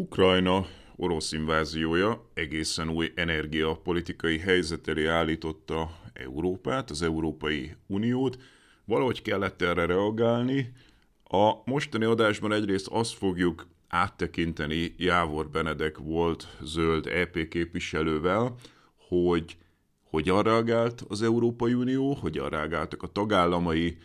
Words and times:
Ukrajna 0.00 0.66
orosz 0.96 1.32
inváziója 1.32 2.30
egészen 2.34 2.88
új 2.88 3.12
energiapolitikai 3.14 4.38
helyzet 4.38 4.88
elé 4.88 5.06
állította 5.06 5.90
Európát, 6.12 6.90
az 6.90 7.02
Európai 7.02 7.76
Uniót. 7.86 8.38
Valahogy 8.84 9.22
kellett 9.22 9.62
erre 9.62 9.86
reagálni. 9.86 10.72
A 11.24 11.52
mostani 11.64 12.04
adásban 12.04 12.52
egyrészt 12.52 12.86
azt 12.86 13.14
fogjuk 13.14 13.66
áttekinteni 13.88 14.94
Jávor 14.98 15.48
Benedek 15.48 15.98
volt 15.98 16.56
zöld 16.62 17.06
EP 17.06 17.48
képviselővel, 17.48 18.54
hogy 19.08 19.56
hogyan 20.02 20.42
reagált 20.42 21.04
az 21.08 21.22
Európai 21.22 21.74
Unió, 21.74 22.12
hogyan 22.14 22.48
reagáltak 22.48 23.02
a 23.02 23.12
tagállamai, 23.12 23.96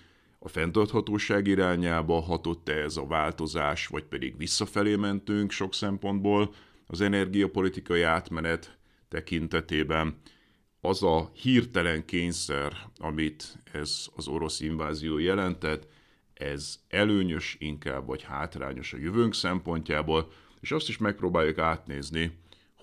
a 0.45 0.47
fenntarthatóság 0.47 1.47
irányába 1.47 2.21
hatott-e 2.21 2.73
ez 2.73 2.97
a 2.97 3.05
változás, 3.05 3.87
vagy 3.87 4.03
pedig 4.03 4.37
visszafelé 4.37 4.95
mentünk 4.95 5.51
sok 5.51 5.73
szempontból 5.73 6.53
az 6.87 7.01
energiapolitikai 7.01 8.01
átmenet 8.01 8.77
tekintetében. 9.07 10.17
Az 10.81 11.03
a 11.03 11.31
hirtelen 11.33 12.05
kényszer, 12.05 12.73
amit 12.97 13.57
ez 13.71 14.07
az 14.15 14.27
orosz 14.27 14.59
invázió 14.59 15.17
jelentett, 15.17 15.87
ez 16.33 16.79
előnyös 16.87 17.55
inkább, 17.59 18.05
vagy 18.05 18.23
hátrányos 18.23 18.93
a 18.93 18.97
jövőnk 18.97 19.33
szempontjából, 19.33 20.31
és 20.61 20.71
azt 20.71 20.89
is 20.89 20.97
megpróbáljuk 20.97 21.57
átnézni, 21.57 22.37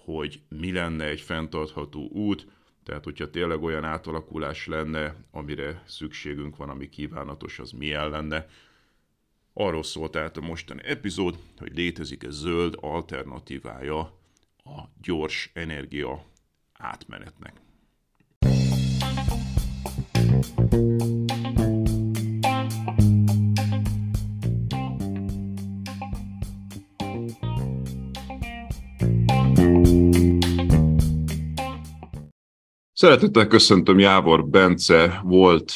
hogy 0.05 0.41
mi 0.49 0.73
lenne 0.73 1.05
egy 1.05 1.21
fenntartható 1.21 2.09
út, 2.09 2.47
tehát, 2.85 3.05
hogyha 3.05 3.31
tényleg 3.31 3.63
olyan 3.63 3.85
átalakulás 3.85 4.67
lenne, 4.67 5.15
amire 5.31 5.83
szükségünk 5.87 6.57
van, 6.57 6.69
ami 6.69 6.89
kívánatos, 6.89 7.59
az 7.59 7.71
milyen 7.71 8.09
lenne. 8.09 8.47
Arról 9.53 9.83
szólt 9.83 10.11
tehát 10.11 10.37
a 10.37 10.41
mostani 10.41 10.83
epizód, 10.85 11.39
hogy 11.59 11.77
létezik-e 11.77 12.31
zöld 12.31 12.77
alternatívája 12.81 13.99
a 14.65 14.83
gyors 15.03 15.51
energia 15.55 16.25
átmenetnek. 16.73 17.61
Szeretettel 33.03 33.47
köszöntöm 33.47 33.99
Jávor 33.99 34.49
Bence 34.49 35.21
volt 35.25 35.75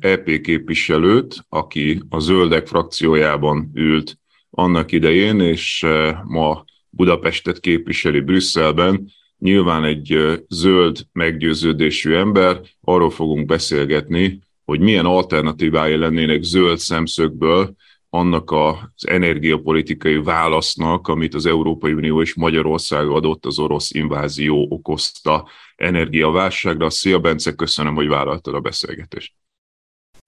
EP 0.00 0.28
e 0.28 0.40
képviselőt, 0.40 1.46
aki 1.48 2.02
a 2.08 2.18
Zöldek 2.18 2.66
frakciójában 2.66 3.70
ült 3.74 4.18
annak 4.50 4.92
idején, 4.92 5.40
és 5.40 5.82
e, 5.82 6.22
ma 6.26 6.64
Budapestet 6.90 7.60
képviseli 7.60 8.20
Brüsszelben. 8.20 9.10
Nyilván 9.38 9.84
egy 9.84 10.12
e, 10.12 10.38
zöld 10.48 11.06
meggyőződésű 11.12 12.14
ember, 12.14 12.60
arról 12.80 13.10
fogunk 13.10 13.46
beszélgetni, 13.46 14.40
hogy 14.64 14.80
milyen 14.80 15.06
alternatívái 15.06 15.96
lennének 15.96 16.42
zöld 16.42 16.78
szemszögből 16.78 17.74
annak 18.10 18.50
az 18.50 19.06
energiapolitikai 19.06 20.22
válasznak, 20.22 21.08
amit 21.08 21.34
az 21.34 21.46
Európai 21.46 21.92
Unió 21.92 22.20
és 22.22 22.34
Magyarország 22.34 23.08
adott 23.08 23.46
az 23.46 23.58
orosz 23.58 23.90
invázió 23.90 24.66
okozta 24.70 25.48
energiaválságra. 25.76 26.90
Szia 26.90 27.18
Bence, 27.18 27.54
köszönöm, 27.54 27.94
hogy 27.94 28.08
vállaltad 28.08 28.54
a 28.54 28.60
beszélgetést. 28.60 29.34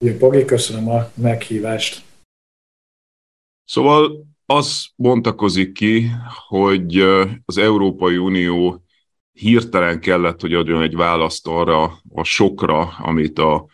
Jó, 0.05 0.13
Pogi, 0.13 0.45
köszönöm 0.45 0.89
a 0.89 1.11
meghívást. 1.13 2.01
Szóval 3.63 4.25
az 4.45 4.85
bontakozik 4.95 5.73
ki, 5.73 6.09
hogy 6.47 6.99
az 7.45 7.57
Európai 7.57 8.17
Unió 8.17 8.83
hirtelen 9.31 9.99
kellett, 9.99 10.41
hogy 10.41 10.53
adjon 10.53 10.81
egy 10.81 10.95
választ 10.95 11.47
arra 11.47 12.01
a 12.13 12.23
sokra, 12.23 12.79
amit 12.79 13.39
a 13.39 13.65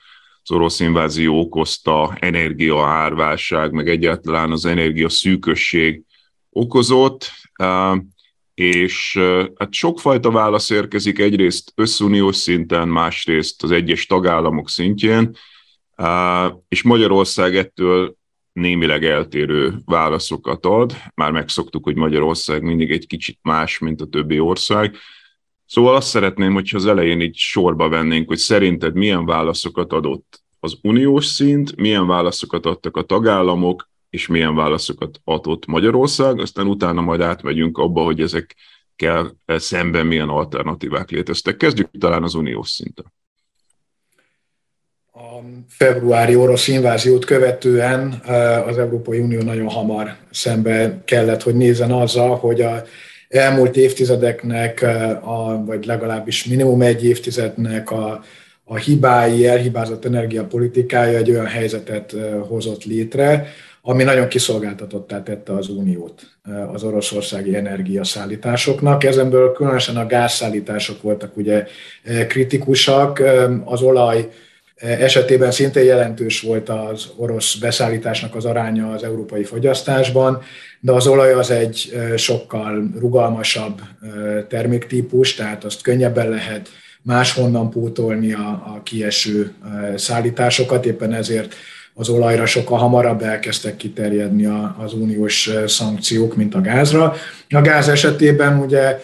az 0.50 0.56
orosz 0.56 0.80
invázió 0.80 1.40
okozta 1.40 2.18
energia 2.20 2.86
árválság, 2.86 3.72
meg 3.72 3.90
egyáltalán 3.90 4.52
az 4.52 4.66
energia 4.66 5.10
szűkösség 5.10 6.04
okozott, 6.50 7.32
és 8.54 9.20
hát 9.56 9.74
sokfajta 9.74 10.32
válasz 10.32 10.70
érkezik 10.70 11.20
egyrészt 11.20 11.72
összuniós 11.76 12.36
szinten, 12.36 12.88
másrészt 12.88 13.64
az 13.64 13.72
egyes 13.72 14.06
tagállamok 14.06 14.70
szintjén, 14.70 15.36
és 16.68 16.84
Magyarország 16.84 17.56
ettől 17.56 18.16
némileg 18.54 19.06
eltérő 19.06 19.74
válaszokat 19.86 20.66
ad. 20.66 20.96
Már 21.16 21.32
megszoktuk, 21.32 21.84
hogy 21.84 21.96
Magyarország 21.96 22.62
mindig 22.62 22.92
egy 22.92 23.08
kicsit 23.08 23.40
más, 23.42 23.80
mint 23.80 24.02
a 24.02 24.08
többi 24.08 24.40
ország. 24.40 24.96
Szóval 25.68 25.96
azt 25.96 26.08
szeretném, 26.08 26.54
hogyha 26.54 26.78
az 26.78 26.86
elején 26.86 27.22
így 27.22 27.36
sorba 27.36 27.90
vennénk, 27.90 28.28
hogy 28.28 28.38
szerinted 28.38 28.96
milyen 28.96 29.26
válaszokat 29.26 29.94
adott 29.94 30.42
az 30.60 30.78
uniós 30.82 31.26
szint, 31.26 31.76
milyen 31.76 32.08
válaszokat 32.08 32.66
adtak 32.66 32.98
a 32.98 33.02
tagállamok, 33.02 33.90
és 34.10 34.28
milyen 34.28 34.56
válaszokat 34.56 35.20
adott 35.24 35.66
Magyarország, 35.66 36.40
aztán 36.40 36.68
utána 36.68 37.02
majd 37.02 37.22
átmegyünk 37.22 37.78
abba, 37.78 38.04
hogy 38.04 38.22
ezekkel 38.22 39.38
szemben 39.46 40.06
milyen 40.06 40.30
alternatívák 40.30 41.10
léteztek. 41.10 41.58
Kezdjük 41.58 41.90
talán 42.00 42.24
az 42.24 42.34
uniós 42.34 42.70
szinten. 42.70 43.14
A 45.14 45.40
februári 45.70 46.36
orosz 46.36 46.68
inváziót 46.68 47.26
követően 47.26 48.12
az 48.68 48.78
Európai 48.78 49.20
Unió 49.20 49.42
nagyon 49.42 49.70
hamar 49.70 50.16
szembe 50.30 51.02
kellett, 51.06 51.44
hogy 51.44 51.56
nézzen 51.56 51.92
azzal, 51.92 52.36
hogy 52.36 52.62
a 52.62 52.84
elmúlt 53.30 53.78
évtizedeknek, 53.78 54.82
a, 55.22 55.64
vagy 55.66 55.86
legalábbis 55.86 56.46
minimum 56.46 56.82
egy 56.82 57.06
évtizednek 57.06 57.92
a, 57.92 58.24
a 58.64 58.76
hibái, 58.76 59.48
elhibázott 59.48 60.06
energiapolitikája 60.06 61.18
egy 61.18 61.32
olyan 61.32 61.46
helyzetet 61.46 62.16
hozott 62.48 62.84
létre, 62.84 63.48
ami 63.82 64.04
nagyon 64.04 64.28
kiszolgáltatottá 64.28 65.24
tette 65.24 65.54
az 65.54 65.70
uniót 65.70 66.22
az 66.74 66.84
oroszországi 66.84 67.56
energiaszállításoknak. 67.56 69.04
Ezenből 69.04 69.52
különösen 69.52 69.98
a 69.98 70.06
gázszállítások 70.06 71.02
voltak 71.02 71.38
ugye 71.38 71.66
kritikusak, 72.28 73.24
az 73.64 73.82
olaj 73.82 74.30
esetében 74.80 75.52
szintén 75.52 75.84
jelentős 75.84 76.42
volt 76.42 76.70
az 76.70 77.08
orosz 77.16 77.56
beszállításnak 77.56 78.36
az 78.36 78.46
aránya 78.46 78.92
az 78.92 79.04
európai 79.04 79.44
fogyasztásban, 79.44 80.42
de 80.80 80.92
az 80.92 81.08
olaj 81.08 81.34
az 81.34 81.52
egy 81.52 81.98
sokkal 82.16 82.90
rugalmasabb 83.00 83.82
terméktípus, 84.50 85.36
tehát 85.36 85.64
azt 85.64 85.82
könnyebben 85.82 86.30
lehet 86.30 86.70
máshonnan 87.02 87.70
pótolni 87.70 88.34
a, 88.34 88.48
a 88.48 88.82
kieső 88.84 89.54
szállításokat, 89.96 90.86
éppen 90.86 91.14
ezért 91.14 91.56
az 91.94 92.10
olajra 92.10 92.46
sokkal 92.46 92.78
hamarabb 92.78 93.22
elkezdtek 93.22 93.76
kiterjedni 93.76 94.46
az 94.78 94.94
uniós 94.94 95.50
szankciók, 95.68 96.36
mint 96.36 96.56
a 96.56 96.62
gázra. 96.62 97.14
A 97.50 97.62
gáz 97.62 97.88
esetében 97.88 98.60
ugye 98.60 99.00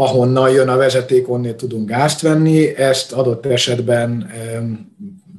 ahonnan 0.00 0.50
jön 0.50 0.68
a 0.68 0.76
vezeték, 0.76 1.30
onnél 1.30 1.56
tudunk 1.56 1.88
gázt 1.88 2.20
venni, 2.20 2.76
ezt 2.76 3.12
adott 3.12 3.46
esetben 3.46 4.30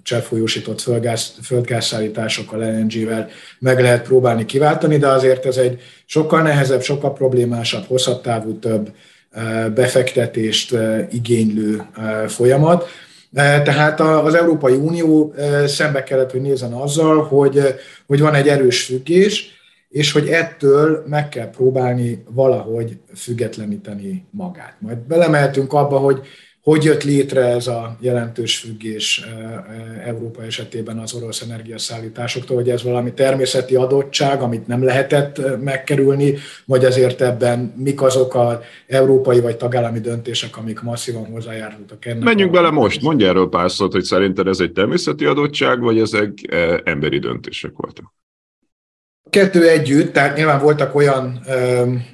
cseppfolyósított 0.03 0.81
földgáz, 0.81 1.33
földgázszállításokkal, 1.43 2.59
LNG-vel 2.59 3.29
meg 3.59 3.81
lehet 3.81 4.03
próbálni 4.03 4.45
kiváltani, 4.45 4.97
de 4.97 5.07
azért 5.07 5.45
ez 5.45 5.57
egy 5.57 5.81
sokkal 6.05 6.41
nehezebb, 6.41 6.81
sokkal 6.81 7.13
problémásabb, 7.13 7.85
hosszabb 7.87 8.21
távú 8.21 8.59
több 8.59 8.91
befektetést 9.75 10.75
igénylő 11.11 11.83
folyamat. 12.27 12.87
Tehát 13.33 13.99
az 13.99 14.33
Európai 14.33 14.75
Unió 14.75 15.33
szembe 15.65 16.03
kellett, 16.03 16.31
hogy 16.31 16.41
nézzen 16.41 16.73
azzal, 16.73 17.23
hogy, 17.23 17.75
hogy 18.07 18.19
van 18.19 18.33
egy 18.33 18.47
erős 18.47 18.83
függés, 18.83 19.60
és 19.91 20.11
hogy 20.11 20.27
ettől 20.27 21.03
meg 21.07 21.29
kell 21.29 21.49
próbálni 21.49 22.23
valahogy 22.29 22.97
függetleníteni 23.15 24.25
magát. 24.29 24.75
Majd 24.79 24.97
belemeltünk 24.97 25.73
abba, 25.73 25.97
hogy 25.97 26.21
hogy 26.61 26.83
jött 26.83 27.03
létre 27.03 27.45
ez 27.45 27.67
a 27.67 27.97
jelentős 27.99 28.57
függés 28.57 29.25
Európa 30.05 30.43
esetében 30.43 30.97
az 30.97 31.13
orosz 31.13 31.41
energiaszállításoktól, 31.41 32.55
hogy 32.55 32.69
ez 32.69 32.83
valami 32.83 33.13
természeti 33.13 33.75
adottság, 33.75 34.41
amit 34.41 34.67
nem 34.67 34.83
lehetett 34.83 35.61
megkerülni, 35.61 36.35
vagy 36.65 36.85
azért 36.85 37.21
ebben 37.21 37.73
mik 37.77 38.01
azok 38.01 38.35
az 38.35 38.57
európai 38.87 39.39
vagy 39.39 39.57
tagállami 39.57 39.99
döntések, 39.99 40.57
amik 40.57 40.81
masszívan 40.81 41.25
hozzájárultak 41.25 42.05
ennek. 42.05 42.23
Menjünk 42.23 42.51
bele 42.51 42.69
most, 42.69 43.01
mondj 43.01 43.25
erről 43.25 43.49
pár 43.49 43.71
szót, 43.71 43.91
hogy 43.91 44.03
szerinted 44.03 44.47
ez 44.47 44.59
egy 44.59 44.71
természeti 44.71 45.25
adottság, 45.25 45.79
vagy 45.79 45.99
ezek 45.99 46.33
emberi 46.83 47.19
döntések 47.19 47.71
voltak? 47.75 48.13
Kettő 49.31 49.69
együtt, 49.69 50.13
tehát 50.13 50.35
nyilván 50.35 50.59
voltak 50.59 50.95
olyan 50.95 51.45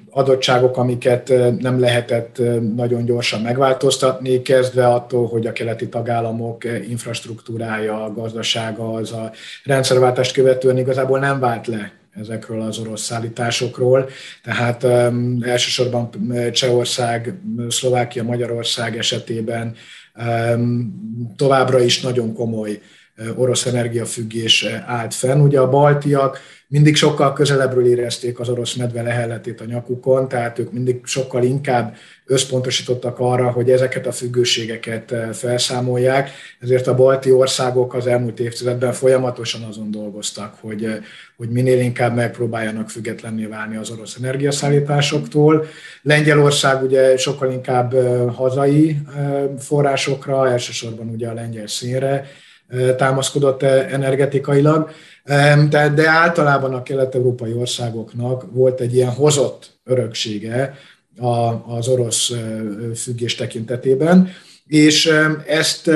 adottságok, 0.10 0.78
amiket 0.78 1.34
nem 1.60 1.80
lehetett 1.80 2.42
nagyon 2.76 3.06
gyorsan 3.06 3.42
megváltoztatni, 3.42 4.42
kezdve 4.42 4.88
attól, 4.88 5.28
hogy 5.28 5.48
a 5.48 5.52
keleti 5.52 5.90
tagállamok 5.90 6.64
infrastruktúrája, 6.90 8.12
gazdasága 8.16 8.94
az 8.94 9.12
a 9.12 9.32
rendszerváltást 9.64 10.34
követően 10.34 10.78
igazából 10.78 11.20
nem 11.20 11.40
vált 11.40 11.68
le 11.68 11.92
ezekről 12.20 12.62
az 12.62 12.78
orosz 12.78 13.02
szállításokról. 13.02 14.10
Tehát 14.44 14.84
um, 14.84 15.38
elsősorban 15.42 16.10
Csehország, 16.52 17.34
Szlovákia, 17.70 18.24
Magyarország 18.24 18.98
esetében 18.98 19.76
um, 20.16 21.34
továbbra 21.36 21.80
is 21.80 22.02
nagyon 22.02 22.34
komoly 22.34 22.82
orosz 23.36 23.66
energiafüggés 23.66 24.66
állt 24.86 25.14
fenn. 25.14 25.40
Ugye 25.40 25.60
a 25.60 25.70
baltiak 25.70 26.40
mindig 26.70 26.96
sokkal 26.96 27.34
közelebbről 27.34 27.88
érezték 27.88 28.40
az 28.40 28.50
orosz 28.50 28.76
medve 28.76 29.02
lehelletét 29.02 29.62
a 29.62 29.66
nyakukon, 29.66 30.28
tehát 30.28 30.60
ők 30.60 30.72
mindig 30.72 31.06
sokkal 31.06 31.44
inkább 31.44 31.96
összpontosítottak 32.26 33.20
arra, 33.20 33.52
hogy 33.52 33.72
ezeket 33.72 34.08
a 34.08 34.12
függőségeket 34.12 35.16
felszámolják, 35.34 36.30
ezért 36.60 36.88
a 36.88 36.96
balti 36.96 37.32
országok 37.32 37.94
az 37.94 38.08
elmúlt 38.08 38.40
évtizedben 38.40 38.94
folyamatosan 38.94 39.64
azon 39.64 39.92
dolgoztak, 39.92 40.58
hogy, 40.62 40.88
hogy 41.38 41.50
minél 41.50 41.80
inkább 41.80 42.16
megpróbáljanak 42.16 42.90
függetlenné 42.90 43.46
válni 43.46 43.76
az 43.76 43.90
orosz 43.90 44.16
energiaszállításoktól. 44.16 45.66
Lengyelország 46.02 46.84
ugye 46.84 47.18
sokkal 47.18 47.52
inkább 47.52 47.94
hazai 48.36 48.98
forrásokra, 49.60 50.50
elsősorban 50.50 51.10
ugye 51.10 51.28
a 51.28 51.34
lengyel 51.34 51.68
színre 51.68 52.28
támaszkodott 52.98 53.64
energetikailag, 53.64 54.90
de 55.96 56.10
általában 56.10 56.74
a 56.74 56.84
kelet-európai 56.84 57.54
országoknak 57.54 58.46
volt 58.52 58.80
egy 58.80 58.96
ilyen 58.96 59.12
hozott 59.12 59.80
öröksége 59.84 60.74
az 61.68 61.88
orosz 61.88 62.32
függés 62.96 63.36
tekintetében, 63.36 64.30
és 64.68 65.14
ezt 65.48 65.92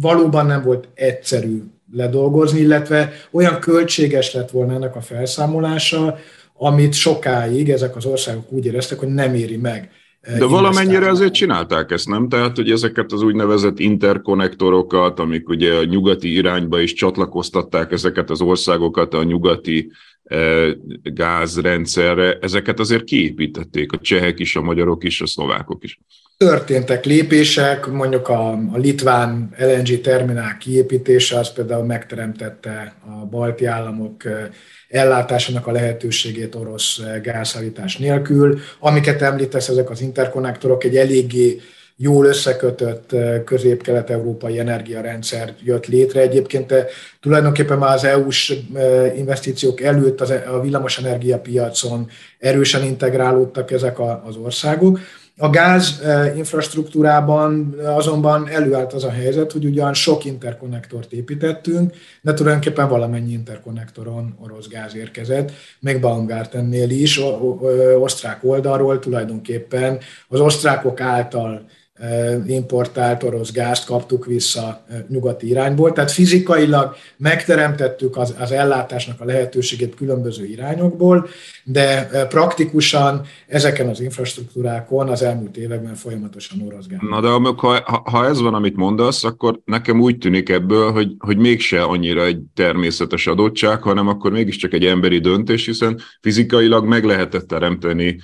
valóban 0.00 0.46
nem 0.46 0.62
volt 0.62 0.88
egyszerű 0.94 1.62
ledolgozni, 1.92 2.60
illetve 2.60 3.12
olyan 3.30 3.58
költséges 3.60 4.32
lett 4.32 4.50
volna 4.50 4.74
ennek 4.74 4.96
a 4.96 5.00
felszámolása, 5.00 6.18
amit 6.54 6.92
sokáig 6.92 7.70
ezek 7.70 7.96
az 7.96 8.04
országok 8.04 8.52
úgy 8.52 8.66
éreztek, 8.66 8.98
hogy 8.98 9.08
nem 9.08 9.34
éri 9.34 9.56
meg 9.56 9.90
de 10.38 10.44
valamennyire 10.44 11.08
azért 11.08 11.32
csinálták 11.32 11.90
ezt, 11.90 12.08
nem? 12.08 12.28
Tehát, 12.28 12.56
hogy 12.56 12.70
ezeket 12.70 13.12
az 13.12 13.22
úgynevezett 13.22 13.78
interkonnektorokat, 13.78 15.18
amik 15.18 15.48
ugye 15.48 15.74
a 15.74 15.84
nyugati 15.84 16.34
irányba 16.34 16.80
is 16.80 16.92
csatlakoztatták 16.92 17.92
ezeket 17.92 18.30
az 18.30 18.40
országokat 18.40 19.14
a 19.14 19.22
nyugati 19.22 19.90
e, 20.24 20.66
gázrendszerre, 21.02 22.38
ezeket 22.40 22.80
azért 22.80 23.04
kiépítették 23.04 23.92
a 23.92 23.98
csehek 23.98 24.38
is, 24.38 24.56
a 24.56 24.62
magyarok 24.62 25.04
is, 25.04 25.20
a 25.20 25.26
szlovákok 25.26 25.84
is. 25.84 26.00
Történtek 26.36 27.04
lépések, 27.04 27.86
mondjuk 27.86 28.28
a, 28.28 28.50
a 28.52 28.76
litván 28.76 29.54
LNG 29.58 30.00
terminál 30.00 30.56
kiépítése, 30.58 31.38
az 31.38 31.52
például 31.52 31.84
megteremtette 31.84 32.94
a 33.06 33.26
balti 33.26 33.64
államok 33.64 34.24
e, 34.24 34.50
ellátásának 34.94 35.66
a 35.66 35.72
lehetőségét 35.72 36.54
orosz 36.54 36.98
eh, 36.98 37.20
gázszállítás 37.20 37.96
nélkül. 37.96 38.58
Amiket 38.78 39.22
említesz, 39.22 39.68
ezek 39.68 39.90
az 39.90 40.00
interkonnektorok 40.00 40.84
egy 40.84 40.96
eléggé 40.96 41.60
jól 41.96 42.26
összekötött 42.26 43.12
eh, 43.12 43.42
közép-kelet-európai 43.44 44.58
energiarendszer 44.58 45.54
jött 45.64 45.86
létre. 45.86 46.20
Egyébként 46.20 46.72
eh, 46.72 46.86
tulajdonképpen 47.20 47.78
már 47.78 47.94
az 47.94 48.04
EU-s 48.04 48.54
investíciók 49.16 49.80
előtt 49.80 50.20
e- 50.20 50.44
a 50.52 50.60
villamosenergia 50.60 51.38
piacon 51.38 52.08
erősen 52.38 52.84
integrálódtak 52.84 53.70
ezek 53.70 54.00
az 54.00 54.36
országok. 54.36 54.98
A 55.36 55.50
gáz 55.50 56.00
eh, 56.02 56.36
infrastruktúrában 56.36 57.74
azonban 57.84 58.48
előállt 58.48 58.92
az 58.92 59.04
a 59.04 59.10
helyzet, 59.10 59.52
hogy 59.52 59.64
ugyan 59.64 59.94
sok 59.94 60.24
interkonnektort 60.24 61.12
építettünk, 61.12 61.94
de 62.22 62.34
tulajdonképpen 62.34 62.88
valamennyi 62.88 63.32
interkonnektoron 63.32 64.36
orosz 64.42 64.68
gáz 64.68 64.96
érkezett, 64.96 65.52
meg 65.80 66.00
Baumgartennél 66.00 66.90
is, 66.90 67.20
osztrák 67.98 68.44
oldalról 68.44 68.98
tulajdonképpen 68.98 69.98
az 70.28 70.40
osztrákok 70.40 71.00
által 71.00 71.64
importált 72.46 73.22
orosz 73.22 73.52
gázt 73.52 73.86
kaptuk 73.86 74.26
vissza 74.26 74.84
nyugati 75.08 75.48
irányból. 75.48 75.92
Tehát 75.92 76.10
fizikailag 76.10 76.94
megteremtettük 77.16 78.16
az, 78.16 78.34
az 78.38 78.52
ellátásnak 78.52 79.20
a 79.20 79.24
lehetőségét 79.24 79.94
különböző 79.94 80.44
irányokból, 80.44 81.28
de 81.64 82.08
praktikusan 82.28 83.26
ezeken 83.46 83.88
az 83.88 84.00
infrastruktúrákon 84.00 85.08
az 85.08 85.22
elmúlt 85.22 85.56
években 85.56 85.94
folyamatosan 85.94 86.62
orosz 86.66 86.86
gáz. 86.86 87.00
Na 87.10 87.20
de 87.20 87.28
ha, 87.56 88.02
ha 88.04 88.26
ez 88.26 88.40
van, 88.40 88.54
amit 88.54 88.76
mondasz, 88.76 89.24
akkor 89.24 89.60
nekem 89.64 90.00
úgy 90.00 90.18
tűnik 90.18 90.48
ebből, 90.48 90.92
hogy, 90.92 91.14
hogy 91.18 91.36
mégse 91.36 91.82
annyira 91.82 92.24
egy 92.24 92.38
természetes 92.54 93.26
adottság, 93.26 93.82
hanem 93.82 94.08
akkor 94.08 94.32
mégiscsak 94.32 94.72
egy 94.72 94.84
emberi 94.84 95.18
döntés, 95.18 95.66
hiszen 95.66 96.00
fizikailag 96.20 96.86
meg 96.86 97.04
lehetett 97.04 97.48
teremteni 97.48 98.20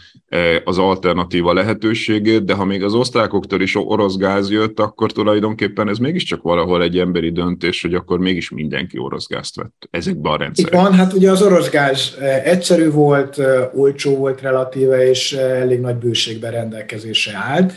az 0.64 0.78
alternatíva 0.78 1.52
lehetőségét, 1.52 2.44
de 2.44 2.54
ha 2.54 2.64
még 2.64 2.82
az 2.82 2.94
osztrákoktól 2.94 3.59
is 3.62 3.76
orosz 3.76 4.16
gáz 4.16 4.50
jött, 4.50 4.80
akkor 4.80 5.12
tulajdonképpen 5.12 5.88
ez 5.88 5.98
mégiscsak 5.98 6.42
valahol 6.42 6.82
egy 6.82 6.98
emberi 6.98 7.32
döntés, 7.32 7.82
hogy 7.82 7.94
akkor 7.94 8.18
mégis 8.18 8.50
mindenki 8.50 8.98
orosz 8.98 9.28
gázt 9.28 9.56
vett 9.56 9.88
ezekben 9.90 10.32
a 10.32 10.36
rendszerekben. 10.36 10.82
Van, 10.82 10.92
hát 10.92 11.12
ugye 11.12 11.30
az 11.30 11.42
orosz 11.42 11.70
gáz 11.70 12.16
eh, 12.20 12.44
egyszerű 12.44 12.90
volt, 12.90 13.38
eh, 13.38 13.74
olcsó 13.74 14.16
volt 14.16 14.40
relatíve, 14.40 15.08
és 15.08 15.32
eh, 15.32 15.60
elég 15.60 15.80
nagy 15.80 15.96
bőségben 15.96 16.50
rendelkezésre 16.50 17.36
állt. 17.36 17.72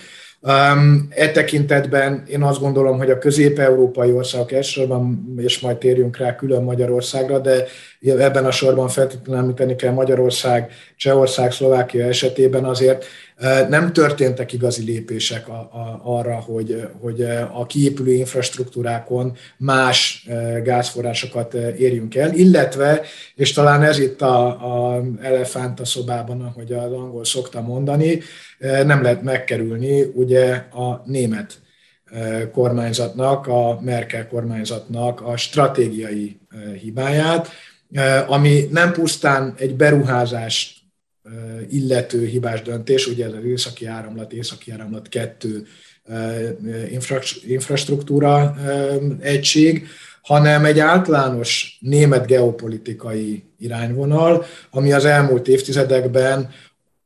Um, 0.45 1.07
e 1.09 1.31
tekintetben 1.31 2.23
én 2.27 2.43
azt 2.43 2.59
gondolom, 2.59 2.97
hogy 2.97 3.09
a 3.09 3.17
közép-európai 3.17 4.11
országok 4.11 4.51
elsősorban, 4.51 5.33
és 5.37 5.59
majd 5.59 5.77
térjünk 5.77 6.17
rá 6.17 6.35
külön 6.35 6.63
Magyarországra, 6.63 7.39
de 7.39 7.65
ebben 8.01 8.45
a 8.45 8.51
sorban 8.51 8.87
feltétlenül 8.87 9.41
említeni 9.41 9.75
kell 9.75 9.93
Magyarország, 9.93 10.71
Csehország, 10.97 11.51
Szlovákia 11.51 12.05
esetében 12.05 12.65
azért 12.65 13.05
nem 13.69 13.93
történtek 13.93 14.53
igazi 14.53 14.83
lépések 14.83 15.47
arra, 16.03 16.35
hogy, 16.35 16.87
hogy 17.01 17.21
a 17.53 17.65
kiépülő 17.65 18.11
infrastruktúrákon 18.13 19.37
más 19.57 20.27
gázforrásokat 20.63 21.53
érjünk 21.53 22.15
el, 22.15 22.33
illetve, 22.33 23.01
és 23.35 23.53
talán 23.53 23.83
ez 23.83 23.99
itt 23.99 24.21
a, 24.21 24.47
a 24.95 25.03
elefánt 25.21 25.79
a 25.79 25.85
szobában, 25.85 26.41
ahogy 26.41 26.71
az 26.71 26.91
angol 26.91 27.25
szokta 27.25 27.61
mondani, 27.61 28.19
nem 28.59 29.01
lehet 29.01 29.21
megkerülni 29.21 30.01
ugye 30.01 30.51
a 30.53 31.03
német 31.05 31.61
kormányzatnak, 32.51 33.47
a 33.47 33.79
Merkel 33.81 34.27
kormányzatnak 34.27 35.21
a 35.21 35.37
stratégiai 35.37 36.39
hibáját, 36.81 37.49
ami 38.27 38.67
nem 38.71 38.91
pusztán 38.91 39.53
egy 39.57 39.75
beruházást 39.75 40.72
illető 41.69 42.25
hibás 42.25 42.61
döntés, 42.61 43.07
ugye 43.07 43.25
az 43.25 43.43
északi 43.45 43.85
áramlat, 43.85 44.33
északi 44.33 44.71
áramlat 44.71 45.09
kettő 45.09 45.65
infrastruktúra 47.47 48.55
egység, 49.19 49.87
hanem 50.21 50.65
egy 50.65 50.79
általános 50.79 51.77
német 51.81 52.25
geopolitikai 52.25 53.43
irányvonal, 53.57 54.45
ami 54.71 54.91
az 54.91 55.05
elmúlt 55.05 55.47
évtizedekben 55.47 56.49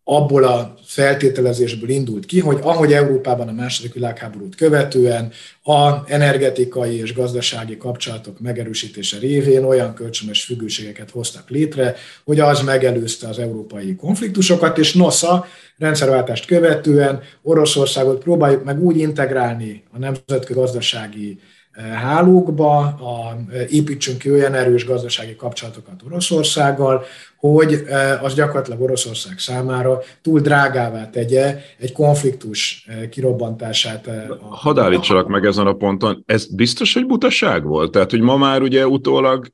abból 0.09 0.43
a 0.43 0.75
feltételezésből 0.83 1.89
indult 1.89 2.25
ki, 2.25 2.39
hogy 2.39 2.59
ahogy 2.61 2.93
Európában 2.93 3.47
a 3.47 3.51
második 3.51 3.93
világháborút 3.93 4.55
követően 4.55 5.31
a 5.63 6.11
energetikai 6.11 6.99
és 6.99 7.13
gazdasági 7.13 7.77
kapcsolatok 7.77 8.39
megerősítése 8.39 9.17
révén 9.17 9.63
olyan 9.63 9.93
kölcsönös 9.93 10.43
függőségeket 10.43 11.11
hoztak 11.11 11.49
létre, 11.49 11.95
hogy 12.25 12.39
az 12.39 12.61
megelőzte 12.61 13.27
az 13.27 13.39
európai 13.39 13.95
konfliktusokat, 13.95 14.77
és 14.77 14.93
NOSA 14.93 15.45
rendszerváltást 15.77 16.45
követően 16.45 17.21
Oroszországot 17.41 18.23
próbáljuk 18.23 18.63
meg 18.63 18.83
úgy 18.83 18.97
integrálni 18.97 19.83
a 19.91 19.97
nemzetközi 19.97 20.53
gazdasági 20.59 21.39
hálókba, 21.77 22.79
a, 22.79 23.37
építsünk 23.69 24.17
ki 24.17 24.31
olyan 24.31 24.53
erős 24.53 24.85
gazdasági 24.85 25.35
kapcsolatokat 25.35 26.01
Oroszországgal, 26.05 27.03
hogy 27.37 27.83
az 28.21 28.33
gyakorlatilag 28.33 28.81
Oroszország 28.81 29.39
számára 29.39 29.99
túl 30.21 30.39
drágává 30.39 31.09
tegye 31.09 31.59
egy 31.79 31.91
konfliktus 31.91 32.87
kirobbantását. 33.09 34.09
Hadd 34.49 34.79
állítsalak 34.79 35.27
meg 35.27 35.45
ezen 35.45 35.67
a 35.67 35.73
ponton, 35.73 36.23
ez 36.25 36.45
biztos, 36.55 36.93
hogy 36.93 37.05
butaság 37.05 37.63
volt? 37.63 37.91
Tehát, 37.91 38.11
hogy 38.11 38.21
ma 38.21 38.37
már 38.37 38.61
ugye 38.61 38.87
utólag 38.87 39.47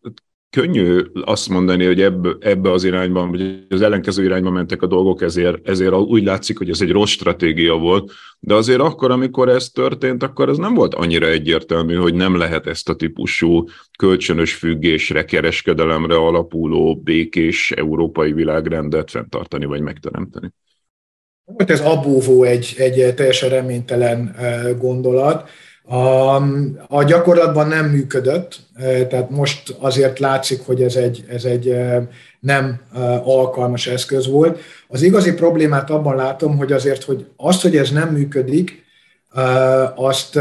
könnyű 0.53 1.01
azt 1.23 1.49
mondani, 1.49 1.85
hogy 1.85 2.01
ebbe, 2.01 2.29
ebbe 2.39 2.71
az 2.71 2.83
irányban, 2.83 3.29
vagy 3.29 3.65
az 3.69 3.81
ellenkező 3.81 4.23
irányba 4.23 4.49
mentek 4.49 4.81
a 4.81 4.87
dolgok, 4.87 5.21
ezért, 5.21 5.67
ezért 5.67 5.93
úgy 5.93 6.23
látszik, 6.23 6.57
hogy 6.57 6.69
ez 6.69 6.81
egy 6.81 6.91
rossz 6.91 7.11
stratégia 7.11 7.73
volt, 7.73 8.11
de 8.39 8.53
azért 8.53 8.79
akkor, 8.79 9.11
amikor 9.11 9.49
ez 9.49 9.69
történt, 9.69 10.23
akkor 10.23 10.49
ez 10.49 10.57
nem 10.57 10.73
volt 10.73 10.93
annyira 10.93 11.27
egyértelmű, 11.27 11.95
hogy 11.95 12.13
nem 12.13 12.37
lehet 12.37 12.67
ezt 12.67 12.89
a 12.89 12.95
típusú 12.95 13.65
kölcsönös 13.97 14.53
függésre, 14.53 15.25
kereskedelemre 15.25 16.15
alapuló 16.15 16.95
békés 16.95 17.71
európai 17.71 18.33
világrendet 18.33 19.11
fenntartani, 19.11 19.65
vagy 19.65 19.81
megteremteni. 19.81 20.53
Volt 21.45 21.69
ez 21.69 21.81
abúvó 21.81 22.43
egy, 22.43 22.73
egy 22.77 23.13
teljesen 23.15 23.49
reménytelen 23.49 24.35
gondolat, 24.79 25.49
a, 25.85 26.35
a 26.87 27.03
gyakorlatban 27.03 27.67
nem 27.67 27.89
működött, 27.89 28.59
e, 28.75 29.05
tehát 29.05 29.29
most 29.29 29.75
azért 29.79 30.19
látszik, 30.19 30.61
hogy 30.61 30.83
ez 30.83 30.95
egy, 30.95 31.25
ez 31.29 31.43
egy 31.43 31.67
e, 31.67 32.07
nem 32.39 32.81
e, 32.93 32.99
alkalmas 33.23 33.87
eszköz 33.87 34.27
volt. 34.27 34.59
Az 34.87 35.01
igazi 35.01 35.33
problémát 35.33 35.89
abban 35.89 36.15
látom, 36.15 36.57
hogy 36.57 36.71
azért, 36.71 37.03
hogy 37.03 37.25
azt, 37.37 37.61
hogy 37.61 37.77
ez 37.77 37.91
nem 37.91 38.09
működik, 38.09 38.81
azt 39.95 40.39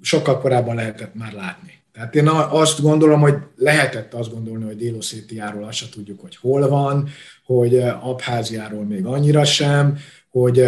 sokkal 0.00 0.40
korábban 0.40 0.74
lehetett 0.74 1.14
már 1.14 1.32
látni. 1.32 1.72
Tehát 1.92 2.14
én 2.14 2.28
azt 2.50 2.82
gondolom, 2.82 3.20
hogy 3.20 3.34
lehetett 3.56 4.14
azt 4.14 4.32
gondolni, 4.32 4.64
hogy 4.64 4.76
Délosszétiáról 4.76 5.64
azt 5.64 5.76
se 5.76 5.86
tudjuk, 5.88 6.20
hogy 6.20 6.36
hol 6.36 6.68
van, 6.68 7.08
hogy 7.46 7.78
Abháziáról 8.00 8.84
még 8.84 9.06
annyira 9.06 9.44
sem, 9.44 9.98
hogy 10.32 10.58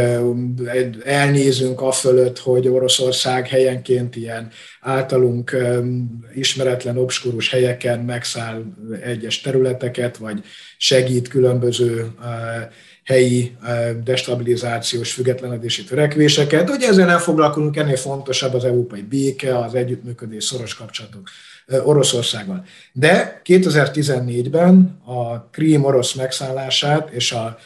elnézünk 1.05 1.81
a 1.81 1.93
fölött, 1.93 2.39
hogy 2.39 2.69
Oroszország 2.69 3.49
helyenként 3.49 4.17
ilyen 4.17 4.51
általunk 4.81 5.57
ismeretlen 6.35 6.99
obskurus 6.99 7.51
helyeken 7.51 8.01
megszáll 8.01 8.63
egyes 9.03 9.41
területeket, 9.41 10.17
vagy 10.17 10.45
segít 10.77 11.29
különböző 11.29 12.11
helyi 13.05 13.57
destabilizációs, 14.05 15.13
függetlenedési 15.13 15.85
törekvéseket, 15.85 16.69
hogy 16.69 16.83
ezzel 16.83 17.07
nem 17.07 17.19
foglalkozunk, 17.19 17.77
ennél 17.77 17.97
fontosabb 17.97 18.55
az 18.55 18.65
európai 18.65 19.03
béke, 19.03 19.59
az 19.59 19.75
együttműködés, 19.75 20.45
szoros 20.45 20.75
kapcsolatok 20.75 21.29
Oroszországgal. 21.85 22.65
De 22.93 23.41
2014-ben 23.45 25.01
a 25.05 25.41
Krím 25.51 25.85
orosz 25.85 26.15
megszállását 26.15 27.11
és 27.11 27.33
a 27.33 27.59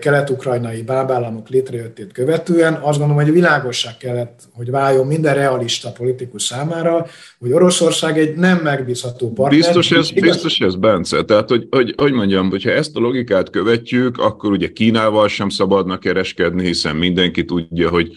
kelet-ukrajnai 0.00 0.82
bábállamok 0.82 1.48
létrejöttét 1.48 2.12
követően 2.12 2.72
azt 2.72 2.98
gondolom, 2.98 3.22
hogy 3.24 3.32
világosság 3.32 3.96
kellett, 3.96 4.40
hogy 4.52 4.70
váljon 4.70 5.06
minden 5.06 5.34
realista 5.34 5.90
politikus 5.90 6.42
számára, 6.42 7.06
hogy 7.38 7.52
Oroszország 7.52 8.18
egy 8.18 8.34
nem 8.36 8.58
megbízható 8.58 9.32
partner. 9.32 9.58
Biztos 9.58 9.90
ez, 9.90 10.10
biztos 10.10 10.58
ez 10.58 10.76
Bence. 10.76 11.24
Tehát, 11.24 11.48
hogy, 11.48 11.66
hogy, 11.70 11.94
hogy 11.96 12.12
mondjam, 12.12 12.50
hogyha 12.50 12.70
ezt 12.70 12.96
a 12.96 13.00
logikát 13.00 13.50
követjük, 13.50 14.18
akkor 14.18 14.50
ugye 14.50 14.72
Kínával 14.72 15.28
sem 15.28 15.48
szabadna 15.48 15.98
kereskedni, 15.98 16.64
hiszen 16.64 16.96
mindenki 16.96 17.44
tudja, 17.44 17.88
hogy 17.88 18.12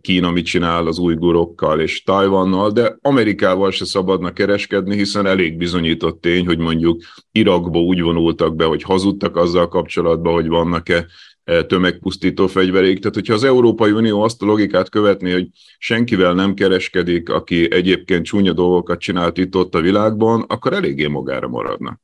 Kína 0.00 0.30
mit 0.30 0.44
csinál 0.44 0.86
az 0.86 0.98
újgurokkal 0.98 1.80
és 1.80 2.02
Tajvannal, 2.02 2.70
de 2.70 2.96
Amerikával 3.00 3.70
se 3.70 3.84
szabadna 3.84 4.32
kereskedni, 4.32 4.96
hiszen 4.96 5.26
elég 5.26 5.56
bizonyított 5.56 6.20
tény, 6.20 6.46
hogy 6.46 6.58
mondjuk 6.58 7.02
Irakba 7.32 7.78
úgy 7.78 8.00
vonultak 8.00 8.56
be, 8.56 8.64
hogy 8.64 8.82
hazudtak 8.82 9.36
azzal 9.36 9.68
kapcsolatban, 9.68 10.32
hogy 10.32 10.48
vannak-e 10.48 11.06
e, 11.44 11.64
tömegpusztító 11.64 12.46
fegyverék. 12.46 12.98
Tehát, 12.98 13.14
hogyha 13.14 13.34
az 13.34 13.44
Európai 13.44 13.90
Unió 13.90 14.22
azt 14.22 14.42
a 14.42 14.46
logikát 14.46 14.88
követni, 14.88 15.32
hogy 15.32 15.48
senkivel 15.78 16.34
nem 16.34 16.54
kereskedik, 16.54 17.28
aki 17.28 17.72
egyébként 17.72 18.24
csúnya 18.24 18.52
dolgokat 18.52 19.00
csinált 19.00 19.38
itt 19.38 19.56
ott 19.56 19.74
a 19.74 19.80
világban, 19.80 20.44
akkor 20.48 20.72
eléggé 20.72 21.06
magára 21.06 21.48
maradna. 21.48 22.00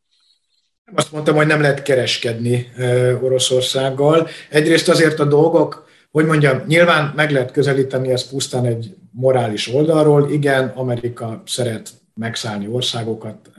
Azt 0.94 1.12
mondtam, 1.12 1.36
hogy 1.36 1.46
nem 1.46 1.60
lehet 1.60 1.82
kereskedni 1.82 2.66
e, 2.76 3.14
Oroszországgal. 3.14 4.28
Egyrészt 4.48 4.88
azért 4.88 5.20
a 5.20 5.24
dolgok 5.24 5.88
hogy 6.10 6.26
mondjam, 6.26 6.62
nyilván 6.66 7.12
meg 7.16 7.30
lehet 7.30 7.50
közelíteni 7.50 8.10
ezt 8.10 8.30
pusztán 8.30 8.66
egy 8.66 8.94
morális 9.10 9.74
oldalról. 9.74 10.30
Igen, 10.30 10.72
Amerika 10.74 11.42
szeret 11.46 11.90
megszállni 12.14 12.66
országokat, 12.68 13.50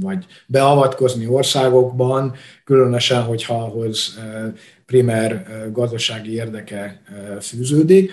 vagy 0.00 0.26
beavatkozni 0.46 1.26
országokban, 1.26 2.34
különösen, 2.64 3.22
hogyha 3.22 3.54
ahhoz 3.54 4.18
primer 4.86 5.46
gazdasági 5.72 6.34
érdeke 6.34 7.02
fűződik. 7.40 8.10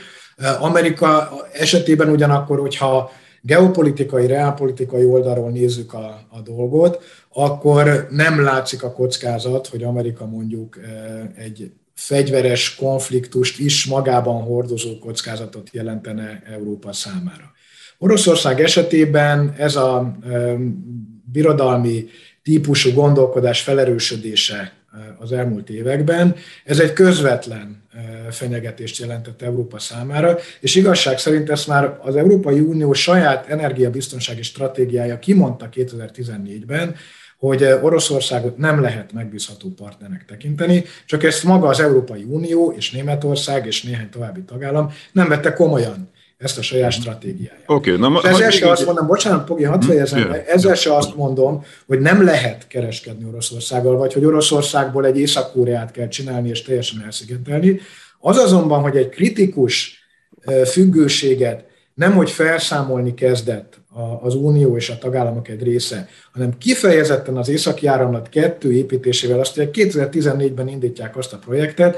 Amerika 0.59 1.29
esetében 1.53 2.09
ugyanakkor, 2.09 2.59
hogyha 2.59 3.11
geopolitikai, 3.41 4.27
reálpolitikai 4.27 5.05
oldalról 5.05 5.49
nézzük 5.49 5.93
a, 5.93 6.19
a 6.29 6.41
dolgot, 6.41 7.03
akkor 7.33 8.07
nem 8.09 8.43
látszik 8.43 8.83
a 8.83 8.91
kockázat, 8.91 9.67
hogy 9.67 9.83
Amerika 9.83 10.25
mondjuk 10.25 10.79
egy 11.35 11.71
fegyveres 11.97 12.75
konfliktust 12.75 13.59
is 13.59 13.85
magában 13.85 14.41
hordozó 14.41 14.97
kockázatot 14.99 15.69
jelentene 15.71 16.43
Európa 16.45 16.93
számára. 16.93 17.51
Oroszország 17.97 18.61
esetében 18.61 19.53
ez 19.57 19.75
a 19.75 20.17
birodalmi 21.31 22.05
típusú 22.43 22.93
gondolkodás 22.93 23.61
felerősödése 23.61 24.73
az 25.19 25.31
elmúlt 25.31 25.69
években, 25.69 26.35
ez 26.65 26.79
egy 26.79 26.93
közvetlen 26.93 27.83
fenyegetést 28.29 28.99
jelentett 28.99 29.41
Európa 29.41 29.79
számára, 29.79 30.37
és 30.59 30.75
igazság 30.75 31.19
szerint 31.19 31.49
ezt 31.49 31.67
már 31.67 31.97
az 32.01 32.15
Európai 32.15 32.59
Unió 32.59 32.93
saját 32.93 33.47
energiabiztonsági 33.47 34.41
stratégiája 34.41 35.19
kimondta 35.19 35.69
2014-ben, 35.73 36.95
hogy 37.37 37.63
eh, 37.63 37.83
Oroszországot 37.83 38.57
nem 38.57 38.81
lehet 38.81 39.13
megbízható 39.13 39.69
partnernek 39.69 40.25
tekinteni, 40.25 40.83
csak 41.05 41.23
ezt 41.23 41.43
maga 41.43 41.67
az 41.67 41.79
Európai 41.79 42.23
Unió 42.23 42.73
és 42.77 42.91
Németország 42.91 43.65
és 43.65 43.83
néhány 43.83 44.09
további 44.09 44.41
tagállam 44.41 44.91
nem 45.11 45.27
vette 45.27 45.53
komolyan 45.53 46.09
ezt 46.37 46.57
a 46.57 46.61
saját 46.61 46.91
stratégiáját. 46.91 47.63
Okay, 47.67 47.97
na, 47.97 48.21
ezzel 48.23 48.49
se 48.49 48.69
azt 48.69 48.85
mondom, 48.85 49.07
bocsánat, 49.07 49.45
Pogi, 49.45 49.63
hadd 49.63 49.81
hm? 49.81 49.87
fejezem 49.87 50.19
yeah. 50.19 50.43
ezzel 50.47 50.75
se 50.75 50.95
azt 50.95 51.15
mondom, 51.15 51.65
hogy 51.87 51.99
nem 51.99 52.23
lehet 52.23 52.67
kereskedni 52.67 53.25
Oroszországgal, 53.25 53.97
vagy 53.97 54.13
hogy 54.13 54.25
Oroszországból 54.25 55.05
egy 55.05 55.17
észak 55.17 55.53
kell 55.91 56.07
csinálni 56.07 56.49
és 56.49 56.61
teljesen 56.61 57.01
elszigetelni. 57.05 57.79
Az 58.19 58.37
azonban, 58.37 58.81
hogy 58.81 58.95
egy 58.95 59.09
kritikus 59.09 60.05
eh, 60.41 60.65
függőséget 60.65 61.65
nem 61.93 62.13
hogy 62.13 62.31
felszámolni 62.31 63.13
kezdett 63.13 63.76
az 64.21 64.35
Unió 64.35 64.75
és 64.75 64.89
a 64.89 64.97
tagállamok 64.97 65.47
egy 65.47 65.63
része, 65.63 66.07
hanem 66.31 66.57
kifejezetten 66.57 67.37
az 67.37 67.49
északi 67.49 67.87
áramlat 67.87 68.29
kettő 68.29 68.71
építésével, 68.71 69.39
azt 69.39 69.55
hogy 69.55 69.69
2014-ben 69.73 70.67
indítják 70.67 71.17
azt 71.17 71.33
a 71.33 71.37
projektet, 71.37 71.97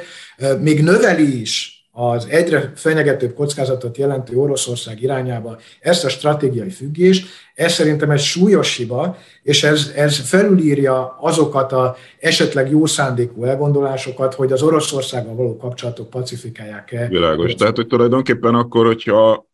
még 0.59 0.83
növeli 0.83 1.41
is 1.41 1.79
az 1.91 2.27
egyre 2.29 2.71
fenyegetőbb 2.75 3.33
kockázatot 3.33 3.97
jelentő 3.97 4.35
Oroszország 4.35 5.01
irányába 5.01 5.57
ezt 5.79 6.05
a 6.05 6.09
stratégiai 6.09 6.69
függést, 6.69 7.27
ez 7.55 7.71
szerintem 7.71 8.11
egy 8.11 8.19
súlyos 8.19 8.77
hiba, 8.77 9.17
és 9.43 9.63
ez, 9.63 9.91
ez 9.95 10.17
felülírja 10.17 11.17
azokat 11.19 11.71
a 11.71 11.95
esetleg 12.19 12.69
jó 12.69 12.85
szándékú 12.85 13.43
elgondolásokat, 13.43 14.33
hogy 14.33 14.51
az 14.51 14.61
Oroszországgal 14.61 15.35
való 15.35 15.57
kapcsolatok 15.57 16.09
pacifikálják-e. 16.09 17.07
Világos. 17.07 17.53
Tehát, 17.53 17.75
hogy 17.75 17.87
tulajdonképpen 17.87 18.55
akkor, 18.55 18.85
hogyha 18.85 19.48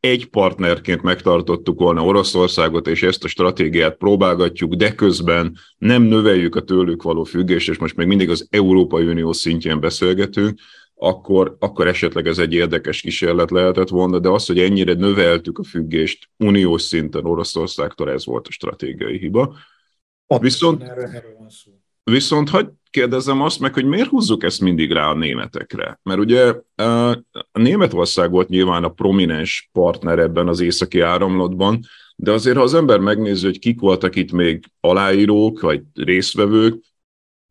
egy 0.00 0.26
partnerként 0.26 1.02
megtartottuk 1.02 1.78
volna 1.78 2.04
Oroszországot, 2.04 2.86
és 2.86 3.02
ezt 3.02 3.24
a 3.24 3.28
stratégiát 3.28 3.96
próbálgatjuk, 3.96 4.74
de 4.74 4.94
közben 4.94 5.56
nem 5.78 6.02
növeljük 6.02 6.54
a 6.54 6.60
tőlük 6.60 7.02
való 7.02 7.24
függést, 7.24 7.68
és 7.68 7.78
most 7.78 7.96
még 7.96 8.06
mindig 8.06 8.30
az 8.30 8.46
Európai 8.50 9.06
Unió 9.06 9.32
szintjén 9.32 9.80
beszélgetünk, 9.80 10.58
akkor, 10.94 11.56
akkor 11.58 11.86
esetleg 11.86 12.26
ez 12.26 12.38
egy 12.38 12.52
érdekes 12.52 13.00
kísérlet 13.00 13.50
lehetett 13.50 13.88
volna, 13.88 14.18
de 14.18 14.28
az, 14.28 14.46
hogy 14.46 14.58
ennyire 14.58 14.92
növeltük 14.92 15.58
a 15.58 15.64
függést 15.64 16.28
uniós 16.36 16.82
szinten 16.82 17.24
Oroszországtól, 17.24 18.10
ez 18.10 18.26
volt 18.26 18.46
a 18.46 18.50
stratégiai 18.50 19.18
hiba. 19.18 19.56
Viszont 20.40 20.82
erről, 20.82 21.04
erről 21.04 21.34
van 21.38 21.48
szó. 21.48 21.79
Viszont 22.04 22.48
hogy 22.48 22.68
kérdezem 22.90 23.40
azt 23.40 23.60
meg, 23.60 23.74
hogy 23.74 23.84
miért 23.84 24.08
húzzuk 24.08 24.44
ezt 24.44 24.60
mindig 24.60 24.92
rá 24.92 25.06
a 25.06 25.14
németekre? 25.14 26.00
Mert 26.02 26.20
ugye 26.20 26.54
a 27.52 27.58
Németország 27.58 28.30
volt 28.30 28.48
nyilván 28.48 28.84
a 28.84 28.88
prominens 28.88 29.68
partner 29.72 30.18
ebben 30.18 30.48
az 30.48 30.60
északi 30.60 31.00
áramlatban, 31.00 31.80
de 32.16 32.32
azért, 32.32 32.56
ha 32.56 32.62
az 32.62 32.74
ember 32.74 32.98
megnézi, 32.98 33.46
hogy 33.46 33.58
kik 33.58 33.80
voltak 33.80 34.16
itt 34.16 34.32
még 34.32 34.64
aláírók, 34.80 35.60
vagy 35.60 35.82
résztvevők, 35.94 36.84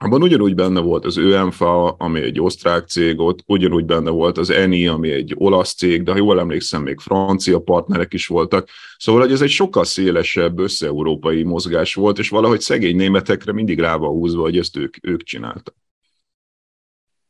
abban 0.02 0.22
ugyanúgy 0.22 0.56
benne 0.56 0.80
volt 0.80 1.06
az 1.06 1.18
ÖMFA, 1.18 1.90
ami 1.90 2.22
egy 2.22 2.42
osztrák 2.42 2.88
cég, 2.88 3.20
ott 3.20 3.40
ugyanúgy 3.46 3.86
benne 3.86 4.10
volt 4.10 4.38
az 4.38 4.50
ENI, 4.50 4.88
ami 4.88 5.12
egy 5.12 5.34
olasz 5.38 5.74
cég, 5.74 6.04
de 6.04 6.12
ha 6.12 6.18
jól 6.18 6.40
emlékszem, 6.40 6.82
még 6.82 7.00
francia 7.00 7.60
partnerek 7.60 8.14
is 8.14 8.28
voltak. 8.28 8.70
Szóval, 8.98 9.22
hogy 9.22 9.32
ez 9.32 9.42
egy 9.42 9.50
sokkal 9.50 9.84
szélesebb 9.84 10.60
össze-európai 10.60 11.44
mozgás 11.44 11.94
volt, 11.94 12.18
és 12.20 12.30
valahogy 12.30 12.60
szegény 12.60 12.96
németekre 12.96 13.52
mindig 13.52 13.80
rá 13.80 13.96
van 13.96 14.10
húzva, 14.10 14.42
hogy 14.42 14.58
ezt 14.58 14.78
ők, 14.78 14.96
ők 15.02 15.24
csináltak. 15.24 15.76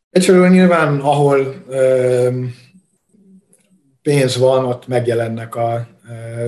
Egyfelől 0.09 0.49
nyilván, 0.49 0.99
ahol 0.99 1.63
ö, 1.69 2.29
pénz 4.01 4.37
van, 4.37 4.65
ott 4.65 4.87
megjelennek 4.87 5.55
a 5.55 5.87
ö, 6.09 6.47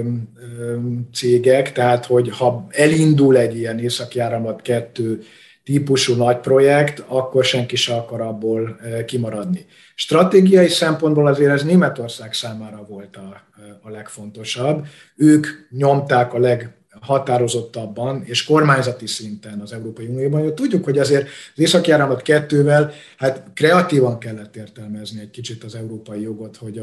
ö, 0.59 0.77
cégek, 1.13 1.71
tehát 1.71 2.05
hogy 2.05 2.29
ha 2.29 2.67
elindul 2.69 3.37
egy 3.37 3.57
ilyen 3.57 3.79
északi 3.79 4.19
áramlat 4.19 4.61
2 4.61 5.23
típusú 5.63 6.15
nagy 6.15 6.37
projekt, 6.37 7.03
akkor 7.07 7.43
senki 7.45 7.75
se 7.75 7.93
akar 7.93 8.21
abból 8.21 8.79
kimaradni. 9.05 9.65
Stratégiai 9.95 10.67
szempontból 10.67 11.27
azért 11.27 11.51
ez 11.51 11.63
Németország 11.63 12.33
számára 12.33 12.85
volt 12.89 13.15
a, 13.15 13.41
a 13.81 13.89
legfontosabb. 13.89 14.85
Ők 15.15 15.47
nyomták 15.69 16.33
a 16.33 16.39
leghatározottabban, 16.39 18.23
és 18.25 18.43
kormányzati 18.43 19.07
szinten 19.07 19.59
az 19.59 19.73
Európai 19.73 20.05
Unióban. 20.05 20.55
Tudjuk, 20.55 20.83
hogy 20.83 20.97
azért 20.97 21.27
az 21.55 21.61
északi 21.61 21.91
áramlat 21.91 22.21
kettővel 22.21 22.91
hát 23.17 23.43
kreatívan 23.53 24.19
kellett 24.19 24.55
értelmezni 24.55 25.21
egy 25.21 25.31
kicsit 25.31 25.63
az 25.63 25.75
európai 25.75 26.21
jogot, 26.21 26.57
hogy 26.57 26.81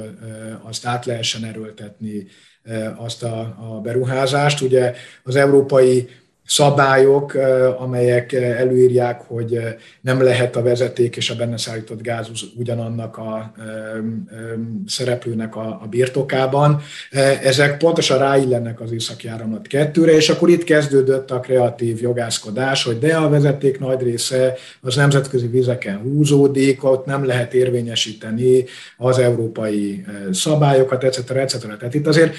azt 0.62 0.86
át 0.86 1.06
lehessen 1.06 1.44
erőltetni, 1.44 2.26
azt 2.96 3.22
a, 3.22 3.38
a 3.40 3.80
beruházást. 3.80 4.60
Ugye 4.60 4.94
az 5.22 5.36
európai 5.36 6.08
szabályok, 6.48 7.34
amelyek 7.78 8.32
előírják, 8.32 9.20
hogy 9.20 9.58
nem 10.00 10.22
lehet 10.22 10.56
a 10.56 10.62
vezeték 10.62 11.16
és 11.16 11.30
a 11.30 11.34
benne 11.34 11.56
szállított 11.56 12.02
gáz 12.02 12.28
ugyanannak 12.56 13.16
a 13.16 13.52
szereplőnek 14.86 15.56
a, 15.56 15.86
birtokában. 15.90 16.80
Ezek 17.42 17.76
pontosan 17.76 18.18
ráillennek 18.18 18.80
az 18.80 18.92
északi 18.92 19.28
áramlat 19.28 19.66
kettőre, 19.66 20.12
és 20.12 20.28
akkor 20.28 20.48
itt 20.48 20.64
kezdődött 20.64 21.30
a 21.30 21.40
kreatív 21.40 22.00
jogászkodás, 22.00 22.84
hogy 22.84 22.98
de 22.98 23.16
a 23.16 23.28
vezeték 23.28 23.78
nagy 23.78 24.02
része 24.02 24.54
az 24.80 24.96
nemzetközi 24.96 25.46
vizeken 25.46 25.96
húzódik, 25.96 26.84
ott 26.84 27.06
nem 27.06 27.24
lehet 27.24 27.54
érvényesíteni 27.54 28.64
az 28.96 29.18
európai 29.18 30.04
szabályokat, 30.32 31.04
etc. 31.04 31.30
etc. 31.30 31.76
Tehát 31.78 31.94
itt 31.94 32.06
azért 32.06 32.34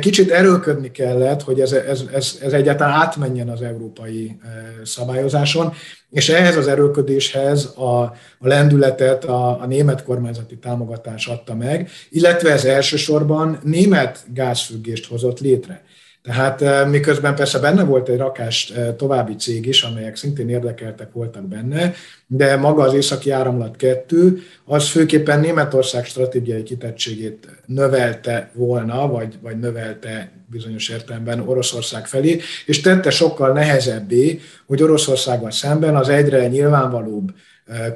kicsit 0.00 0.30
erőködni 0.30 0.90
kellett, 0.90 1.42
hogy 1.42 1.60
ez, 1.60 1.72
ez, 1.72 2.02
ez, 2.12 2.38
ez 2.42 2.52
egyáltalán 2.52 3.00
átmenjen 3.00 3.47
az 3.48 3.62
európai 3.62 4.38
szabályozáson, 4.84 5.72
és 6.10 6.28
ehhez 6.28 6.56
az 6.56 6.68
erőködéshez 6.68 7.72
a, 7.76 8.00
a 8.38 8.46
lendületet 8.46 9.24
a, 9.24 9.60
a 9.60 9.66
német 9.66 10.04
kormányzati 10.04 10.58
támogatás 10.58 11.26
adta 11.26 11.54
meg, 11.54 11.88
illetve 12.10 12.50
ez 12.52 12.64
elsősorban 12.64 13.58
német 13.62 14.24
gázfüggést 14.34 15.06
hozott 15.06 15.40
létre. 15.40 15.82
Tehát 16.22 16.62
eh, 16.62 16.88
miközben 16.88 17.34
persze 17.34 17.58
benne 17.58 17.84
volt 17.84 18.08
egy 18.08 18.18
rakás 18.18 18.70
eh, 18.70 18.94
további 18.96 19.34
cég 19.34 19.66
is, 19.66 19.82
amelyek 19.82 20.16
szintén 20.16 20.48
érdekeltek 20.48 21.12
voltak 21.12 21.48
benne, 21.48 21.92
de 22.26 22.56
maga 22.56 22.82
az 22.82 22.94
északi 22.94 23.30
áramlat 23.30 23.76
2, 23.76 24.38
az 24.64 24.88
főképpen 24.88 25.40
Németország 25.40 26.04
stratégiai 26.04 26.62
kitettségét 26.62 27.48
növelte 27.66 28.50
volna, 28.54 29.08
vagy, 29.08 29.38
vagy 29.42 29.58
növelte 29.58 30.30
bizonyos 30.50 30.88
értelemben 30.88 31.40
Oroszország 31.40 32.06
felé, 32.06 32.40
és 32.66 32.80
tette 32.80 33.10
sokkal 33.10 33.52
nehezebbé, 33.52 34.40
hogy 34.66 34.82
Oroszországgal 34.82 35.50
szemben 35.50 35.96
az 35.96 36.08
egyre 36.08 36.48
nyilvánvalóbb 36.48 37.32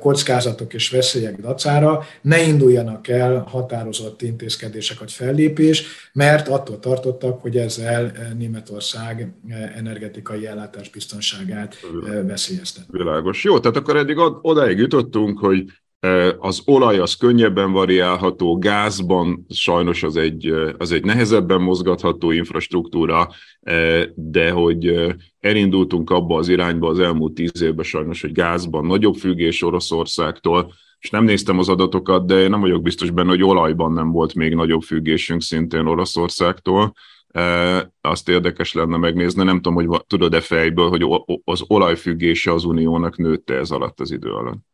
kockázatok 0.01 0.75
és 0.75 0.91
veszélyek 0.91 1.41
dacára 1.41 2.05
ne 2.21 2.43
induljanak 2.43 3.09
el 3.09 3.39
határozott 3.39 4.23
intézkedések 4.23 4.99
vagy 4.99 5.13
fellépés, 5.13 5.85
mert 6.13 6.49
attól 6.49 6.79
tartottak, 6.79 7.41
hogy 7.41 7.57
ezzel 7.57 8.13
Németország 8.39 9.33
energetikai 9.77 10.47
ellátás 10.47 10.91
biztonságát 10.91 11.77
veszélyeztet. 12.27 12.85
Világos. 12.91 13.45
Jó, 13.45 13.61
tehát 13.61 13.77
akkor 13.77 13.97
eddig 13.97 14.17
odáig 14.43 14.79
jutottunk, 14.79 15.39
hogy 15.39 15.65
az 16.39 16.63
olaj 16.65 16.99
az 16.99 17.15
könnyebben 17.15 17.73
variálható, 17.73 18.59
gázban 18.59 19.47
sajnos 19.49 20.03
az 20.03 20.17
egy, 20.17 20.55
az 20.79 20.93
egy 20.93 21.05
nehezebben 21.05 21.61
mozgatható 21.61 22.31
infrastruktúra, 22.31 23.29
de 24.15 24.51
hogy 24.51 25.15
elindultunk 25.41 26.11
abba 26.11 26.37
az 26.37 26.49
irányba 26.49 26.89
az 26.89 26.99
elmúlt 26.99 27.35
tíz 27.35 27.63
évben 27.63 27.85
sajnos, 27.85 28.21
hogy 28.21 28.33
gázban 28.33 28.87
nagyobb 28.87 29.15
függés 29.15 29.63
Oroszországtól, 29.63 30.73
és 30.99 31.11
nem 31.11 31.25
néztem 31.25 31.59
az 31.59 31.69
adatokat, 31.69 32.27
de 32.27 32.41
én 32.41 32.51
nem 32.51 32.61
vagyok 32.61 32.83
biztos 32.83 33.11
benne, 33.11 33.29
hogy 33.29 33.43
olajban 33.43 33.93
nem 33.93 34.11
volt 34.11 34.35
még 34.35 34.55
nagyobb 34.55 34.83
függésünk 34.83 35.43
szintén 35.43 35.87
Oroszországtól. 35.87 36.93
Azt 38.01 38.29
érdekes 38.29 38.73
lenne 38.73 38.97
megnézni, 38.97 39.45
nem 39.45 39.61
tudom, 39.61 39.75
hogy 39.75 40.05
tudod-e 40.07 40.41
fejből, 40.41 40.89
hogy 40.89 41.07
az 41.45 41.65
olajfüggése 41.67 42.53
az 42.53 42.65
uniónak 42.65 43.17
nőtte 43.17 43.55
ez 43.55 43.71
alatt 43.71 44.01
az 44.01 44.11
idő 44.11 44.31
alatt 44.31 44.71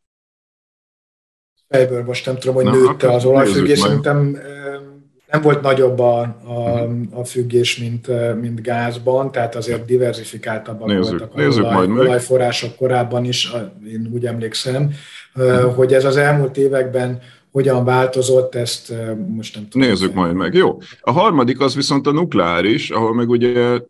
fejből 1.68 2.04
most 2.04 2.26
nem 2.26 2.37
tudom, 2.37 2.54
hogy 2.54 2.64
Na, 2.64 2.70
nőtte 2.70 3.12
az 3.12 3.24
olajfüggés, 3.24 3.78
szerintem 3.78 4.38
nem 5.31 5.40
volt 5.42 5.61
nagyobb 5.61 5.98
a, 5.98 6.20
a, 6.44 6.88
a 7.11 7.24
függés, 7.24 7.78
mint, 7.78 8.11
mint 8.40 8.62
gázban, 8.62 9.33
tehát 9.33 9.54
azért 9.54 9.85
diversifikáltabbak 9.85 10.88
nézzük, 10.88 11.09
voltak 11.09 11.35
a 11.35 11.38
nézzük 11.38 11.64
olaj, 11.64 11.87
olajforrások 11.87 12.76
korábban 12.76 13.24
is, 13.24 13.52
én 13.87 14.11
úgy 14.12 14.26
emlékszem, 14.26 14.90
uh-huh. 15.35 15.74
hogy 15.74 15.94
ez 15.94 16.04
az 16.04 16.16
elmúlt 16.16 16.57
években 16.57 17.20
hogyan 17.52 17.84
változott, 17.84 18.54
ezt 18.54 18.92
most 19.28 19.54
nem 19.54 19.68
tudom. 19.68 19.88
Nézzük 19.88 20.14
majd 20.14 20.34
meg. 20.34 20.54
Jó. 20.54 20.78
A 21.00 21.12
harmadik 21.12 21.61
az 21.61 21.74
viszont 21.74 22.06
a 22.06 22.12
nukleáris, 22.12 22.90
ahol 22.90 23.14
meg 23.14 23.28
ugye, 23.28 23.80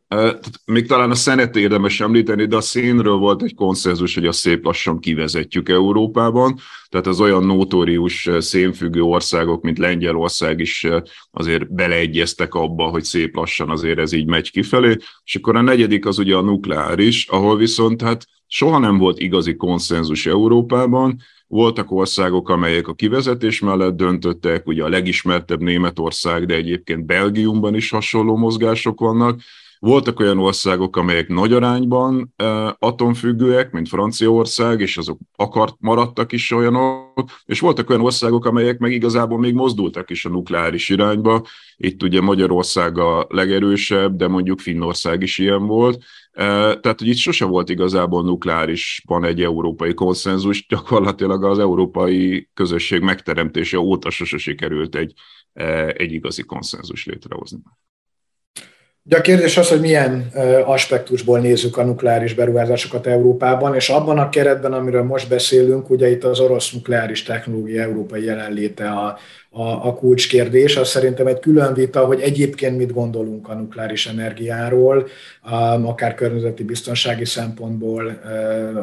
még 0.64 0.87
talán 0.87 1.11
a 1.11 1.14
szenet 1.14 1.57
érdemes 1.57 2.01
említeni, 2.01 2.47
de 2.47 2.57
a 2.57 2.61
szénről 2.61 3.16
volt 3.16 3.42
egy 3.42 3.55
konszenzus, 3.55 4.14
hogy 4.14 4.27
a 4.27 4.33
szép 4.33 4.64
lassan 4.64 4.99
kivezetjük 4.99 5.68
Európában, 5.68 6.59
tehát 6.88 7.07
az 7.07 7.21
olyan 7.21 7.44
notórius 7.44 8.29
szénfüggő 8.38 9.03
országok, 9.03 9.62
mint 9.62 9.79
Lengyelország 9.79 10.61
is 10.61 10.87
azért 11.31 11.73
beleegyeztek 11.73 12.55
abba, 12.55 12.85
hogy 12.85 13.05
szép 13.05 13.37
lassan 13.37 13.71
azért 13.71 13.99
ez 13.99 14.12
így 14.12 14.27
megy 14.27 14.51
kifelé, 14.51 14.97
és 15.25 15.35
akkor 15.35 15.57
a 15.57 15.61
negyedik 15.61 16.07
az 16.07 16.18
ugye 16.18 16.37
a 16.37 16.42
nukleáris, 16.42 17.27
ahol 17.27 17.57
viszont 17.57 18.03
hát 18.03 18.25
soha 18.47 18.79
nem 18.79 18.99
volt 18.99 19.18
igazi 19.18 19.57
konszenzus 19.57 20.27
Európában, 20.27 21.16
voltak 21.49 21.91
országok, 21.91 22.49
amelyek 22.49 22.89
a 22.89 22.95
kivezetés 22.95 23.61
mellett 23.61 23.97
döntöttek, 23.97 24.67
ugye 24.67 24.85
a 24.85 24.89
legismertebb 24.89 25.61
Németország, 25.61 26.47
de 26.47 26.55
egyébként 26.55 27.07
Belgiumban 27.07 27.75
is 27.75 27.91
hasonló 27.91 28.37
mozgások 28.37 29.01
vannak. 29.01 29.41
Voltak 29.81 30.21
olyan 30.21 30.38
országok, 30.38 30.97
amelyek 30.97 31.29
nagy 31.29 31.53
arányban 31.53 32.35
atomfüggőek, 32.79 33.71
mint 33.71 33.88
Franciaország, 33.88 34.81
és 34.81 34.97
azok 34.97 35.19
akart 35.37 35.75
maradtak 35.79 36.33
is 36.33 36.51
olyanok, 36.51 37.31
és 37.45 37.61
voltak 37.61 37.91
olyan 37.91 38.03
országok, 38.03 38.45
amelyek 38.45 38.79
meg 38.79 38.93
igazából 38.93 39.38
még 39.38 39.55
mozdultak 39.55 40.11
is 40.11 40.25
a 40.25 40.29
nukleáris 40.29 40.88
irányba. 40.88 41.47
Itt 41.77 42.03
ugye 42.03 42.21
Magyarország 42.21 42.99
a 42.99 43.27
legerősebb, 43.29 44.17
de 44.17 44.29
mondjuk 44.29 44.61
Finnország 44.61 45.23
is 45.23 45.38
ilyen 45.38 45.67
volt. 45.67 46.05
Tehát, 46.81 46.99
hogy 46.99 47.07
itt 47.09 47.17
sose 47.17 47.45
volt 47.45 47.69
igazából 47.69 48.23
nukleárisban 48.23 49.25
egy 49.25 49.43
európai 49.43 49.95
konszenzus, 49.95 50.67
gyakorlatilag 50.67 51.45
az 51.45 51.59
európai 51.59 52.49
közösség 52.55 53.01
megteremtése 53.03 53.79
óta 53.79 54.11
sose 54.11 54.38
sikerült 54.38 54.95
egy, 54.95 55.12
egy 55.93 56.12
igazi 56.12 56.43
konszenzus 56.43 57.07
létrehozni. 57.07 57.59
De 59.09 59.16
a 59.16 59.21
kérdés 59.21 59.57
az, 59.57 59.68
hogy 59.68 59.81
milyen 59.81 60.31
aspektusból 60.64 61.38
nézzük 61.38 61.77
a 61.77 61.85
nukleáris 61.85 62.35
beruházásokat 62.35 63.07
Európában, 63.07 63.75
és 63.75 63.88
abban 63.88 64.18
a 64.18 64.29
keretben, 64.29 64.73
amiről 64.73 65.03
most 65.03 65.29
beszélünk, 65.29 65.90
ugye 65.90 66.11
itt 66.11 66.25
az 66.25 66.40
orosz 66.40 66.73
nukleáris 66.73 67.23
technológia 67.23 67.83
európai 67.83 68.25
jelenléte 68.25 68.88
a, 68.88 69.18
a, 69.51 69.62
a 69.62 69.94
kulcskérdés. 69.94 70.77
Az 70.77 70.88
szerintem 70.88 71.27
egy 71.27 71.38
külön 71.38 71.75
vita, 71.75 72.05
hogy 72.05 72.21
egyébként 72.21 72.77
mit 72.77 72.92
gondolunk 72.92 73.49
a 73.49 73.55
nukleáris 73.55 74.07
energiáról, 74.07 75.07
akár 75.83 76.14
környezeti 76.14 76.62
biztonsági 76.62 77.25
szempontból, 77.25 78.21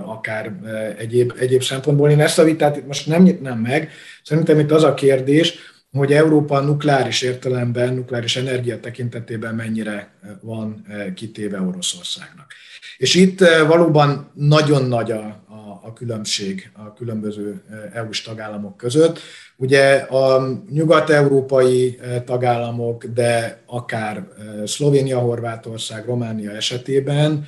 akár 0.05 0.51
egyéb, 0.97 1.33
egyéb 1.39 1.61
szempontból. 1.63 2.09
Én 2.09 2.21
ezt 2.21 2.39
a 2.39 2.43
vitát 2.43 2.77
itt 2.77 2.88
most 2.88 3.07
nem 3.07 3.21
nyitnám 3.23 3.57
meg. 3.57 3.89
Szerintem 4.23 4.59
itt 4.59 4.71
az 4.71 4.83
a 4.83 4.93
kérdés, 4.93 5.73
hogy 5.95 6.13
Európa 6.13 6.60
nukleáris 6.60 7.21
értelemben, 7.21 7.93
nukleáris 7.93 8.36
energia 8.36 8.79
tekintetében 8.79 9.55
mennyire 9.55 10.13
van 10.41 10.86
kitéve 11.15 11.62
Oroszországnak. 11.62 12.53
És 12.97 13.15
itt 13.15 13.39
valóban 13.67 14.31
nagyon 14.34 14.86
nagy 14.86 15.12
a, 15.12 15.25
a, 15.47 15.79
a 15.84 15.93
különbség 15.93 16.71
a 16.73 16.93
különböző 16.93 17.62
EU-s 17.93 18.21
tagállamok 18.21 18.77
között. 18.77 19.19
Ugye 19.58 19.95
a 19.95 20.47
nyugat-európai 20.69 21.99
tagállamok, 22.25 23.05
de 23.05 23.62
akár 23.65 24.27
Szlovénia, 24.65 25.19
Horvátország, 25.19 26.05
Románia 26.05 26.51
esetében 26.51 27.47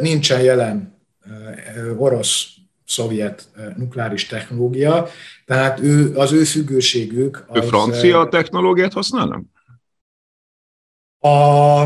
nincsen 0.00 0.40
jelen 0.40 0.98
orosz 1.96 2.53
szovjet 2.86 3.48
nukleáris 3.76 4.26
technológia, 4.26 5.06
tehát 5.44 5.80
ő, 5.80 6.16
az 6.16 6.32
ő 6.32 6.44
függőségük... 6.44 7.44
Az, 7.48 7.64
ő 7.64 7.66
francia 7.66 8.28
technológiát 8.28 8.92
használnak? 8.92 9.42
A 11.18 11.82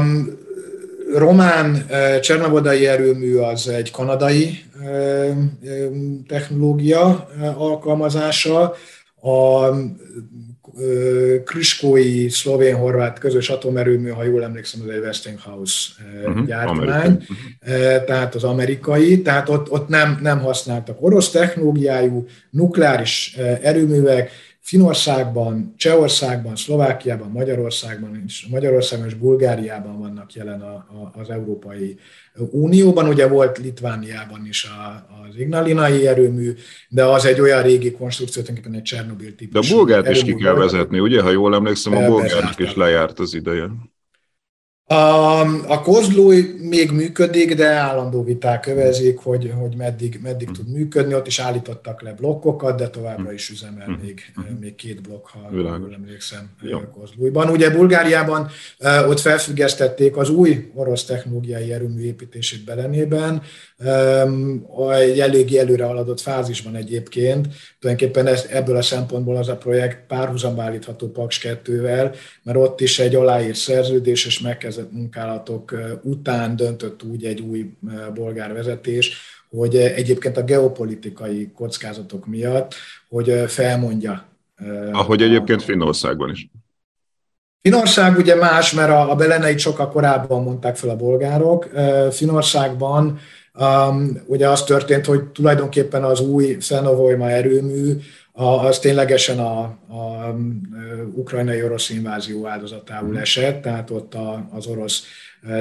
román 1.14 1.87
csernavodai 2.20 2.87
erőmű 2.87 3.37
az 3.37 3.68
egy 3.68 3.90
kanadai 3.90 4.64
technológia 6.26 7.28
alkalmazása, 7.56 8.74
a 9.20 9.68
Kriskói 11.44 12.28
szlovén-horvát 12.28 13.18
közös 13.18 13.50
atomerőmű, 13.50 14.09
ha 14.09 14.24
jól 14.24 14.42
emlékszem, 14.42 14.81
az 14.85 14.88
egy 14.88 15.00
Westinghouse 15.00 15.88
uh-huh, 16.26 16.46
gyártmány, 16.46 16.87
amerikai. 16.87 18.04
tehát 18.07 18.35
az 18.35 18.44
amerikai, 18.44 19.22
tehát 19.22 19.48
ott, 19.48 19.70
ott 19.70 19.88
nem, 19.88 20.18
nem 20.22 20.40
használtak 20.40 21.02
orosz 21.02 21.31
technológiájú 21.31 22.26
nukleáris 22.50 23.37
erőművek, 23.62 24.31
Finországban, 24.68 25.74
Csehországban, 25.76 26.57
Szlovákiában, 26.57 27.31
Magyarországban 27.31 28.22
és 28.26 28.46
Magyarországon 28.50 29.07
és 29.07 29.14
Bulgáriában 29.14 29.98
vannak 29.98 30.33
jelen 30.33 30.61
a, 30.61 30.74
a, 30.74 31.12
az 31.20 31.31
Európai 31.31 31.96
Unióban. 32.50 33.09
Ugye 33.09 33.28
volt 33.28 33.59
Litvániában 33.59 34.46
is 34.46 34.64
a, 34.64 35.07
az 35.28 35.37
Ignalinai 35.38 36.07
erőmű, 36.07 36.52
de 36.88 37.04
az 37.04 37.24
egy 37.24 37.40
olyan 37.40 37.62
régi 37.62 37.90
konstrukció, 37.90 38.42
tulajdonképpen 38.42 38.78
egy 38.78 38.87
Csernobil 38.87 39.35
típusú. 39.35 39.74
De 39.74 39.74
a 39.74 39.76
bulgárt 39.76 40.09
is 40.09 40.22
ki 40.22 40.35
kell 40.35 40.54
vezetni, 40.54 40.98
ugye? 40.98 41.22
Ha 41.22 41.31
jól 41.31 41.54
emlékszem, 41.54 41.96
a 41.96 42.07
bulgárnak 42.07 42.59
is 42.59 42.74
lejárt 42.74 43.18
az 43.18 43.35
ideje. 43.35 43.68
A, 44.90 45.81
kozlói 45.83 46.42
még 46.61 46.90
működik, 46.90 47.55
de 47.55 47.66
állandó 47.66 48.24
viták 48.24 48.61
kövezik, 48.61 49.18
hogy, 49.18 49.53
hogy 49.59 49.77
meddig, 49.77 50.18
meddig 50.22 50.51
tud 50.51 50.72
működni. 50.72 51.14
Ott 51.14 51.27
is 51.27 51.38
állítottak 51.38 52.03
le 52.03 52.12
blokkokat, 52.12 52.79
de 52.79 52.88
továbbra 52.88 53.33
is 53.33 53.51
üzemel 53.51 53.98
még, 54.03 54.33
még 54.61 54.74
két 54.74 55.01
blokk, 55.03 55.27
ha 55.27 55.48
jól 55.53 55.92
emlékszem, 55.94 56.51
Kozlóiban. 56.92 57.48
Ugye 57.48 57.70
Bulgáriában 57.70 58.48
ott 59.09 59.20
felfüggesztették 59.20 60.16
az 60.16 60.31
új 60.31 60.70
orosz 60.74 61.05
technológiai 61.05 61.72
erőmű 61.72 62.03
építését 62.03 62.64
Belenében, 62.64 63.42
egy 64.91 65.21
eléggé 65.21 65.59
előre 65.59 65.85
haladott 65.85 66.21
fázisban 66.21 66.75
egyébként. 66.75 67.49
Tulajdonképpen 67.79 68.27
ez, 68.27 68.47
ebből 68.51 68.77
a 68.77 68.83
szempontból 68.83 69.37
az 69.37 69.49
a 69.49 69.57
projekt 69.57 70.07
párhuzamba 70.07 70.62
állítható 70.62 71.11
Paks 71.11 71.41
2-vel, 71.43 72.17
mert 72.43 72.59
ott 72.59 72.81
is 72.81 72.99
egy 72.99 73.14
aláírt 73.14 73.57
szerződés 73.57 74.27
és 74.27 74.41
megkezdett 74.41 74.93
munkálatok 74.93 75.75
után 76.03 76.57
döntött 76.57 77.03
úgy 77.03 77.25
egy 77.25 77.41
új 77.41 77.71
bolgár 78.14 78.53
vezetés, 78.53 79.17
hogy 79.51 79.77
egyébként 79.77 80.37
a 80.37 80.45
geopolitikai 80.45 81.51
kockázatok 81.55 82.27
miatt, 82.27 82.75
hogy 83.09 83.45
felmondja. 83.47 84.27
Ahogy 84.93 85.23
egyébként 85.23 85.62
Finnországban 85.62 86.31
is. 86.31 86.49
Finország 87.62 88.17
ugye 88.17 88.35
más, 88.35 88.73
mert 88.73 88.91
a, 88.91 89.11
a 89.11 89.14
beleneit 89.14 89.59
sokkal 89.59 89.88
korábban 89.88 90.43
mondták 90.43 90.77
fel 90.77 90.91
a 90.91 90.97
bolgárok. 90.97 91.69
Finországban 92.11 93.19
Um, 93.61 94.23
ugye 94.27 94.49
az 94.49 94.62
történt, 94.62 95.07
hogy 95.07 95.25
tulajdonképpen 95.25 96.05
az 96.05 96.21
új 96.21 96.57
Szenovolyma 96.61 97.31
erőmű 97.31 97.97
az 98.33 98.79
ténylegesen 98.79 99.38
a, 99.38 99.61
a 99.88 100.35
ukrajnai 101.14 101.62
orosz 101.62 101.90
invázió 101.90 102.47
áldozatául 102.47 103.09
mhm. 103.09 103.16
esett, 103.16 103.62
tehát 103.62 103.90
ott 103.90 104.14
a, 104.14 104.49
az 104.53 104.66
orosz 104.66 105.03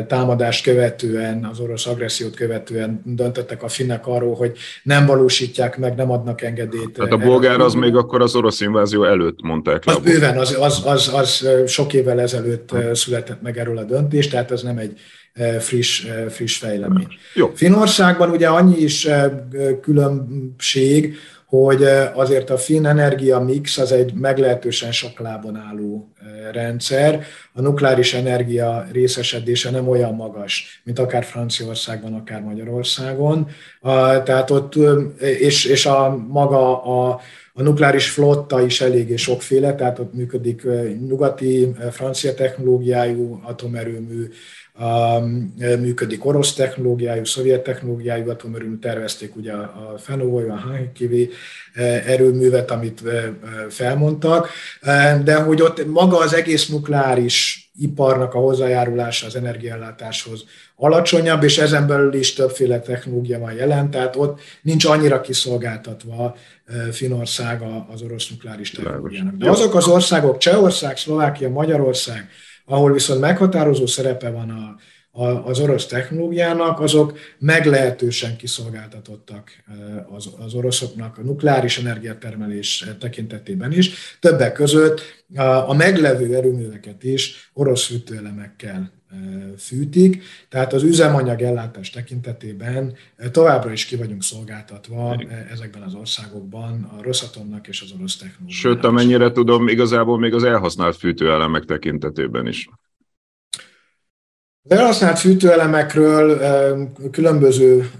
támadást 0.08 0.63
követően, 0.63 1.46
az 1.52 1.60
orosz 1.60 1.86
agressziót 1.86 2.36
követően 2.36 3.02
döntöttek 3.06 3.63
a 3.63 3.68
finnek 3.68 4.08
arról, 4.08 4.36
hogy 4.36 4.58
nem 4.84 5.06
valósítják 5.06 5.78
meg, 5.78 5.96
nem 5.96 6.12
adnak 6.12 6.42
engedélyt. 6.42 6.92
Tehát 6.92 7.12
a 7.12 7.18
bolgár 7.18 7.60
az 7.60 7.74
még 7.74 7.96
akkor 7.96 8.22
az 8.22 8.36
orosz 8.36 8.62
invázió 8.62 9.04
előtt 9.04 9.42
mondták 9.42 9.86
le. 9.86 9.94
Az 9.94 10.00
bőven, 10.00 10.38
az, 10.38 10.58
az, 10.60 10.82
az, 10.86 11.12
az 11.13 11.48
sok 11.68 11.94
évvel 11.94 12.20
ezelőtt 12.20 12.70
született 12.94 13.42
meg 13.42 13.58
erről 13.58 13.78
a 13.78 13.84
döntés, 13.84 14.28
tehát 14.28 14.52
ez 14.52 14.62
nem 14.62 14.78
egy 14.78 15.00
friss, 15.60 16.06
friss 16.30 16.58
fejlemény. 16.58 17.08
Jó. 17.34 17.52
Finországban 17.56 18.30
ugye 18.30 18.48
annyi 18.48 18.78
is 18.78 19.08
különbség, 19.82 21.16
hogy 21.48 21.84
azért 22.14 22.50
a 22.50 22.58
finn 22.58 22.86
energia 22.86 23.40
mix 23.40 23.78
az 23.78 23.92
egy 23.92 24.14
meglehetősen 24.14 24.92
sok 24.92 25.20
lábon 25.20 25.56
álló 25.56 26.12
rendszer. 26.52 27.26
A 27.54 27.62
nukleáris 27.62 28.14
energia 28.14 28.88
részesedése 28.92 29.72
nem 29.72 29.88
olyan 29.88 30.16
magas, 30.16 30.82
mint 30.84 31.00
akár 31.00 31.24
Franciaországban, 31.24 32.14
akár 32.14 32.42
Magyarországon. 32.42 33.48
Tehát 34.24 34.52
ott, 34.52 34.76
és, 35.20 35.66
és 35.66 35.86
a 35.86 36.26
maga 36.28 36.84
a, 36.84 37.20
a 37.54 37.62
nukleáris 37.62 38.10
flotta 38.10 38.62
is 38.62 38.82
eléggé 38.82 39.16
sokféle, 39.16 39.76
tehát 39.76 40.00
ott 40.00 40.14
működik 40.14 40.68
nyugati, 41.08 41.76
francia 41.92 42.34
technológiájú 42.34 43.40
atomerőmű, 43.44 44.28
működik 45.80 46.26
orosz 46.26 46.54
technológiájú, 46.54 47.26
szovjet 47.26 47.63
technológiájú 47.63 48.30
atomerőmű, 48.30 48.78
tervezték 48.78 49.36
ugye 49.36 49.52
a 49.54 49.96
Fenovoy, 49.98 50.50
a 50.50 50.56
Hankivi 50.56 51.30
erőművet, 52.06 52.72
amit 52.72 53.02
felmondtak, 53.70 54.50
de 55.24 55.36
hogy 55.36 55.62
ott 55.62 55.86
maga 55.86 56.18
az 56.18 56.34
egész 56.34 56.68
nukleáris 56.68 57.70
iparnak 57.80 58.34
a 58.34 58.40
hozzájárulása 58.40 59.26
az 59.26 59.36
energiállátáshoz 59.36 60.46
alacsonyabb, 60.76 61.44
és 61.44 61.58
ezen 61.58 61.88
belül 61.88 62.13
is 62.13 62.34
többféle 62.34 62.80
technológia 62.80 63.40
van 63.40 63.54
jelen, 63.54 63.90
tehát 63.92 64.16
ott 64.16 64.40
nincs 64.62 64.86
annyira 64.86 65.22
kiszolgáltatva 65.22 66.36
Finország 66.92 67.62
az 67.94 68.02
orosz 68.02 68.30
nukleáris 68.30 68.72
technológiának. 68.72 69.36
De 69.36 69.50
azok 69.50 69.76
az 69.76 69.88
országok, 69.88 70.38
Csehország, 70.38 70.98
Szlovákia, 70.98 71.50
Magyarország, 71.50 72.30
ahol 72.68 72.92
viszont 72.92 73.20
meghatározó 73.20 73.86
szerepe 73.86 74.30
van 74.30 74.50
a, 74.50 74.76
a, 75.24 75.48
az 75.48 75.60
orosz 75.60 75.86
technológiának, 75.86 76.80
azok 76.80 77.18
meglehetősen 77.40 78.38
kiszolgáltatottak 78.38 79.50
az, 80.16 80.30
az 80.46 80.54
oroszoknak 80.54 81.18
a 81.18 81.22
nukleáris 81.22 81.78
energiatermelés 81.78 82.86
tekintetében 83.00 83.72
is. 83.72 84.18
Többek 84.20 84.54
között 84.54 85.02
a, 85.36 85.42
a 85.42 85.74
meglevő 85.74 86.36
erőműveket 86.36 87.04
is 87.04 87.52
orosz 87.54 87.86
fűtőelemekkel 87.86 88.97
fűtik, 89.58 90.24
tehát 90.50 90.74
az 90.74 90.84
üzemanyag 90.84 91.41
ellátás 91.41 91.89
tekintetében 91.89 92.93
továbbra 93.32 93.72
is 93.72 93.86
ki 93.86 93.96
vagyunk 93.96 94.24
szolgáltatva 94.24 95.24
ezekben 95.52 95.82
az 95.82 95.93
országokban 95.93 96.84
a 96.98 97.02
Rosszatomnak 97.02 97.67
és 97.67 97.82
az 97.82 97.91
orosz 97.98 98.17
technológiának. 98.17 98.54
Sőt, 98.54 98.84
amennyire 98.84 99.32
tudom, 99.32 99.67
igazából 99.67 100.20
még 100.20 100.34
az 100.34 100.43
elhasznált 100.43 100.96
fűtőelemek 100.96 101.63
tekintetében 101.63 102.48
is. 102.48 102.70
Az 104.63 104.72
elhasznált 104.72 105.20
fűtőelemekről 105.20 106.39
különböző 107.12 107.91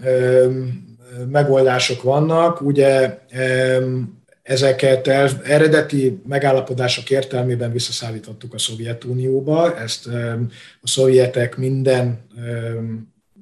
megoldások 1.30 2.02
vannak. 2.02 2.62
Ugye 2.62 3.20
Ezeket 4.48 5.08
eredeti 5.44 6.22
megállapodások 6.28 7.10
értelmében 7.10 7.72
visszaszállítottuk 7.72 8.54
a 8.54 8.58
Szovjetunióba, 8.58 9.80
ezt 9.80 10.08
a 10.82 10.88
szovjetek 10.88 11.58
minden 11.58 12.28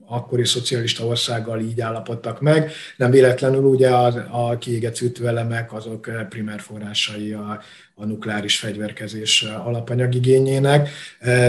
akkori 0.08 0.46
szocialista 0.46 1.06
országgal 1.06 1.60
így 1.60 1.82
állapodtak 1.82 2.42
meg. 2.42 2.72
Nem 2.98 3.12
véletlenül 3.12 3.64
ugye 3.64 3.90
a, 3.90 4.28
a 4.30 4.58
kiégett 4.58 4.98
fűtőelemek 4.98 5.74
azok 5.74 6.10
primer 6.30 6.60
forrásai 6.60 7.32
a, 7.32 7.62
a 7.98 8.06
nukleáris 8.06 8.58
fegyverkezés 8.58 9.46
alapanyagigényének, 9.64 10.90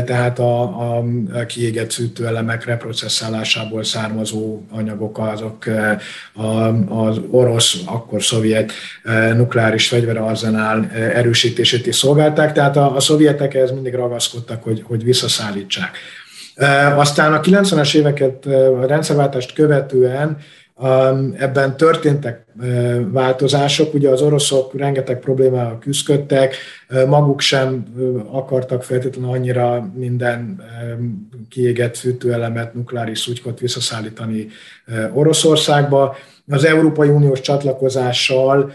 tehát 0.05 0.39
a, 0.39 0.63
a 0.63 1.05
kiégett 1.47 1.91
szűtőelemek 1.91 2.65
reprocesszálásából 2.65 3.85
származó 3.85 4.63
anyagok 4.71 5.19
azok 5.19 5.65
az 6.89 7.21
orosz, 7.31 7.77
akkor 7.85 8.23
szovjet 8.23 8.73
nukleáris 9.35 9.89
fegyverarzenál 9.89 10.91
erősítését 10.91 11.87
is 11.87 11.97
szolgálták, 11.97 12.53
tehát 12.53 12.77
a, 12.77 12.95
a 12.95 13.01
szovjetek 13.01 13.55
ez 13.55 13.71
mindig 13.71 13.95
ragaszkodtak, 13.95 14.63
hogy, 14.63 14.83
hogy 14.87 15.05
visszaszállítsák. 15.05 15.99
Aztán 16.97 17.33
a 17.33 17.41
90-es 17.41 17.95
éveket, 17.95 18.47
a 18.47 18.87
rendszerváltást 18.87 19.53
követően 19.53 20.37
ebben 21.39 21.77
történtek 21.77 22.46
változások. 23.13 23.95
Ugye 23.95 24.09
az 24.09 24.23
oroszok 24.23 24.79
rengeteg 24.79 25.19
problémával 25.19 25.79
küzdöttek, 25.79 26.57
maguk 27.07 27.41
sem 27.41 27.85
akartak 28.31 28.83
feltétlenül 28.83 29.31
annyira 29.31 29.91
minden 29.95 30.63
kiégett 31.49 31.97
fűtőelemet, 31.97 32.75
nukleáris 32.75 33.19
szutykot 33.19 33.61
visszaszállítani 33.61 34.47
Oroszországba. 35.13 36.17
Az 36.49 36.65
Európai 36.65 37.09
Uniós 37.09 37.41
csatlakozással 37.41 38.73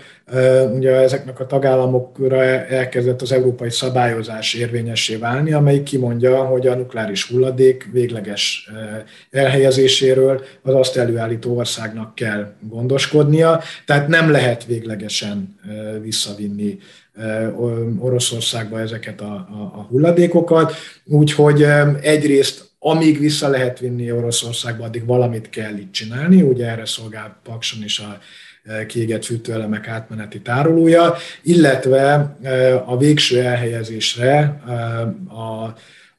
ugye 0.73 0.95
ezeknek 0.95 1.39
a 1.39 1.45
tagállamokra 1.45 2.43
elkezdett 2.43 3.21
az 3.21 3.31
európai 3.31 3.69
szabályozás 3.69 4.53
érvényessé 4.53 5.15
válni, 5.15 5.53
amelyik 5.53 5.83
kimondja, 5.83 6.43
hogy 6.43 6.67
a 6.67 6.75
nukleáris 6.75 7.27
hulladék 7.27 7.89
végleges 7.91 8.69
elhelyezéséről 9.31 10.41
az 10.61 10.75
azt 10.75 10.97
előállító 10.97 11.57
országnak 11.57 12.15
kell 12.15 12.53
gondoskodnia, 12.69 13.61
tehát 13.85 14.07
nem 14.07 14.31
lehet 14.31 14.65
véglegesen 14.65 15.59
visszavinni 16.01 16.77
Oroszországba 17.99 18.79
ezeket 18.79 19.21
a, 19.21 19.33
a, 19.33 19.71
a 19.75 19.81
hulladékokat, 19.89 20.73
úgyhogy 21.05 21.63
egyrészt 22.01 22.69
amíg 22.79 23.19
vissza 23.19 23.47
lehet 23.47 23.79
vinni 23.79 24.11
Oroszországba, 24.11 24.83
addig 24.83 25.05
valamit 25.05 25.49
kell 25.49 25.77
itt 25.77 25.91
csinálni, 25.91 26.41
ugye 26.41 26.67
erre 26.67 26.85
szolgál 26.85 27.39
Pakson 27.43 27.83
is 27.83 27.99
a 27.99 28.19
kiégett 28.87 29.25
fűtőelemek 29.25 29.87
átmeneti 29.87 30.41
tárolója, 30.41 31.15
illetve 31.41 32.35
a 32.85 32.97
végső 32.97 33.39
elhelyezésre 33.39 34.61
a 35.29 35.73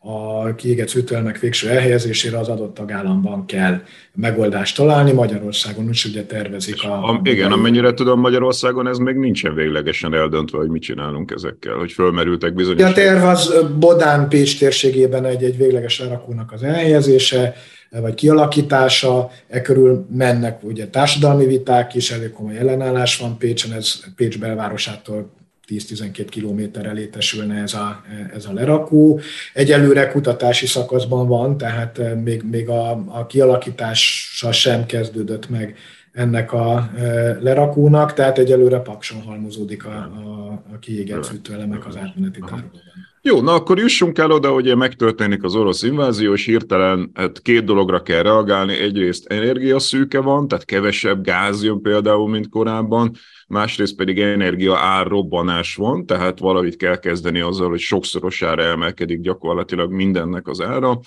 a 0.04 0.54
kiégett 0.54 0.90
fűtőelemek 0.90 1.38
végső 1.38 1.68
elhelyezésére 1.68 2.38
az 2.38 2.48
adott 2.48 2.74
tagállamban 2.74 3.46
kell 3.46 3.80
megoldást 4.14 4.76
találni. 4.76 5.12
Magyarországon 5.12 5.88
is 5.88 6.04
ugye 6.04 6.24
tervezik 6.24 6.84
a... 6.84 7.08
a 7.08 7.20
igen, 7.24 7.52
amennyire 7.52 7.94
tudom, 7.94 8.20
Magyarországon 8.20 8.88
ez 8.88 8.98
még 8.98 9.16
nincsen 9.16 9.54
véglegesen 9.54 10.14
eldöntve, 10.14 10.58
hogy 10.58 10.68
mit 10.68 10.82
csinálunk 10.82 11.30
ezekkel, 11.30 11.74
hogy 11.76 11.92
fölmerültek 11.92 12.54
bizonyos... 12.54 12.82
A 12.82 12.92
terv 12.92 13.24
az 13.24 13.54
Bodán 13.78 14.28
Pécs 14.28 14.58
térségében 14.58 15.24
egy, 15.24 15.42
egy 15.42 15.56
végleges 15.56 16.00
lerakónak 16.00 16.52
az 16.52 16.62
elhelyezése, 16.62 17.54
vagy 17.90 18.14
kialakítása, 18.14 19.30
e 19.48 19.60
körül 19.60 20.06
mennek 20.16 20.62
ugye 20.62 20.86
társadalmi 20.86 21.46
viták 21.46 21.94
is, 21.94 22.10
elég 22.10 22.32
komoly 22.32 22.58
ellenállás 22.58 23.16
van 23.16 23.38
Pécsen, 23.38 23.72
ez 23.72 24.00
Pécs 24.16 24.38
belvárosától 24.38 25.30
10-12 25.78 26.26
kilométerre 26.28 26.92
létesülne 26.92 27.62
ez 27.62 27.74
a, 27.74 28.04
ez 28.34 28.46
a 28.46 28.52
lerakó. 28.52 29.20
Egyelőre 29.54 30.08
kutatási 30.08 30.66
szakaszban 30.66 31.28
van, 31.28 31.56
tehát 31.56 31.98
eh, 31.98 32.14
még, 32.14 32.42
még 32.42 32.68
a, 32.68 32.90
a 32.90 33.26
kialakítása 33.26 34.52
sem 34.52 34.86
kezdődött 34.86 35.48
meg 35.48 35.76
ennek 36.12 36.52
a 36.52 36.90
eh, 36.96 37.36
lerakónak, 37.40 38.12
tehát 38.12 38.38
egyelőre 38.38 38.78
pakson 38.78 39.22
halmozódik 39.22 39.84
a, 39.84 39.90
a, 39.90 40.62
a 40.74 40.78
kiégett 40.78 41.26
fűtőelemek 41.26 41.86
az 41.86 41.96
átmeneti 41.96 42.40
tárolóban. 42.40 42.80
Jó, 43.24 43.40
na 43.40 43.52
akkor 43.54 43.78
jussunk 43.78 44.18
el 44.18 44.30
oda, 44.30 44.50
hogy 44.50 44.76
megtörténik 44.76 45.42
az 45.42 45.54
orosz 45.54 45.82
invázió, 45.82 46.32
és 46.32 46.44
hirtelen 46.44 47.10
hát 47.14 47.42
két 47.42 47.64
dologra 47.64 48.02
kell 48.02 48.22
reagálni. 48.22 48.78
Egyrészt 48.78 49.26
energiaszűke 49.26 50.20
van, 50.20 50.48
tehát 50.48 50.64
kevesebb 50.64 51.24
gáz 51.24 51.64
jön 51.64 51.82
például, 51.82 52.28
mint 52.28 52.48
korábban, 52.48 53.12
másrészt 53.48 53.96
pedig 53.96 54.20
energia 54.20 54.76
árrobbanás 54.78 55.74
van, 55.74 56.06
tehát 56.06 56.38
valamit 56.38 56.76
kell 56.76 56.98
kezdeni 56.98 57.40
azzal, 57.40 57.68
hogy 57.68 57.80
sokszorosára 57.80 58.62
emelkedik 58.62 59.20
gyakorlatilag 59.20 59.92
mindennek 59.92 60.48
az 60.48 60.60
ára. 60.60 61.00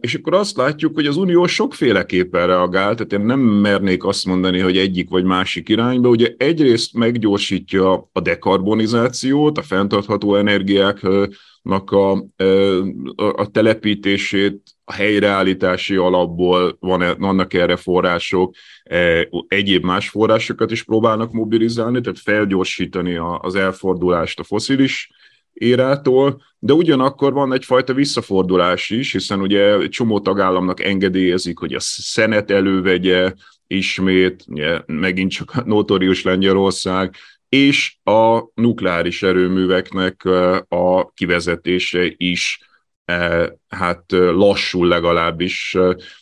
És 0.00 0.14
akkor 0.14 0.34
azt 0.34 0.56
látjuk, 0.56 0.94
hogy 0.94 1.06
az 1.06 1.16
Unió 1.16 1.46
sokféleképpen 1.46 2.46
reagál, 2.46 2.94
tehát 2.94 3.12
én 3.12 3.20
nem 3.20 3.40
mernék 3.40 4.04
azt 4.04 4.26
mondani, 4.26 4.58
hogy 4.58 4.76
egyik 4.76 5.08
vagy 5.08 5.24
másik 5.24 5.68
irányba. 5.68 6.08
Ugye 6.08 6.34
egyrészt 6.36 6.94
meggyorsítja 6.94 8.08
a 8.12 8.20
dekarbonizációt, 8.20 9.58
a 9.58 9.62
fenntartható 9.62 10.36
energiáknak 10.36 11.90
a, 11.90 12.10
a 13.16 13.50
telepítését, 13.50 14.62
a 14.84 14.92
helyreállítási 14.92 15.96
alapból 15.96 16.76
van, 16.80 17.16
vannak 17.18 17.54
erre 17.54 17.76
források, 17.76 18.54
egyéb 19.48 19.84
más 19.84 20.08
forrásokat 20.08 20.70
is 20.70 20.82
próbálnak 20.82 21.32
mobilizálni, 21.32 22.00
tehát 22.00 22.18
felgyorsítani 22.18 23.16
az 23.40 23.54
elfordulást 23.54 24.40
a 24.40 24.44
foszilis 24.44 25.10
érától, 25.54 26.42
de 26.58 26.72
ugyanakkor 26.72 27.32
van 27.32 27.52
egyfajta 27.52 27.94
visszafordulás 27.94 28.90
is, 28.90 29.12
hiszen 29.12 29.40
ugye 29.40 29.88
csomó 29.88 30.20
tagállamnak 30.20 30.82
engedélyezik, 30.82 31.58
hogy 31.58 31.74
a 31.74 31.80
szenet 31.80 32.50
elővegye 32.50 33.32
ismét, 33.66 34.44
ugye, 34.48 34.80
megint 34.86 35.30
csak 35.30 35.64
notorius 35.64 36.22
Lengyelország, 36.22 37.14
és 37.48 37.96
a 38.02 38.40
nukleáris 38.54 39.22
erőműveknek 39.22 40.24
a 40.68 41.12
kivezetése 41.12 42.14
is 42.16 42.58
hát 43.68 44.04
lassul 44.08 44.88
legalábbis 44.88 45.76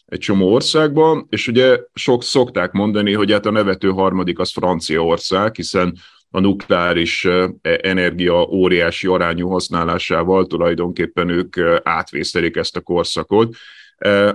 egy 0.04 0.18
csomó 0.18 0.52
országban, 0.52 1.26
és 1.30 1.48
ugye 1.48 1.78
sok 1.94 2.22
szokták 2.22 2.72
mondani, 2.72 3.12
hogy 3.12 3.32
hát 3.32 3.46
a 3.46 3.50
nevető 3.50 3.88
harmadik 3.88 4.38
az 4.38 4.50
Franciaország, 4.50 5.54
hiszen 5.54 5.96
a 6.34 6.40
nukleáris 6.40 7.28
energia 7.62 8.42
óriási 8.42 9.06
arányú 9.06 9.48
használásával 9.48 10.46
tulajdonképpen 10.46 11.28
ők 11.28 11.56
átvésztelik 11.82 12.56
ezt 12.56 12.76
a 12.76 12.80
korszakot. 12.80 13.54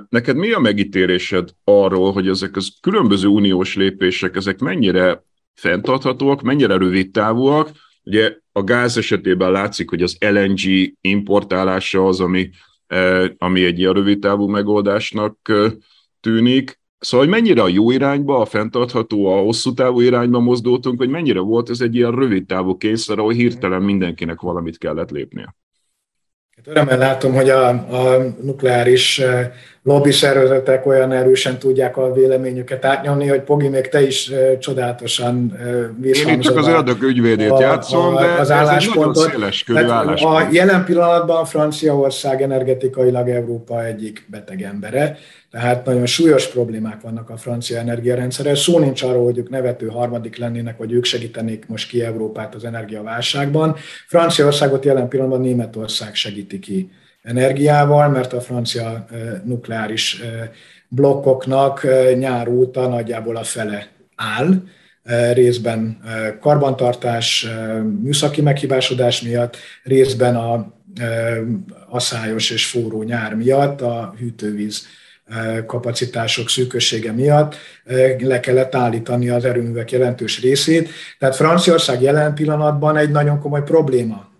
Neked 0.09 0.35
mi 0.35 0.51
a 0.51 0.59
megítélésed 0.59 1.49
arról, 1.63 2.11
hogy 2.11 2.27
ezek 2.27 2.55
az 2.55 2.69
különböző 2.81 3.27
uniós 3.27 3.75
lépések, 3.75 4.35
ezek 4.35 4.59
mennyire 4.59 5.23
fenntarthatóak, 5.53 6.41
mennyire 6.41 6.77
rövid 6.77 7.11
távúak? 7.11 7.69
Ugye 8.03 8.35
a 8.51 8.63
gáz 8.63 8.97
esetében 8.97 9.51
látszik, 9.51 9.89
hogy 9.89 10.01
az 10.01 10.17
LNG 10.19 10.93
importálása 11.01 12.07
az, 12.07 12.19
ami, 12.19 12.49
ami 13.37 13.65
egy 13.65 13.79
ilyen 13.79 13.93
rövid 13.93 14.19
távú 14.19 14.47
megoldásnak 14.47 15.51
tűnik, 16.19 16.79
Szóval, 16.99 17.25
hogy 17.25 17.35
mennyire 17.35 17.61
a 17.61 17.67
jó 17.67 17.91
irányba, 17.91 18.39
a 18.39 18.45
fenntartható, 18.45 19.25
a 19.25 19.41
hosszú 19.41 19.73
távú 19.73 19.99
irányba 19.99 20.39
mozdultunk, 20.39 20.97
vagy 20.97 21.09
mennyire 21.09 21.39
volt 21.39 21.69
ez 21.69 21.81
egy 21.81 21.95
ilyen 21.95 22.11
rövid 22.11 22.45
távú 22.45 22.77
kényszer, 22.77 23.19
ahol 23.19 23.33
hirtelen 23.33 23.81
mindenkinek 23.81 24.41
valamit 24.41 24.77
kellett 24.77 25.09
lépnie? 25.09 25.55
Hát 26.55 26.67
örömmel 26.67 26.97
látom, 26.97 27.33
hogy 27.33 27.49
a, 27.49 27.67
a 27.69 28.35
nukleáris 28.41 29.21
lobby 29.87 30.11
szervezetek 30.11 30.85
olyan 30.85 31.11
erősen 31.11 31.59
tudják 31.59 31.97
a 31.97 32.13
véleményüket 32.13 32.85
átnyomni, 32.85 33.27
hogy 33.27 33.41
Pogi, 33.41 33.67
még 33.67 33.87
te 33.89 34.01
is 34.01 34.31
csodálatosan 34.59 35.53
uh, 36.01 36.07
Én 36.07 36.29
itt 36.29 36.41
csak 36.41 36.57
az 36.57 36.67
ördög 36.67 37.01
ügyvédét 37.01 37.51
a, 37.51 37.59
játszom, 37.59 38.15
a, 38.15 38.19
de 38.19 38.25
az 38.25 38.49
ez 38.49 38.67
egy 38.67 38.91
nagyon 38.95 39.13
széles 39.13 39.63
körű 39.63 39.85
álláspont. 39.85 40.35
A 40.35 40.47
jelen 40.51 40.85
pillanatban 40.85 41.45
Franciaország 41.45 42.41
energetikailag 42.41 43.29
Európa 43.29 43.85
egyik 43.85 44.25
beteg 44.29 44.61
embere, 44.61 45.17
tehát 45.51 45.85
nagyon 45.85 46.05
súlyos 46.05 46.47
problémák 46.47 47.01
vannak 47.01 47.29
a 47.29 47.37
francia 47.37 47.79
energiarendszerrel. 47.79 48.55
Szó 48.55 48.79
nincs 48.79 49.03
arról, 49.03 49.23
hogy 49.23 49.37
ők 49.37 49.49
nevető 49.49 49.87
harmadik 49.87 50.37
lennének, 50.37 50.77
vagy 50.77 50.91
ők 50.91 51.03
segítenék 51.03 51.67
most 51.67 51.89
ki 51.89 52.03
Európát 52.03 52.55
az 52.55 52.63
energiaválságban. 52.63 53.75
Franciaországot 54.07 54.85
jelen 54.85 55.07
pillanatban 55.07 55.41
Németország 55.41 56.15
segíti 56.15 56.59
ki 56.59 56.89
energiával, 57.27 58.09
mert 58.09 58.33
a 58.33 58.41
francia 58.41 59.05
nukleáris 59.43 60.21
blokkoknak 60.87 61.87
nyár 62.17 62.47
óta 62.47 62.87
nagyjából 62.87 63.35
a 63.35 63.43
fele 63.43 63.87
áll, 64.15 64.53
részben 65.33 65.97
karbantartás, 66.39 67.47
műszaki 68.01 68.41
meghibásodás 68.41 69.21
miatt, 69.21 69.57
részben 69.83 70.35
a 70.35 70.75
aszályos 71.89 72.49
és 72.49 72.65
forró 72.65 73.03
nyár 73.03 73.35
miatt 73.35 73.81
a 73.81 74.13
hűtővíz 74.19 74.85
kapacitások 75.65 76.49
szűkössége 76.49 77.11
miatt 77.11 77.55
le 78.19 78.39
kellett 78.39 78.75
állítani 78.75 79.29
az 79.29 79.45
erőművek 79.45 79.91
jelentős 79.91 80.41
részét. 80.41 80.89
Tehát 81.19 81.35
Franciaország 81.35 82.01
jelen 82.01 82.33
pillanatban 82.33 82.97
egy 82.97 83.11
nagyon 83.11 83.39
komoly 83.39 83.63
probléma 83.63 84.36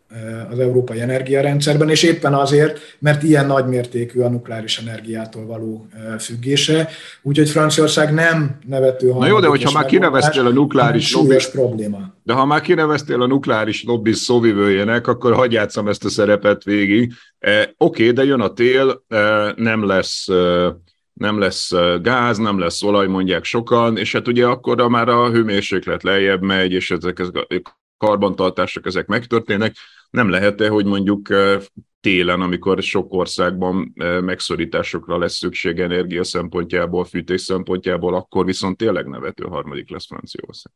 az 0.51 0.59
európai 0.59 0.99
energiarendszerben, 0.99 1.89
és 1.89 2.03
éppen 2.03 2.33
azért, 2.33 2.79
mert 2.99 3.23
ilyen 3.23 3.45
nagymértékű 3.45 4.19
a 4.19 4.29
nukleáris 4.29 4.77
energiától 4.77 5.45
való 5.45 5.87
függése. 6.19 6.89
Úgyhogy 7.21 7.49
Franciaország 7.49 8.13
nem 8.13 8.57
nevető 8.67 9.13
Na 9.13 9.27
jó, 9.27 9.39
de 9.39 9.47
hogyha 9.47 9.71
már 9.71 9.85
kineveztél 9.85 10.45
a 10.45 10.49
nukleáris 10.49 11.13
lobby... 11.13 11.35
probléma. 11.51 12.15
De 12.23 12.33
ha 12.33 12.45
már 12.45 12.61
kineveztél 12.61 13.21
a 13.21 13.27
nukleáris 13.27 13.83
lobby 13.83 14.13
szóvivőjének, 14.13 15.07
akkor 15.07 15.33
hagyj 15.33 15.55
játszom 15.55 15.87
ezt 15.87 16.05
a 16.05 16.09
szerepet 16.09 16.63
végig. 16.63 17.13
Eh, 17.39 17.63
Oké, 17.77 18.01
okay, 18.01 18.11
de 18.11 18.23
jön 18.23 18.41
a 18.41 18.53
tél, 18.53 19.03
eh, 19.07 19.51
nem 19.55 19.85
lesz 19.85 20.27
eh, 20.27 20.71
nem 21.13 21.39
lesz 21.39 21.71
gáz, 22.01 22.37
nem 22.37 22.59
lesz 22.59 22.83
olaj, 22.83 23.07
mondják 23.07 23.43
sokan, 23.43 23.97
és 23.97 24.11
hát 24.11 24.27
ugye 24.27 24.45
akkor 24.45 24.87
már 24.89 25.09
a 25.09 25.29
hőmérséklet 25.29 26.03
lejjebb 26.03 26.41
megy, 26.41 26.71
és 26.71 26.91
ezek 26.91 27.19
a 27.19 27.47
karbantartások 27.97 28.85
ezek 28.85 29.07
megtörténnek, 29.07 29.75
nem 30.09 30.29
lehet-e, 30.29 30.67
hogy 30.67 30.85
mondjuk 30.85 31.29
télen, 31.99 32.41
amikor 32.41 32.81
sok 32.81 33.13
országban 33.13 33.93
megszorításokra 34.21 35.17
lesz 35.17 35.35
szükség 35.35 35.79
energia 35.79 36.23
szempontjából, 36.23 37.05
fűtés 37.05 37.41
szempontjából, 37.41 38.15
akkor 38.15 38.45
viszont 38.45 38.77
tényleg 38.77 39.07
nevető 39.07 39.43
harmadik 39.43 39.89
lesz 39.89 40.07
Franciaország 40.07 40.71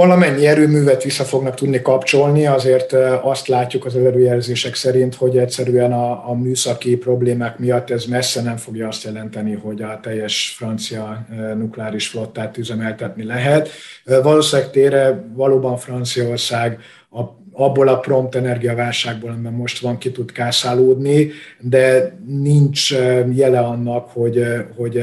valamennyi 0.00 0.46
erőművet 0.46 1.02
vissza 1.02 1.24
fognak 1.24 1.54
tudni 1.54 1.82
kapcsolni, 1.82 2.46
azért 2.46 2.92
azt 3.22 3.46
látjuk 3.48 3.84
az 3.84 3.96
előjelzések 3.96 4.74
szerint, 4.74 5.14
hogy 5.14 5.38
egyszerűen 5.38 5.92
a, 5.92 6.28
a 6.28 6.34
műszaki 6.34 6.96
problémák 6.96 7.58
miatt 7.58 7.90
ez 7.90 8.04
messze 8.04 8.42
nem 8.42 8.56
fogja 8.56 8.88
azt 8.88 9.02
jelenteni, 9.04 9.52
hogy 9.52 9.82
a 9.82 10.00
teljes 10.02 10.54
francia 10.56 11.26
nukleáris 11.54 12.08
flottát 12.08 12.56
üzemeltetni 12.56 13.24
lehet. 13.24 13.68
Valószínűleg 14.04 14.70
tére 14.70 15.24
valóban 15.34 15.76
Franciaország 15.76 16.80
a 17.10 17.20
abból 17.58 17.88
a 17.88 17.98
prompt 17.98 18.34
energiaválságból, 18.34 19.30
amiben 19.30 19.52
most 19.52 19.78
van, 19.78 19.98
ki 19.98 20.10
tud 20.10 20.32
kászálódni, 20.32 21.30
de 21.60 22.16
nincs 22.26 22.94
jele 23.32 23.60
annak, 23.60 24.08
hogy, 24.10 24.44
hogy 24.76 25.02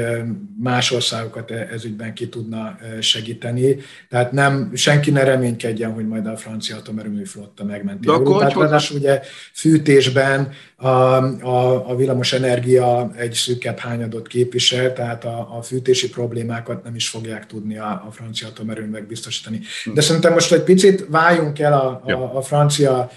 más 0.62 0.92
országokat 0.92 1.52
e, 1.52 1.68
ezügyben 1.72 2.14
ki 2.14 2.30
tudna 2.30 2.78
segíteni. 3.00 3.76
Tehát 4.10 4.32
nem, 4.32 4.72
senki 4.74 5.12
ne 5.12 5.24
reménykedjen, 5.24 5.94
hogy 5.94 6.08
majd 6.08 6.28
a 6.28 6.38
francia 6.38 6.76
atomerőmű 6.76 7.24
flotta 7.24 7.64
megmenti 7.64 8.06
de 8.08 8.14
Európát. 8.14 8.54
Ráadásul 8.54 8.98
ugye 8.98 9.22
fűtésben 9.54 10.52
a, 10.76 10.88
a, 10.88 11.90
a 11.90 11.96
villamos 11.96 12.34
energia 12.34 13.12
egy 13.16 13.34
szűkebb 13.34 13.78
hányadot 13.78 14.28
képvisel, 14.28 14.94
tehát 14.94 15.26
a, 15.26 15.58
a 15.58 15.62
fűtési 15.62 16.10
problémákat 16.10 16.84
nem 16.84 16.96
is 16.96 17.10
fogják 17.10 17.46
tudni 17.46 17.78
a, 17.78 18.04
a 18.08 18.12
francia 18.12 18.48
atomerőművek 18.48 19.08
biztosítani. 19.08 19.60
De 19.94 20.02
szerintem 20.02 20.34
most 20.34 20.52
egy 20.52 20.64
picit 20.64 21.06
váljunk 21.10 21.60
el 21.60 21.74
a, 21.74 22.02
a, 22.06 22.38
a 22.38 22.42
francia 22.44 23.10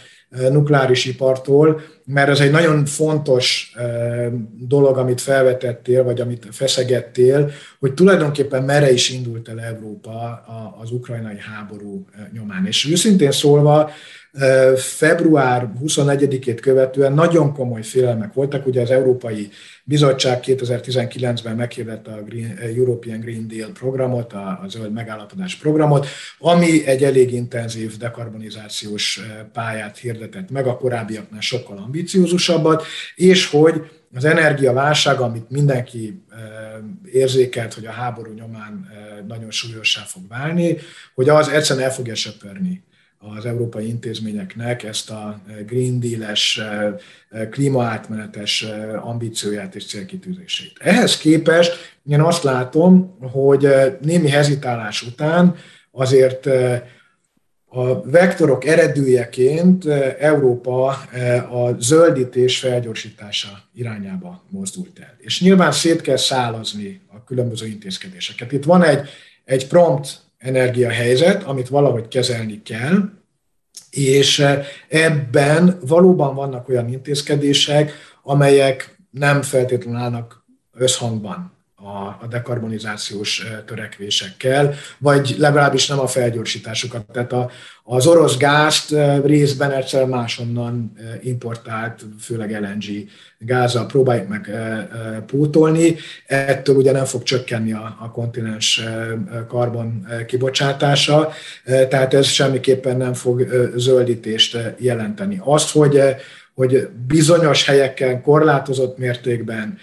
nukleáris 0.51 1.05
ipartól, 1.05 1.81
mert 2.05 2.29
ez 2.29 2.41
egy 2.41 2.51
nagyon 2.51 2.85
fontos 2.85 3.75
dolog, 4.59 4.99
amit 4.99 5.21
felvetettél, 5.21 6.05
vagy 6.05 6.21
amit 6.21 6.47
feszegettél, 6.51 7.51
hogy 7.79 7.95
tulajdonképpen 7.95 8.63
merre 8.63 8.93
is 8.93 9.11
indult 9.11 9.49
el 9.49 9.61
Európa 9.61 10.45
az 10.83 10.91
ukrajnai 10.91 11.39
háború 11.39 12.07
nyomán. 12.33 12.67
És 12.67 12.91
őszintén 12.91 13.33
szólva, 13.33 13.91
február 14.77 15.73
21-ét 15.85 16.59
követően 16.61 17.13
nagyon 17.13 17.53
komoly 17.53 17.83
félelmek 17.83 18.33
voltak. 18.33 18.67
Ugye 18.67 18.81
az 18.81 18.91
Európai 18.91 19.49
Bizottság 19.85 20.41
2019-ben 20.47 21.57
meghirdette 21.57 22.13
a 22.13 22.23
Green, 22.23 22.59
European 22.77 23.21
Green 23.21 23.49
Deal 23.49 23.71
programot, 23.73 24.33
a, 24.33 24.61
a 24.63 24.69
zöld 24.69 24.93
megállapodás 24.93 25.57
programot, 25.57 26.07
ami 26.39 26.87
egy 26.87 27.05
elég 27.05 27.33
intenzív 27.33 27.97
dekarbonizációs 27.97 29.21
pályát 29.53 29.99
hirdetett 29.99 30.51
meg, 30.51 30.67
a 30.67 30.77
korábbiaknál 30.77 31.41
sokkal 31.41 31.79
ambiciózusabbat, 31.79 32.85
és 33.15 33.51
hogy 33.51 33.83
az 34.15 34.25
energiaválság, 34.25 35.21
amit 35.21 35.51
mindenki 35.51 36.23
érzékelt, 37.13 37.75
hogy 37.75 37.87
a 37.87 37.91
háború 37.91 38.33
nyomán 38.33 38.89
nagyon 39.27 39.51
súlyossá 39.51 40.03
fog 40.03 40.23
válni, 40.29 40.77
hogy 41.15 41.29
az 41.29 41.49
egyszerűen 41.49 41.87
el 41.87 41.93
fogja 41.93 42.15
söpörni 42.15 42.85
az 43.37 43.47
európai 43.47 43.89
intézményeknek 43.89 44.83
ezt 44.83 45.11
a 45.11 45.41
Green 45.67 46.01
Deal-es, 46.01 46.61
klímaátmenetes 47.51 48.67
ambícióját 49.03 49.75
és 49.75 49.87
célkitűzését. 49.87 50.73
Ehhez 50.79 51.17
képest 51.17 51.97
én 52.09 52.21
azt 52.21 52.43
látom, 52.43 53.17
hogy 53.21 53.69
némi 54.01 54.29
hezitálás 54.29 55.03
után 55.03 55.55
azért 55.91 56.49
a 57.69 58.11
vektorok 58.11 58.65
eredőjeként 58.65 59.87
Európa 60.19 60.87
a 61.51 61.77
zöldítés 61.79 62.59
felgyorsítása 62.59 63.49
irányába 63.75 64.45
mozdult 64.49 64.99
el. 64.99 65.17
És 65.19 65.41
nyilván 65.41 65.73
szét 65.73 66.01
kell 66.01 66.17
szálazni 66.17 67.01
a 67.09 67.25
különböző 67.25 67.67
intézkedéseket. 67.67 68.53
Itt 68.53 68.65
van 68.65 68.83
egy, 68.83 69.09
egy 69.45 69.67
prompt 69.67 70.26
energiahelyzet, 70.47 71.43
amit 71.43 71.69
valahogy 71.69 72.09
kezelni 72.09 72.63
kell, 72.63 73.11
és 73.91 74.39
eh, 74.39 74.67
ebben 74.89 75.79
valóban 75.87 76.35
vannak 76.35 76.69
olyan 76.69 76.89
intézkedések, 76.89 77.93
amelyek 78.23 78.97
nem 79.11 79.43
feltétlenül 79.43 80.01
állnak 80.01 80.45
összhangban 80.73 81.56
a, 81.87 82.19
a 82.21 82.27
dekarbonizációs 82.27 83.41
eh, 83.45 83.59
törekvésekkel, 83.67 84.75
vagy 84.99 85.35
legalábbis 85.39 85.87
nem 85.87 85.99
a 85.99 86.07
felgyorsításukat. 86.07 87.05
Tehát 87.13 87.33
a, 87.33 87.51
az 87.85 88.07
orosz 88.07 88.37
gázt 88.37 88.93
eh, 88.93 89.21
részben 89.25 89.71
egyszer 89.71 90.05
másonnan 90.07 90.93
eh, 90.97 91.27
importált, 91.27 92.05
főleg 92.21 92.51
LNG 92.51 93.09
gázzal 93.39 93.87
próbáljuk 93.87 94.29
meg 94.29 94.51
pótolni. 95.27 95.97
Ettől 96.27 96.77
ugye 96.77 96.93
nem 96.93 97.05
fog 97.05 97.23
csökkenni 97.23 97.73
a, 97.73 97.97
a 98.01 98.11
kontinens 98.11 98.83
karbon 99.49 100.07
kibocsátása, 100.27 101.33
tehát 101.65 102.15
ez 102.15 102.27
semmiképpen 102.27 102.97
nem 102.97 103.15
fog 103.15 103.47
zöldítést 103.75 104.59
jelenteni. 104.79 105.41
Azt, 105.45 105.71
hogy, 105.71 106.01
hogy 106.55 106.89
bizonyos 107.07 107.67
helyeken 107.67 108.23
korlátozott 108.23 108.99
mértékben 108.99 109.79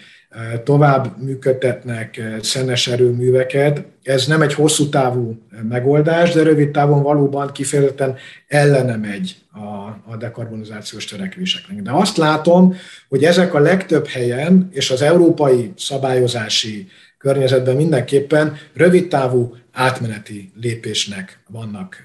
tovább 0.64 1.22
működtetnek 1.22 2.20
szenes 2.42 2.86
erőműveket. 2.88 3.82
Ez 4.02 4.26
nem 4.26 4.42
egy 4.42 4.54
hosszú 4.54 4.88
távú 4.88 5.38
megoldás, 5.68 6.32
de 6.32 6.42
rövid 6.42 6.70
távon 6.70 7.02
valóban 7.02 7.52
kifejezetten 7.52 8.16
ellene 8.48 8.96
megy 8.96 9.36
a, 9.52 10.12
a 10.12 10.16
dekarbonizációs 10.18 11.04
törekvéseknek. 11.04 11.82
De 11.82 11.90
azt 11.90 12.16
látom, 12.16 12.76
hogy 13.08 13.24
ezek 13.24 13.54
a 13.54 13.58
legtöbb 13.58 14.06
helyen 14.06 14.68
és 14.72 14.90
az 14.90 15.02
európai 15.02 15.72
szabályozási 15.76 16.88
környezetben 17.24 17.76
mindenképpen 17.76 18.56
rövidtávú 18.74 19.54
átmeneti 19.72 20.52
lépésnek 20.60 21.38
vannak 21.48 21.96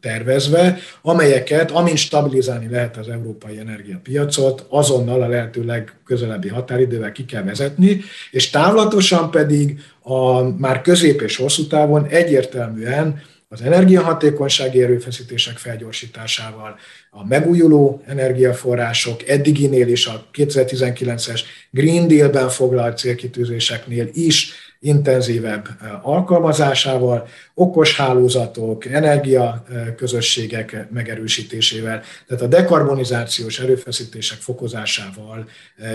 tervezve, 0.00 0.78
amelyeket, 1.02 1.70
amint 1.70 1.96
stabilizálni 1.96 2.68
lehet 2.70 2.96
az 2.96 3.08
európai 3.08 3.58
energiapiacot, 3.58 4.66
azonnal 4.68 5.22
a 5.22 5.28
lehető 5.28 5.64
legközelebbi 5.64 6.48
határidővel 6.48 7.12
ki 7.12 7.24
kell 7.24 7.42
vezetni, 7.42 8.00
és 8.30 8.50
távlatosan 8.50 9.30
pedig 9.30 9.80
a 10.02 10.42
már 10.42 10.80
közép 10.80 11.20
és 11.20 11.36
hosszú 11.36 11.66
távon 11.66 12.06
egyértelműen 12.06 13.22
az 13.50 13.62
energiahatékonysági 13.62 14.82
erőfeszítések 14.82 15.56
felgyorsításával, 15.56 16.78
a 17.10 17.26
megújuló 17.26 18.02
energiaforrások 18.06 19.28
eddiginél 19.28 19.88
és 19.88 20.06
a 20.06 20.26
2019-es 20.34 21.40
Green 21.70 22.08
Deal-ben 22.08 22.48
foglalt 22.48 22.98
célkitűzéseknél 22.98 24.08
is 24.12 24.52
intenzívebb 24.80 25.68
alkalmazásával, 26.02 27.28
okos 27.54 27.96
hálózatok, 27.96 28.86
energiaközösségek 28.86 30.86
megerősítésével, 30.90 32.02
tehát 32.26 32.42
a 32.42 32.46
dekarbonizációs 32.46 33.60
erőfeszítések 33.60 34.38
fokozásával 34.38 35.48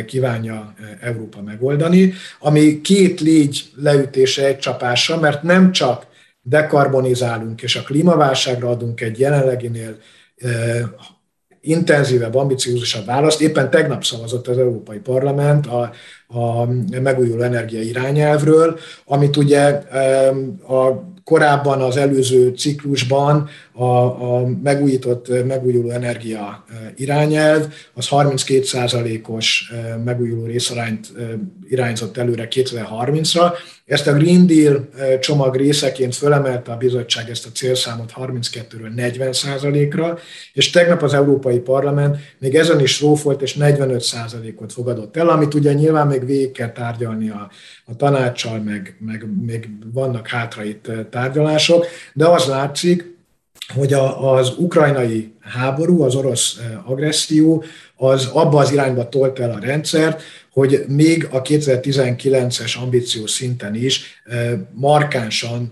kívánja 0.05 0.73
Európa 1.01 1.41
megoldani, 1.41 2.13
ami 2.39 2.81
két 2.81 3.21
légy 3.21 3.63
leütése 3.75 4.45
egy 4.45 4.59
csapása, 4.59 5.19
mert 5.19 5.43
nem 5.43 5.71
csak 5.71 6.11
dekarbonizálunk 6.43 7.61
és 7.61 7.75
a 7.75 7.81
klímaválságra 7.81 8.69
adunk 8.69 9.01
egy 9.01 9.19
jelenleginél 9.19 9.97
intenzívebb, 11.61 12.35
ambiciózusabb 12.35 13.05
választ. 13.05 13.41
Éppen 13.41 13.69
tegnap 13.69 14.03
szavazott 14.03 14.47
az 14.47 14.57
Európai 14.57 14.97
Parlament 14.97 15.67
a, 15.67 15.91
a 16.39 16.65
megújuló 17.01 17.41
energia 17.41 17.81
irányelvről, 17.81 18.79
amit 19.05 19.37
ugye 19.37 19.81
a 20.67 21.11
korábban 21.23 21.81
az 21.81 21.97
előző 21.97 22.53
ciklusban 22.57 23.49
a, 23.73 23.85
a 23.85 24.47
megújított 24.63 25.45
megújuló 25.45 25.89
energia 25.89 26.63
irányelv 26.95 27.73
az 27.93 28.07
32%-os 28.09 29.71
megújuló 30.03 30.45
részarányt 30.45 31.11
irányzott 31.69 32.17
előre 32.17 32.47
2030-ra. 32.51 33.53
Ezt 33.85 34.07
a 34.07 34.13
Green 34.13 34.47
Deal 34.47 34.89
csomag 35.19 35.55
részeként 35.55 36.15
fölemelte 36.15 36.71
a 36.71 36.77
bizottság 36.77 37.29
ezt 37.29 37.45
a 37.45 37.49
célszámot 37.49 38.13
32-ről 38.15 38.91
40%-ra, 38.95 40.17
és 40.53 40.69
tegnap 40.69 41.01
az 41.01 41.13
Európai 41.13 41.59
Parlament 41.59 42.17
még 42.39 42.55
ezen 42.55 42.79
is 42.79 43.01
rófolt, 43.01 43.41
és 43.41 43.57
45%-ot 43.59 44.73
fogadott 44.73 45.17
el, 45.17 45.29
amit 45.29 45.53
ugye 45.53 45.73
nyilván 45.73 46.07
még 46.07 46.25
végig 46.25 46.51
kell 46.51 46.71
tárgyalni 46.71 47.29
a, 47.29 47.49
a 47.85 47.95
tanácssal, 47.95 48.59
meg, 48.59 48.95
meg 48.99 49.25
még 49.45 49.69
vannak 49.93 50.27
hátra 50.27 50.63
itt 50.63 50.91
tárgyalások, 51.09 51.85
de 52.13 52.27
az 52.27 52.45
látszik, 52.45 53.12
hogy 53.67 53.93
a, 53.93 54.33
az 54.33 54.53
ukrajnai 54.57 55.33
háború, 55.39 56.01
az 56.01 56.15
orosz 56.15 56.59
agresszió, 56.85 57.63
az 57.95 58.25
abba 58.25 58.59
az 58.59 58.71
irányba 58.71 59.09
tolt 59.09 59.39
el 59.39 59.51
a 59.51 59.59
rendszert, 59.59 60.21
hogy 60.51 60.83
még 60.87 61.27
a 61.31 61.41
2019-es 61.41 62.79
ambíciós 62.81 63.31
szinten 63.31 63.75
is 63.75 64.23
markánsan 64.71 65.71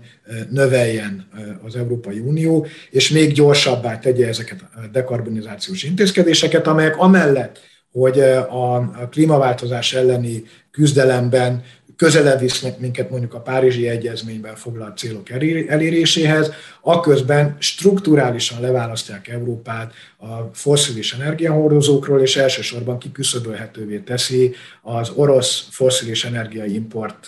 növeljen 0.50 1.28
az 1.66 1.76
Európai 1.76 2.18
Unió, 2.18 2.66
és 2.90 3.10
még 3.10 3.32
gyorsabbá 3.32 3.98
tegye 3.98 4.26
ezeket 4.26 4.60
a 4.60 4.86
dekarbonizációs 4.92 5.82
intézkedéseket, 5.82 6.66
amelyek 6.66 6.98
amellett, 6.98 7.60
hogy 7.92 8.20
a 8.48 9.08
klímaváltozás 9.10 9.94
elleni 9.94 10.44
küzdelemben 10.70 11.62
közelebb 12.02 12.40
visznek 12.40 12.78
minket 12.78 13.10
mondjuk 13.10 13.34
a 13.34 13.40
Párizsi 13.40 13.88
Egyezményben 13.88 14.54
foglalt 14.54 14.98
célok 14.98 15.30
eléréséhez, 15.68 16.52
aközben 16.80 17.56
strukturálisan 17.58 18.60
leválasztják 18.60 19.28
Európát 19.28 19.92
a 20.18 20.50
fosszilis 20.52 21.12
energiahordozókról, 21.12 22.20
és 22.20 22.36
elsősorban 22.36 22.98
kiküszöbölhetővé 22.98 23.98
teszi 23.98 24.54
az 24.82 25.10
orosz 25.14 25.66
fosszilis 25.70 26.24
energiai 26.24 26.74
import 26.74 27.26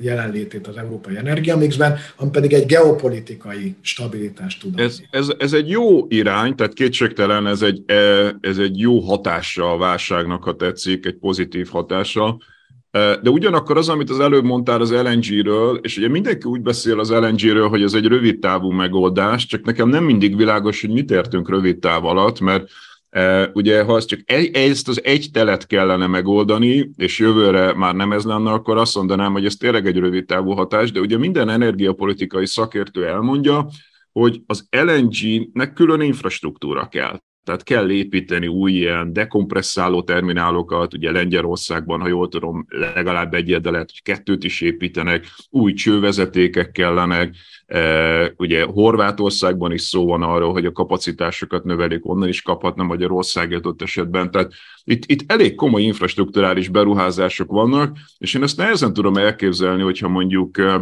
jelenlétét 0.00 0.66
az 0.66 0.76
európai 0.76 1.16
energiamixben, 1.16 1.98
ami 2.16 2.30
pedig 2.30 2.52
egy 2.52 2.66
geopolitikai 2.66 3.74
stabilitást 3.80 4.60
tud 4.60 4.80
ez, 4.80 4.98
ez, 5.10 5.28
ez 5.38 5.52
egy 5.52 5.68
jó 5.68 6.06
irány, 6.08 6.54
tehát 6.54 6.72
kétségtelen 6.72 7.46
ez 7.46 7.62
egy, 7.62 7.82
ez 8.40 8.58
egy 8.58 8.78
jó 8.78 9.00
hatása 9.00 9.72
a 9.72 9.76
válságnak, 9.76 10.44
ha 10.44 10.56
tetszik, 10.56 11.06
egy 11.06 11.16
pozitív 11.16 11.68
hatása 11.68 12.38
de 13.22 13.30
ugyanakkor 13.30 13.76
az, 13.76 13.88
amit 13.88 14.10
az 14.10 14.20
előbb 14.20 14.44
mondtál 14.44 14.80
az 14.80 14.92
LNG-ről, 14.92 15.76
és 15.82 15.96
ugye 15.96 16.08
mindenki 16.08 16.48
úgy 16.48 16.60
beszél 16.60 17.00
az 17.00 17.10
LNG-ről, 17.10 17.68
hogy 17.68 17.82
ez 17.82 17.94
egy 17.94 18.06
rövid 18.06 18.38
távú 18.38 18.70
megoldás, 18.70 19.46
csak 19.46 19.64
nekem 19.64 19.88
nem 19.88 20.04
mindig 20.04 20.36
világos, 20.36 20.80
hogy 20.80 20.90
mit 20.90 21.10
értünk 21.10 21.48
rövid 21.48 21.78
táv 21.78 22.04
alatt, 22.04 22.40
mert 22.40 22.68
ugye 23.52 23.82
ha 23.82 23.96
ezt 23.96 24.08
csak 24.08 24.20
egy, 24.24 24.54
ezt 24.54 24.88
az 24.88 25.04
egy 25.04 25.28
telet 25.32 25.66
kellene 25.66 26.06
megoldani, 26.06 26.90
és 26.96 27.18
jövőre 27.18 27.74
már 27.74 27.94
nem 27.94 28.12
ez 28.12 28.24
lenne, 28.24 28.50
akkor 28.50 28.76
azt 28.76 28.94
mondanám, 28.94 29.32
hogy 29.32 29.44
ez 29.44 29.56
tényleg 29.56 29.86
egy 29.86 29.98
rövid 29.98 30.24
távú 30.24 30.50
hatás, 30.50 30.92
de 30.92 31.00
ugye 31.00 31.18
minden 31.18 31.48
energiapolitikai 31.48 32.46
szakértő 32.46 33.06
elmondja, 33.06 33.66
hogy 34.12 34.40
az 34.46 34.68
LNG-nek 34.70 35.72
külön 35.72 36.00
infrastruktúra 36.00 36.88
kell. 36.88 37.18
Tehát 37.46 37.62
kell 37.62 37.90
építeni 37.90 38.46
új 38.46 38.72
ilyen 38.72 39.12
dekompresszáló 39.12 40.02
terminálokat, 40.02 40.94
ugye 40.94 41.10
Lengyelországban, 41.10 42.00
ha 42.00 42.08
jól 42.08 42.28
tudom, 42.28 42.66
legalább 42.94 43.34
egyet, 43.34 43.62
de 43.62 43.70
lehet, 43.70 43.90
hogy 43.90 44.02
kettőt 44.02 44.44
is 44.44 44.60
építenek, 44.60 45.26
új 45.50 45.72
csővezetékek 45.72 46.70
kellenek, 46.70 47.34
e, 47.66 48.32
ugye 48.36 48.64
Horvátországban 48.64 49.72
is 49.72 49.82
szó 49.82 50.06
van 50.06 50.22
arról, 50.22 50.52
hogy 50.52 50.66
a 50.66 50.72
kapacitásokat 50.72 51.64
növelik, 51.64 52.08
onnan 52.08 52.28
is 52.28 52.42
kaphatna 52.42 52.82
Magyarország 52.82 53.60
ott 53.62 53.82
esetben. 53.82 54.30
Tehát 54.30 54.52
itt, 54.84 55.02
itt 55.06 55.32
elég 55.32 55.54
komoly 55.54 55.82
infrastruktúrális 55.82 56.68
beruházások 56.68 57.50
vannak, 57.50 57.96
és 58.18 58.34
én 58.34 58.42
ezt 58.42 58.56
nehezen 58.56 58.92
tudom 58.92 59.16
elképzelni, 59.16 59.82
hogyha 59.82 60.08
mondjuk 60.08 60.58
e, 60.58 60.80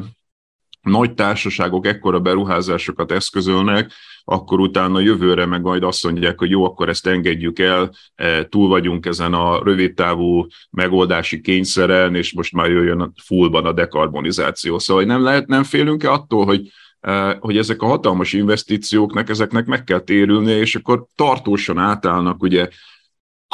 nagy 0.85 1.14
társaságok 1.14 1.87
ekkora 1.87 2.20
beruházásokat 2.20 3.12
eszközölnek, 3.12 3.93
akkor 4.24 4.61
utána 4.61 5.01
jövőre 5.01 5.47
meg 5.47 5.62
majd 5.62 5.82
azt 5.82 6.05
mondják, 6.05 6.39
hogy 6.39 6.51
jó, 6.51 6.64
akkor 6.64 6.89
ezt 6.89 7.07
engedjük 7.07 7.59
el, 7.59 7.91
e, 8.14 8.45
túl 8.45 8.68
vagyunk 8.68 9.07
ezen 9.07 9.35
a 9.35 9.62
rövidtávú 9.64 10.47
megoldási 10.70 11.41
kényszeren, 11.41 12.14
és 12.14 12.32
most 12.32 12.53
már 12.53 12.70
jöjjön 12.70 13.12
fullban 13.24 13.64
a 13.64 13.72
dekarbonizáció. 13.72 14.78
Szóval 14.78 15.05
nem 15.05 15.22
lehet, 15.22 15.47
nem 15.47 15.62
félünk-e 15.62 16.12
attól, 16.12 16.45
hogy 16.45 16.72
e, 17.01 17.37
hogy 17.41 17.57
ezek 17.57 17.82
a 17.82 17.87
hatalmas 17.87 18.32
investícióknak, 18.32 19.28
ezeknek 19.28 19.66
meg 19.66 19.85
kell 19.85 20.01
térülni, 20.01 20.53
és 20.53 20.74
akkor 20.74 21.07
tartósan 21.14 21.78
átállnak 21.78 22.43
ugye 22.43 22.68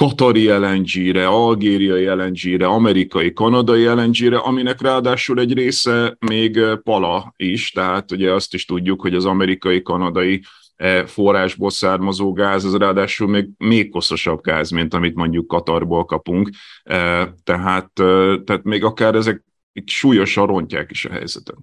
katari 0.01 0.49
LNG-re, 0.49 1.27
algériai 1.27 2.05
LNG-re, 2.05 2.67
amerikai, 2.67 3.33
kanadai 3.33 3.85
LNG-re, 3.85 4.37
aminek 4.37 4.81
ráadásul 4.81 5.41
egy 5.41 5.53
része 5.53 6.17
még 6.19 6.61
pala 6.83 7.35
is, 7.37 7.71
tehát 7.71 8.13
ugye 8.13 8.33
azt 8.33 8.55
is 8.55 8.65
tudjuk, 8.65 9.01
hogy 9.01 9.15
az 9.15 9.25
amerikai, 9.25 9.83
kanadai 9.83 10.43
E, 10.77 11.07
forrásból 11.07 11.71
származó 11.71 12.33
gáz, 12.33 12.65
ez 12.65 12.77
ráadásul 12.77 13.29
még, 13.29 13.49
még 13.59 13.91
koszosabb 13.91 14.43
gáz, 14.43 14.71
mint 14.71 14.95
amit 14.95 15.15
mondjuk 15.15 15.47
Katarból 15.47 16.05
kapunk, 16.05 16.51
e, 16.83 16.97
tehát, 17.45 17.91
tehát 18.45 18.63
még 18.63 18.85
akár 18.85 19.15
ezek 19.15 19.45
súlyosan 19.85 20.47
rontják 20.47 20.91
is 20.91 21.05
a 21.05 21.13
helyzetet. 21.13 21.57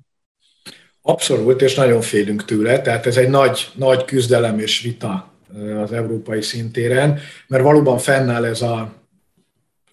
Abszolút, 1.01 1.61
és 1.61 1.75
nagyon 1.75 2.01
félünk 2.01 2.45
tőle, 2.45 2.81
tehát 2.81 3.05
ez 3.05 3.17
egy 3.17 3.29
nagy, 3.29 3.67
nagy 3.73 4.05
küzdelem 4.05 4.59
és 4.59 4.81
vita 4.81 5.36
az 5.84 5.91
európai 5.91 6.41
szintéren, 6.41 7.20
mert 7.48 7.64
valóban 7.64 7.98
fennáll 7.98 8.45
ez 8.45 8.62
a 8.62 8.93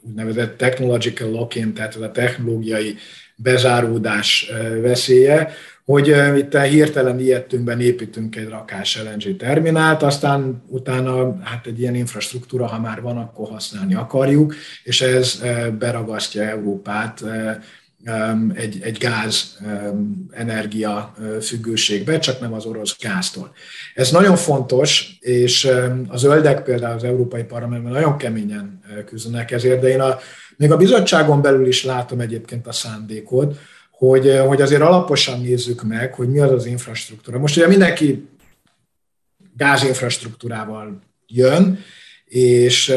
úgynevezett 0.07 0.57
technological 0.57 1.31
lock-in, 1.31 1.75
tehát 1.75 1.95
ez 1.95 2.01
a 2.01 2.11
technológiai 2.11 2.97
bezáródás 3.37 4.51
veszélye, 4.81 5.51
hogy 5.85 6.15
itt 6.37 6.59
hirtelen 6.59 7.21
ilyettünkben 7.21 7.81
építünk 7.81 8.37
egy 8.37 8.49
rakás 8.49 9.03
LNG 9.03 9.37
terminált, 9.37 10.03
aztán 10.03 10.63
utána 10.69 11.39
hát 11.43 11.67
egy 11.67 11.81
ilyen 11.81 11.95
infrastruktúra, 11.95 12.67
ha 12.67 12.81
már 12.81 13.01
van, 13.01 13.17
akkor 13.17 13.49
használni 13.49 13.95
akarjuk, 13.95 14.55
és 14.83 15.01
ez 15.01 15.43
beragasztja 15.79 16.43
Európát 16.43 17.25
egy, 18.55 18.79
egy 18.83 18.99
gáz 18.99 19.59
energia 20.31 21.15
függőségbe, 21.41 22.19
csak 22.19 22.41
nem 22.41 22.53
az 22.53 22.65
orosz 22.65 22.97
gáztól. 23.01 23.53
Ez 23.95 24.11
nagyon 24.11 24.37
fontos, 24.37 25.17
és 25.21 25.71
a 26.09 26.17
zöldek 26.17 26.63
például 26.63 26.97
az 26.97 27.05
Európai 27.05 27.43
Parlamentben 27.43 27.93
nagyon 27.93 28.17
keményen 28.17 28.81
küzdenek 29.07 29.51
ezért, 29.51 29.81
de 29.81 29.89
én 29.89 30.01
a, 30.01 30.19
még 30.57 30.73
a 30.73 30.77
bizottságon 30.77 31.43
belül 31.43 31.67
is 31.67 31.85
látom 31.85 32.21
egyébként 32.21 32.67
a 32.67 32.73
szándékot, 32.73 33.59
hogy, 33.91 34.29
eh, 34.29 34.47
hogy 34.47 34.61
azért 34.61 34.83
alaposan 34.83 35.41
nézzük 35.41 35.83
meg, 35.83 36.15
hogy 36.15 36.29
mi 36.29 36.39
az 36.39 36.51
az 36.51 36.67
infrastruktúra. 36.67 37.39
Most 37.39 37.57
ugye 37.57 37.67
mindenki 37.67 38.29
gázinfrastruktúrával 39.57 41.03
jön, 41.27 41.79
és, 42.35 42.95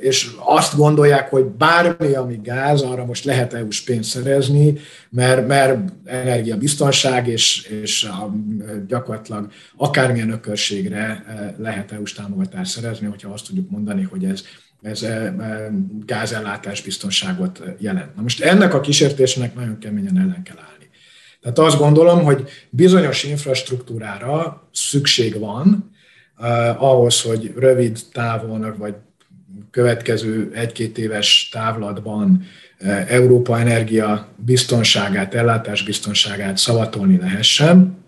és 0.00 0.30
azt 0.38 0.76
gondolják, 0.76 1.30
hogy 1.30 1.44
bármi, 1.44 2.14
ami 2.14 2.40
gáz, 2.42 2.80
arra 2.80 3.04
most 3.04 3.24
lehet 3.24 3.54
EU-s 3.54 3.82
pénzt 3.82 4.10
szerezni, 4.10 4.78
mert, 5.10 5.46
mert 5.46 5.78
energiabiztonság, 6.04 7.28
és, 7.28 7.62
és 7.82 8.04
a, 8.04 8.34
gyakorlatilag 8.86 9.50
akármilyen 9.76 10.30
ökörségre 10.30 11.24
eh, 11.28 11.54
lehet 11.58 11.92
EU-s 11.92 12.12
támogatást 12.12 12.70
szerezni, 12.70 13.06
hogyha 13.06 13.32
azt 13.32 13.46
tudjuk 13.46 13.70
mondani, 13.70 14.02
hogy 14.02 14.24
ez 14.24 14.42
ez 14.82 15.06
gázellátás 16.06 16.82
biztonságot 16.82 17.62
jelent. 17.78 18.16
Na 18.16 18.22
most 18.22 18.40
ennek 18.40 18.74
a 18.74 18.80
kísértésnek 18.80 19.54
nagyon 19.54 19.78
keményen 19.78 20.18
ellen 20.18 20.42
kell 20.42 20.58
állni. 20.58 20.88
Tehát 21.40 21.58
azt 21.58 21.78
gondolom, 21.78 22.24
hogy 22.24 22.48
bizonyos 22.70 23.24
infrastruktúrára 23.24 24.68
szükség 24.72 25.38
van 25.38 25.96
ahhoz, 26.78 27.22
hogy 27.22 27.52
rövid 27.56 27.98
távon, 28.12 28.74
vagy 28.78 28.94
következő 29.70 30.50
egy-két 30.54 30.98
éves 30.98 31.48
távlatban 31.52 32.46
eh, 32.78 33.06
Európa 33.08 33.58
energia 33.58 34.28
biztonságát, 34.36 35.34
ellátás 35.34 35.82
biztonságát 35.82 36.56
szavatolni 36.56 37.18
lehessen, 37.18 38.04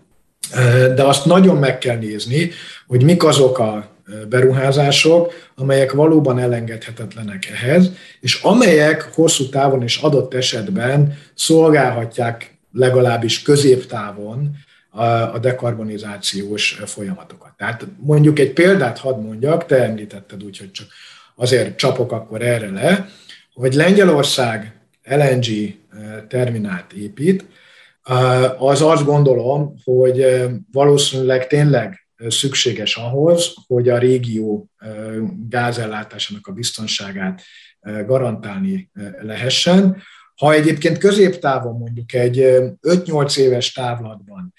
eh, 0.51 0.93
de 0.95 1.03
azt 1.03 1.25
nagyon 1.25 1.57
meg 1.57 1.77
kell 1.77 1.97
nézni, 1.97 2.51
hogy 2.87 3.03
mik 3.03 3.23
azok 3.23 3.59
a 3.59 3.89
beruházások, 4.29 5.33
amelyek 5.55 5.91
valóban 5.91 6.39
elengedhetetlenek 6.39 7.45
ehhez, 7.45 7.91
és 8.19 8.41
amelyek 8.41 9.09
hosszú 9.13 9.49
távon 9.49 9.83
és 9.83 9.97
adott 9.97 10.33
esetben 10.33 11.17
szolgálhatják 11.35 12.57
legalábbis 12.73 13.41
középtávon 13.41 14.55
a 15.31 15.39
dekarbonizációs 15.39 16.71
folyamatokat. 16.85 17.53
Tehát 17.57 17.85
mondjuk 17.97 18.39
egy 18.39 18.53
példát 18.53 18.97
hadd 18.97 19.19
mondjak, 19.19 19.65
te 19.65 19.83
említetted 19.83 20.43
úgy, 20.43 20.57
hogy 20.57 20.71
csak 20.71 20.87
azért 21.35 21.75
csapok 21.75 22.11
akkor 22.11 22.41
erre 22.41 22.69
le, 22.69 23.09
hogy 23.53 23.73
Lengyelország 23.73 24.79
LNG 25.03 25.45
terminált 26.27 26.93
épít, 26.93 27.45
az 28.57 28.81
azt 28.81 29.05
gondolom, 29.05 29.75
hogy 29.83 30.45
valószínűleg 30.71 31.47
tényleg 31.47 32.07
szükséges 32.27 32.95
ahhoz, 32.95 33.53
hogy 33.67 33.89
a 33.89 33.97
régió 33.97 34.69
gázellátásának 35.49 36.47
a 36.47 36.51
biztonságát 36.51 37.41
garantálni 38.05 38.89
lehessen. 39.21 40.01
Ha 40.35 40.53
egyébként 40.53 40.97
középtávon 40.97 41.77
mondjuk 41.77 42.13
egy 42.13 42.37
5-8 42.81 43.37
éves 43.37 43.71
távlatban 43.71 44.53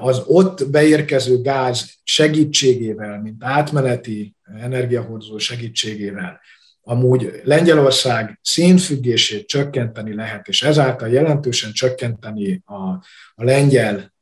az 0.00 0.22
ott 0.26 0.70
beérkező 0.70 1.40
gáz 1.40 1.90
segítségével, 2.02 3.20
mint 3.20 3.44
átmeneti 3.44 4.34
energiahordozó 4.60 5.38
segítségével 5.38 6.40
amúgy 6.88 7.40
Lengyelország 7.44 8.38
szénfüggését 8.42 9.46
csökkenteni 9.46 10.14
lehet, 10.14 10.48
és 10.48 10.62
ezáltal 10.62 11.08
jelentősen 11.08 11.72
csökkenteni 11.72 12.62
a, 12.64 12.74
a 13.34 13.44
lengyel 13.44 14.14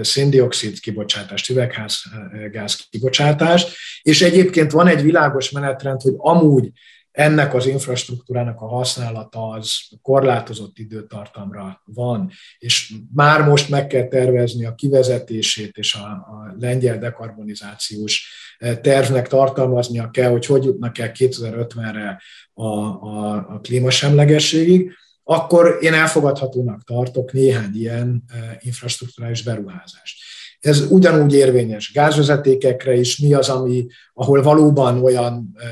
széndiokszid 0.00 0.80
kibocsátást, 0.80 1.50
üvegházgáz 1.50 2.86
kibocsátást, 2.90 3.76
és 4.02 4.22
egyébként 4.22 4.70
van 4.70 4.86
egy 4.86 5.02
világos 5.02 5.50
menetrend, 5.50 6.00
hogy 6.00 6.14
amúgy 6.16 6.70
ennek 7.18 7.54
az 7.54 7.66
infrastruktúrának 7.66 8.60
a 8.60 8.66
használata 8.66 9.48
az 9.48 9.72
korlátozott 10.02 10.78
időtartamra 10.78 11.82
van, 11.84 12.30
és 12.58 12.94
már 13.14 13.42
most 13.42 13.68
meg 13.68 13.86
kell 13.86 14.08
tervezni 14.08 14.64
a 14.64 14.74
kivezetését, 14.74 15.76
és 15.76 15.94
a, 15.94 16.06
a 16.06 16.54
lengyel 16.58 16.98
dekarbonizációs 16.98 18.28
eh, 18.58 18.76
tervnek 18.76 19.28
tartalmaznia 19.28 20.10
kell, 20.10 20.30
hogy 20.30 20.46
hogy 20.46 20.64
jutnak 20.64 20.98
el 20.98 21.10
2050-re 21.14 22.22
a, 22.52 22.66
a, 22.66 23.34
a 23.34 23.60
klímasemlegességig, 23.62 24.92
akkor 25.24 25.78
én 25.80 25.94
elfogadhatónak 25.94 26.84
tartok 26.84 27.32
néhány 27.32 27.70
ilyen 27.74 28.24
eh, 28.28 28.56
infrastruktúrális 28.60 29.42
beruházást. 29.42 30.18
Ez 30.60 30.90
ugyanúgy 30.90 31.34
érvényes 31.34 31.92
gázvezetékekre 31.92 32.94
is, 32.94 33.18
mi 33.18 33.34
az, 33.34 33.48
ami, 33.48 33.86
ahol 34.12 34.42
valóban 34.42 35.02
olyan 35.02 35.50
eh, 35.54 35.68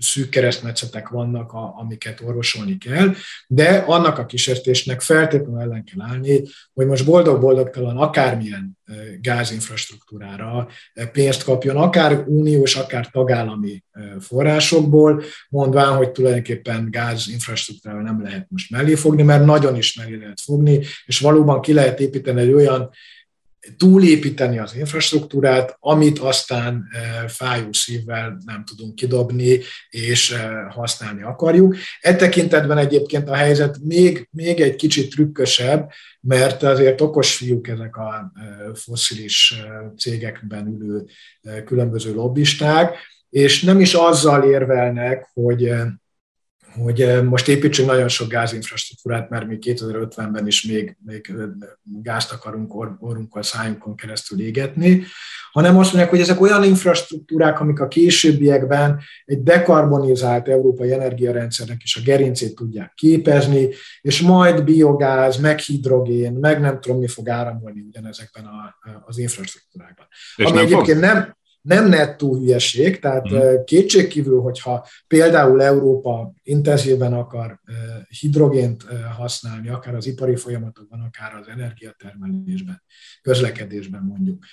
szűk 0.00 0.28
keresztmetszetek 0.28 1.08
vannak, 1.08 1.52
a, 1.52 1.74
amiket 1.78 2.20
orvosolni 2.20 2.78
kell, 2.78 3.14
de 3.46 3.84
annak 3.86 4.18
a 4.18 4.26
kísértésnek 4.26 5.00
feltétlenül 5.00 5.60
ellen 5.60 5.84
kell 5.84 6.06
állni, 6.06 6.42
hogy 6.72 6.86
most 6.86 7.04
boldog-boldogtalan 7.04 7.96
akármilyen 7.96 8.78
gázinfrastruktúrára 9.20 10.68
pénzt 11.12 11.44
kapjon, 11.44 11.76
akár 11.76 12.24
uniós, 12.26 12.76
akár 12.76 13.10
tagállami 13.10 13.84
forrásokból, 14.20 15.22
mondván, 15.48 15.96
hogy 15.96 16.10
tulajdonképpen 16.10 16.88
gázinfrastruktúrára 16.90 18.02
nem 18.02 18.22
lehet 18.22 18.46
most 18.48 18.70
mellé 18.70 18.94
fogni, 18.94 19.22
mert 19.22 19.44
nagyon 19.44 19.76
is 19.76 19.94
mellé 19.94 20.16
lehet 20.16 20.40
fogni, 20.40 20.80
és 21.04 21.20
valóban 21.20 21.60
ki 21.60 21.72
lehet 21.72 22.00
építeni 22.00 22.40
egy 22.40 22.52
olyan 22.52 22.90
túlépíteni 23.76 24.58
az 24.58 24.76
infrastruktúrát, 24.76 25.76
amit 25.80 26.18
aztán 26.18 26.88
eh, 26.90 27.28
fájó 27.28 27.72
szívvel 27.72 28.40
nem 28.44 28.64
tudunk 28.64 28.94
kidobni, 28.94 29.60
és 29.90 30.30
eh, 30.30 30.50
használni 30.68 31.22
akarjuk. 31.22 31.76
E 32.00 32.16
tekintetben 32.16 32.78
egyébként 32.78 33.28
a 33.28 33.34
helyzet 33.34 33.78
még, 33.82 34.28
még 34.30 34.60
egy 34.60 34.76
kicsit 34.76 35.10
trükkösebb, 35.10 35.90
mert 36.20 36.62
azért 36.62 37.00
okos 37.00 37.36
fiúk 37.36 37.68
ezek 37.68 37.96
a 37.96 38.32
eh, 38.34 38.74
foszilis 38.74 39.54
cégekben 39.96 40.66
ülő 40.66 41.04
különböző 41.64 42.14
lobbisták, 42.14 42.96
és 43.30 43.62
nem 43.62 43.80
is 43.80 43.94
azzal 43.94 44.42
érvelnek, 44.42 45.30
hogy 45.32 45.72
hogy 46.78 47.24
most 47.24 47.48
építsünk 47.48 47.88
nagyon 47.88 48.08
sok 48.08 48.28
gázinfrastruktúrát, 48.28 49.30
mert 49.30 49.46
mi 49.46 49.58
2050-ben 49.60 50.46
is 50.46 50.62
még, 50.62 50.96
még 51.04 51.32
gázt 51.82 52.32
akarunk 52.32 52.74
or, 52.74 52.96
orrunkkal, 53.00 53.42
szájunkon 53.42 53.96
keresztül 53.96 54.40
égetni, 54.40 55.04
hanem 55.52 55.78
azt 55.78 55.88
mondják, 55.88 56.10
hogy 56.10 56.20
ezek 56.20 56.40
olyan 56.40 56.64
infrastruktúrák, 56.64 57.60
amik 57.60 57.80
a 57.80 57.88
későbbiekben 57.88 59.00
egy 59.24 59.42
dekarbonizált 59.42 60.48
európai 60.48 60.92
energiarendszernek 60.92 61.82
is 61.82 61.96
a 61.96 62.00
gerincét 62.04 62.54
tudják 62.54 62.92
képezni, 62.94 63.68
és 64.00 64.20
majd 64.20 64.64
biogáz, 64.64 65.36
meg 65.36 65.58
hidrogén, 65.58 66.32
meg 66.32 66.60
nem 66.60 66.80
tudom, 66.80 66.98
mi 66.98 67.08
fog 67.08 67.28
áramolni 67.28 67.80
ugyanezekben 67.80 68.44
a, 68.44 68.74
az 69.06 69.18
infrastruktúrákban. 69.18 70.06
És 70.36 70.44
Ami 70.44 70.54
nem 70.54 70.64
egyébként 70.64 70.98
fog? 70.98 71.06
nem, 71.06 71.38
nem 71.60 71.88
nettó 71.88 72.36
hülyeség, 72.36 72.98
tehát 72.98 73.32
mm. 73.32 73.38
kétségkívül, 73.64 74.40
hogyha 74.40 74.86
például 75.06 75.62
Európa 75.62 76.32
intenzíven 76.42 77.12
akar 77.12 77.60
hidrogént 78.20 78.84
használni, 79.16 79.68
akár 79.68 79.94
az 79.94 80.06
ipari 80.06 80.36
folyamatokban, 80.36 81.00
akár 81.00 81.34
az 81.40 81.46
energiatermelésben, 81.48 82.82
közlekedésben 83.22 84.02
mondjuk, 84.02 84.44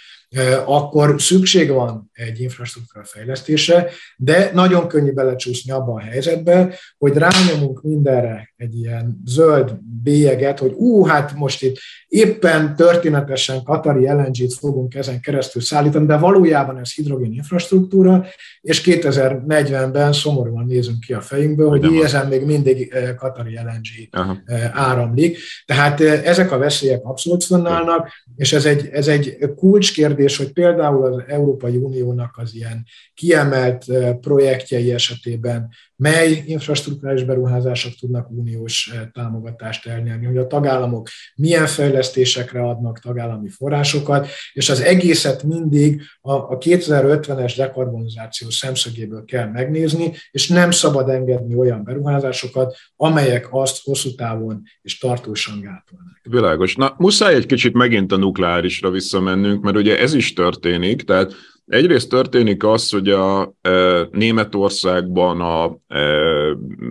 akkor 0.66 1.22
szükség 1.22 1.70
van 1.70 2.10
egy 2.14 2.40
infrastruktúra 2.40 3.06
fejlesztése, 3.06 3.90
de 4.18 4.52
nagyon 4.54 4.88
könnyű 4.88 5.12
belecsúszni 5.12 5.72
abba 5.72 5.94
a 5.94 6.00
helyzetbe, 6.00 6.76
hogy 6.98 7.14
rányomunk 7.14 7.82
mindenre 7.82 8.54
egy 8.56 8.76
ilyen 8.76 9.22
zöld 9.26 9.80
bélyeget, 10.04 10.60
hogy 10.60 10.72
ú, 10.72 11.06
hát 11.06 11.34
most 11.34 11.64
itt 11.64 11.78
éppen 12.08 12.76
történetesen 12.76 13.64
Katari 13.64 14.06
LNG-t 14.06 14.54
fogunk 14.54 14.96
ezen 14.96 15.22
keresztül 15.22 15.62
szállítani, 15.62 16.06
de 16.06 16.18
valójában 16.18 16.78
ez 16.78 16.92
hidrogén 16.98 17.34
infrastruktúra, 17.34 18.26
és 18.62 18.82
2040-ben 18.86 20.14
szomorúan 20.14 20.66
nézünk 20.66 21.00
ki 21.00 21.14
a 21.14 21.22
fejünkből, 21.22 21.70
hogy 21.70 21.96
ezen 22.04 22.28
még 22.28 22.46
mindig 22.46 22.94
Katari 23.18 23.54
LNG 23.54 24.10
Aha. 24.12 24.38
áramlik. 24.72 25.38
Tehát 25.66 26.02
ezek 26.02 26.52
a 26.52 26.58
veszélyek 26.58 27.04
abszolút 27.04 27.44
fönnállnak, 27.44 28.10
és 28.36 28.54
ez 28.54 28.66
egy, 28.66 28.90
ez 28.92 29.08
egy 29.08 29.38
kulcskérdés, 29.56 30.38
hogy 30.38 30.52
például 30.52 31.14
az 31.14 31.24
Európai 31.28 31.76
Uniónak 31.76 32.38
az 32.38 32.56
ilyen 32.56 32.86
kiemelt 33.14 33.86
projektjei 34.22 34.94
esetében 34.94 35.70
mely 35.98 36.44
infrastruktúrális 36.46 37.24
beruházások 37.24 37.94
tudnak 38.00 38.30
uniós 38.30 38.94
támogatást 39.14 39.88
elnyerni, 39.88 40.26
hogy 40.26 40.38
a 40.38 40.48
tagállamok 40.48 41.10
milyen 41.36 41.68
fejlesztésekre 41.68 42.62
adnak 42.62 43.00
tagállami 43.00 43.50
forrásokat, 43.50 44.28
és 44.54 44.70
az 44.70 44.82
egészet 44.82 45.44
mindig 45.44 46.02
a 46.22 46.58
2050-es 46.58 47.54
dekarbonizáció 47.58 48.50
szemszögéből 48.50 49.26
kell 49.26 49.48
megnézni, 49.48 50.12
és 50.32 50.48
nem 50.48 50.72
szabad 50.72 51.10
engedni 51.10 51.56
olyan 51.56 51.84
beruházásokat, 51.84 52.76
amelyek 52.96 53.48
azt 53.50 53.84
hosszú 53.84 54.16
távon 54.16 54.62
és 54.82 54.98
tartósan 54.98 55.62
gátolnak. 55.62 56.20
Világos. 56.24 56.76
Na, 56.76 56.96
muszáj 56.98 57.36
egy 57.36 57.46
kicsit 57.46 57.74
megint 57.74 58.12
a 58.12 58.18
nukleárisra 58.18 58.90
visszamennünk, 58.90 59.64
mert 59.64 59.78
ugye 59.78 60.00
ez 60.00 60.14
is 60.14 60.34
történik, 60.34 61.02
tehát 61.02 61.34
Egyrészt 61.68 62.10
történik 62.10 62.64
az, 62.64 62.90
hogy 62.90 63.10
a 63.10 63.54
e, 63.62 64.08
Németországban 64.12 65.42
a, 65.42 65.78
e, 65.88 66.02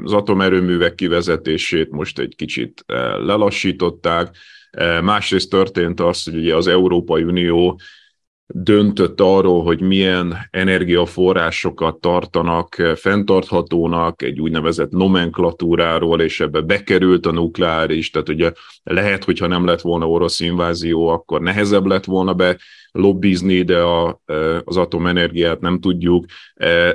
az 0.05 0.13
atomerőművek 0.13 0.95
kivezetését 0.95 1.91
most 1.91 2.19
egy 2.19 2.35
kicsit 2.37 2.85
e, 2.87 3.17
lelassították, 3.17 4.37
e, 4.71 5.01
másrészt 5.01 5.51
történt 5.51 6.01
az, 6.01 6.25
hogy 6.25 6.37
ugye 6.37 6.57
az 6.57 6.67
Európai 6.67 7.23
Unió 7.23 7.81
döntött 8.47 9.21
arról, 9.21 9.63
hogy 9.63 9.81
milyen 9.81 10.37
energiaforrásokat 10.51 12.01
tartanak 12.01 12.75
fenntarthatónak, 12.95 14.23
egy 14.23 14.41
úgynevezett 14.41 14.91
nomenklatúráról, 14.91 16.21
és 16.21 16.41
ebbe 16.41 16.61
bekerült 16.61 17.27
a 17.27 17.33
nukleáris, 17.33 18.11
tehát 18.11 18.29
ugye 18.29 18.53
lehet, 18.83 19.25
hogyha 19.25 19.47
nem 19.47 19.67
lett 19.67 19.81
volna 19.81 20.09
orosz 20.09 20.41
invázió, 20.41 21.09
akkor 21.09 21.41
nehezebb 21.41 21.87
lett 21.87 22.05
volna 22.05 22.35
be 22.35 22.57
lobbizni, 22.93 23.63
de 23.63 23.79
a, 23.79 24.21
az 24.65 24.77
atomenergiát 24.77 25.61
nem 25.61 25.81
tudjuk, 25.81 26.25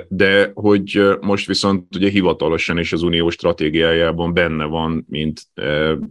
de 0.07 0.51
hogy 0.53 1.01
most 1.21 1.47
viszont 1.47 1.95
ugye 1.95 2.09
hivatalosan 2.09 2.77
is 2.77 2.93
az 2.93 3.01
unió 3.01 3.29
stratégiájában 3.29 4.33
benne 4.33 4.65
van, 4.65 5.05
mint, 5.09 5.41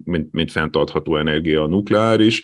mint, 0.04 0.32
mint 0.32 0.50
fenntartható 0.50 1.16
energia 1.16 1.62
a 1.62 1.68
nukleáris, 1.68 2.42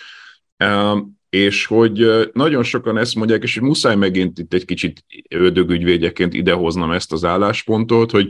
és 1.31 1.66
hogy 1.66 2.31
nagyon 2.33 2.62
sokan 2.62 2.99
ezt 2.99 3.14
mondják, 3.14 3.43
és 3.43 3.55
hogy 3.55 3.68
muszáj 3.68 3.97
megint 3.97 4.39
itt 4.39 4.55
egy 4.55 4.64
kicsit 4.64 5.05
ördögügyvédjeként 5.29 6.35
idehoznom 6.35 6.91
ezt 6.91 7.12
az 7.12 7.24
álláspontot, 7.24 8.11
hogy 8.11 8.29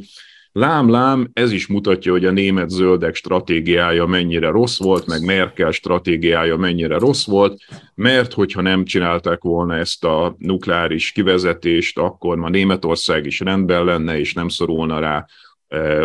lám-lám, 0.53 1.31
ez 1.33 1.53
is 1.53 1.67
mutatja, 1.67 2.13
hogy 2.13 2.25
a 2.25 2.31
német 2.31 2.71
zöldek 2.71 3.15
stratégiája 3.15 4.07
mennyire 4.07 4.49
rossz 4.49 4.79
volt, 4.79 5.07
meg 5.07 5.25
Merkel 5.25 5.71
stratégiája 5.71 6.57
mennyire 6.57 6.99
rossz 6.99 7.27
volt, 7.27 7.61
mert 7.95 8.33
hogyha 8.33 8.61
nem 8.61 8.85
csinálták 8.85 9.43
volna 9.43 9.77
ezt 9.77 10.05
a 10.05 10.35
nukleáris 10.39 11.13
kivezetést, 11.13 11.99
akkor 11.99 12.37
ma 12.37 12.49
Németország 12.49 13.27
is 13.27 13.41
rendben 13.41 13.85
lenne, 13.85 14.19
és 14.19 14.33
nem 14.33 14.49
szorulna 14.49 14.99
rá 14.99 15.27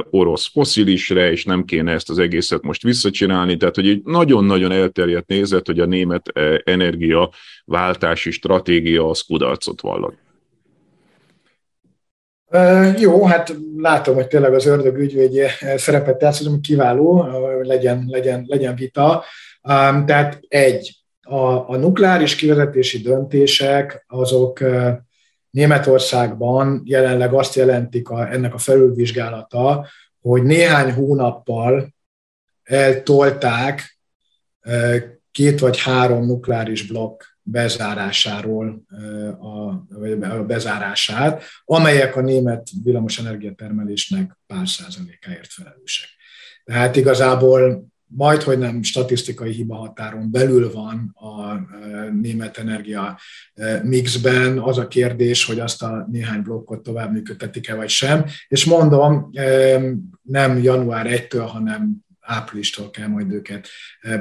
orosz 0.09 0.51
foszilisre, 0.51 1.31
és 1.31 1.45
nem 1.45 1.65
kéne 1.65 1.91
ezt 1.91 2.09
az 2.09 2.19
egészet 2.19 2.61
most 2.61 2.83
visszacsinálni. 2.83 3.57
Tehát, 3.57 3.75
hogy 3.75 3.87
egy 3.87 4.01
nagyon-nagyon 4.03 4.71
elterjedt 4.71 5.27
nézet, 5.27 5.65
hogy 5.65 5.79
a 5.79 5.85
német 5.85 6.31
energia 6.63 7.29
váltási 7.65 8.31
stratégia 8.31 9.09
az 9.09 9.21
kudarcot 9.21 9.81
vallott. 9.81 10.17
Jó, 12.99 13.25
hát 13.25 13.55
látom, 13.77 14.15
hogy 14.15 14.27
tényleg 14.27 14.53
az 14.53 14.65
ördög 14.65 14.97
ügyvédje 14.97 15.51
szerepet 15.75 16.21
játszik, 16.21 16.47
ami 16.47 16.59
kiváló, 16.59 17.27
legyen, 17.61 18.05
legyen, 18.07 18.45
legyen 18.47 18.75
vita. 18.75 19.23
Tehát 20.05 20.39
egy, 20.47 20.95
a, 21.21 21.69
a 21.69 21.77
nukleáris 21.77 22.35
kivezetési 22.35 22.97
döntések 22.97 24.05
azok 24.07 24.59
Németországban 25.51 26.81
jelenleg 26.85 27.33
azt 27.33 27.55
jelentik 27.55 28.09
a, 28.09 28.31
ennek 28.31 28.53
a 28.53 28.57
felülvizsgálata, 28.57 29.87
hogy 30.21 30.43
néhány 30.43 30.93
hónappal 30.93 31.93
eltolták 32.63 33.99
két 35.31 35.59
vagy 35.59 35.81
három 35.81 36.25
nukleáris 36.25 36.87
blokk 36.87 37.23
bezárásáról, 37.43 38.81
a, 39.39 39.85
vagy 39.99 40.45
bezárását, 40.45 41.43
amelyek 41.65 42.15
a 42.15 42.21
német 42.21 42.67
villamos 42.83 43.19
energiatermelésnek 43.19 44.37
pár 44.47 44.67
százalékáért 44.67 45.51
felelősek. 45.51 46.09
Tehát 46.63 46.95
igazából 46.95 47.90
majd, 48.15 48.41
hogy 48.41 48.57
nem 48.57 48.83
statisztikai 48.83 49.51
hiba 49.51 49.75
határon 49.75 50.31
belül 50.31 50.71
van 50.71 51.15
a 51.15 51.53
német 52.21 52.57
energia 52.57 53.19
mixben, 53.83 54.59
az 54.59 54.77
a 54.77 54.87
kérdés, 54.87 55.45
hogy 55.45 55.59
azt 55.59 55.83
a 55.83 56.07
néhány 56.11 56.41
blokkot 56.41 56.83
tovább 56.83 57.11
működtetik-e 57.11 57.75
vagy 57.75 57.89
sem. 57.89 58.25
És 58.47 58.65
mondom, 58.65 59.29
nem 60.21 60.57
január 60.63 61.07
1-től, 61.09 61.45
hanem 61.47 61.95
áprilistól 62.19 62.89
kell 62.89 63.07
majd 63.07 63.31
őket 63.31 63.67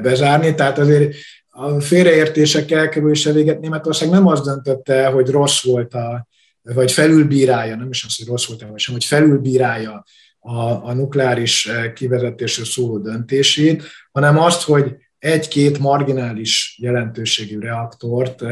bezárni. 0.01 0.55
Tehát 0.55 0.77
azért 0.77 1.15
a 1.49 1.79
félreértések 1.79 2.71
elkerülése 2.71 3.31
véget 3.31 3.59
Németország 3.59 4.09
nem 4.09 4.27
azt 4.27 4.43
döntötte, 4.43 5.07
hogy 5.07 5.29
rossz 5.29 5.63
volt 5.63 5.93
a, 5.93 6.27
vagy 6.61 6.91
felülbírálja, 6.91 7.75
nem 7.75 7.89
is 7.89 8.03
az, 8.03 8.17
hogy 8.17 8.27
rossz 8.27 8.47
volt, 8.47 8.61
vagy 8.61 8.79
sem, 8.79 8.93
hogy 8.93 9.05
felülbírálja 9.05 10.03
a, 10.41 10.87
a 10.89 10.93
nukleáris 10.93 11.69
kivezetésről 11.93 12.65
szóló 12.65 12.97
döntését, 12.97 13.83
hanem 14.11 14.39
azt, 14.39 14.63
hogy 14.63 14.95
egy-két 15.19 15.79
marginális 15.79 16.77
jelentőségű 16.81 17.59
reaktort 17.59 18.43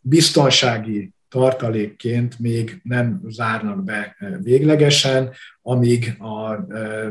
biztonsági 0.00 1.14
tartalékként 1.36 2.38
még 2.38 2.80
nem 2.82 3.20
zárnak 3.28 3.84
be 3.84 4.16
véglegesen, 4.42 5.32
amíg 5.62 6.16
a 6.18 6.66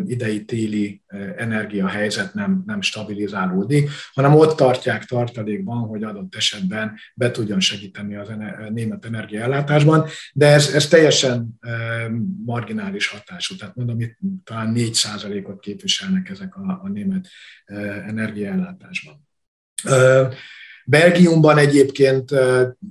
idei 0.05 0.45
téli 0.45 1.01
energiahelyzet 1.37 2.33
nem, 2.33 2.63
nem 2.65 2.81
stabilizálódik, 2.81 3.89
hanem 4.13 4.35
ott 4.35 4.57
tartják 4.57 5.03
tartalékban, 5.03 5.77
hogy 5.77 6.03
adott 6.03 6.35
esetben 6.35 6.95
be 7.15 7.31
tudjon 7.31 7.59
segíteni 7.59 8.15
az 8.15 8.29
a 8.29 8.69
német 8.69 9.05
energiaellátásban, 9.05 10.07
de 10.33 10.47
ez, 10.47 10.73
ez 10.73 10.87
teljesen 10.87 11.59
marginális 12.45 13.07
hatású, 13.07 13.55
tehát 13.55 13.75
mondom, 13.75 13.99
itt 13.99 14.17
talán 14.43 14.73
4% 14.75 15.47
ot 15.47 15.59
képviselnek 15.59 16.29
ezek 16.29 16.55
a, 16.55 16.79
a 16.83 16.89
német 16.89 17.27
energiaellátásban. 18.07 19.27
Belgiumban 20.85 21.57
egyébként 21.57 22.31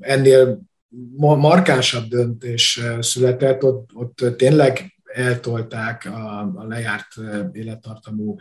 ennél 0.01 0.73
markánsabb 1.17 2.09
döntés 2.09 2.81
született, 3.01 3.65
ott, 3.65 3.91
ott 3.95 4.37
tényleg 4.37 4.95
eltolták 5.15 6.05
a, 6.05 6.41
a 6.41 6.65
lejárt 6.69 7.07
élettartamú 7.53 8.37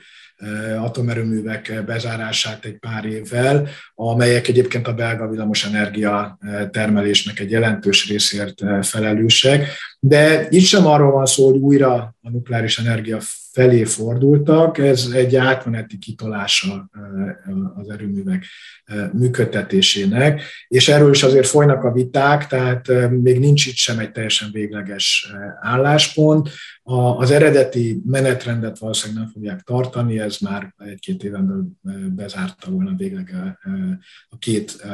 atomerőművek 0.77 1.83
bezárását 1.85 2.65
egy 2.65 2.77
pár 2.79 3.05
évvel, 3.05 3.67
amelyek 3.95 4.47
egyébként 4.47 4.87
a 4.87 4.93
belga 4.93 5.27
villamos 5.27 5.65
energia 5.65 6.37
termelésnek 6.71 7.39
egy 7.39 7.51
jelentős 7.51 8.09
részért 8.09 8.61
felelősek. 8.81 9.67
De 9.99 10.47
itt 10.49 10.65
sem 10.65 10.85
arról 10.85 11.11
van 11.11 11.25
szó, 11.25 11.51
hogy 11.51 11.59
újra 11.59 11.93
a 12.21 12.29
nukleáris 12.29 12.79
energia 12.79 13.19
felé 13.53 13.83
fordultak, 13.83 14.77
ez 14.77 15.09
egy 15.13 15.35
átmeneti 15.35 15.97
kitolása 15.97 16.89
az 17.75 17.89
erőművek 17.89 18.45
működtetésének, 19.11 20.41
és 20.67 20.87
erről 20.89 21.11
is 21.11 21.23
azért 21.23 21.47
folynak 21.47 21.83
a 21.83 21.91
viták, 21.91 22.47
tehát 22.47 23.09
még 23.09 23.39
nincs 23.39 23.65
itt 23.65 23.75
sem 23.75 23.99
egy 23.99 24.11
teljesen 24.11 24.49
végleges 24.51 25.33
álláspont. 25.61 26.49
Az 27.17 27.31
eredeti 27.31 28.01
menetrendet 28.05 28.77
valószínűleg 28.77 29.23
nem 29.23 29.31
fogják 29.33 29.61
tartani, 29.61 30.19
ez 30.19 30.37
már 30.37 30.73
egy-két 30.77 31.23
éven 31.23 31.45
belül 31.81 32.09
bezárta 32.09 32.71
volna 32.71 32.95
végleg 32.97 33.35
a 34.29 34.37
két 34.37 34.85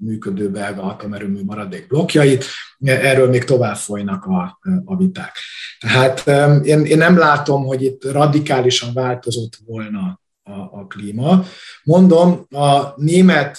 működő 0.00 0.50
belga 0.50 0.82
atomerőmű 0.82 1.44
maradék 1.44 1.86
blokkjait, 1.86 2.44
erről 2.80 3.28
még 3.28 3.44
tovább 3.44 3.76
folynak 3.76 4.24
a, 4.24 4.58
a 4.84 4.96
viták. 4.96 5.36
Tehát 5.78 6.26
én, 6.66 6.84
én 6.84 6.98
nem 6.98 7.18
látom, 7.18 7.64
hogy 7.64 7.82
itt 7.82 8.04
radikálisan 8.04 8.92
változott 8.94 9.58
volna 9.66 10.20
a, 10.42 10.52
a 10.52 10.86
klíma. 10.88 11.44
Mondom, 11.82 12.46
a 12.50 12.92
német 12.96 13.58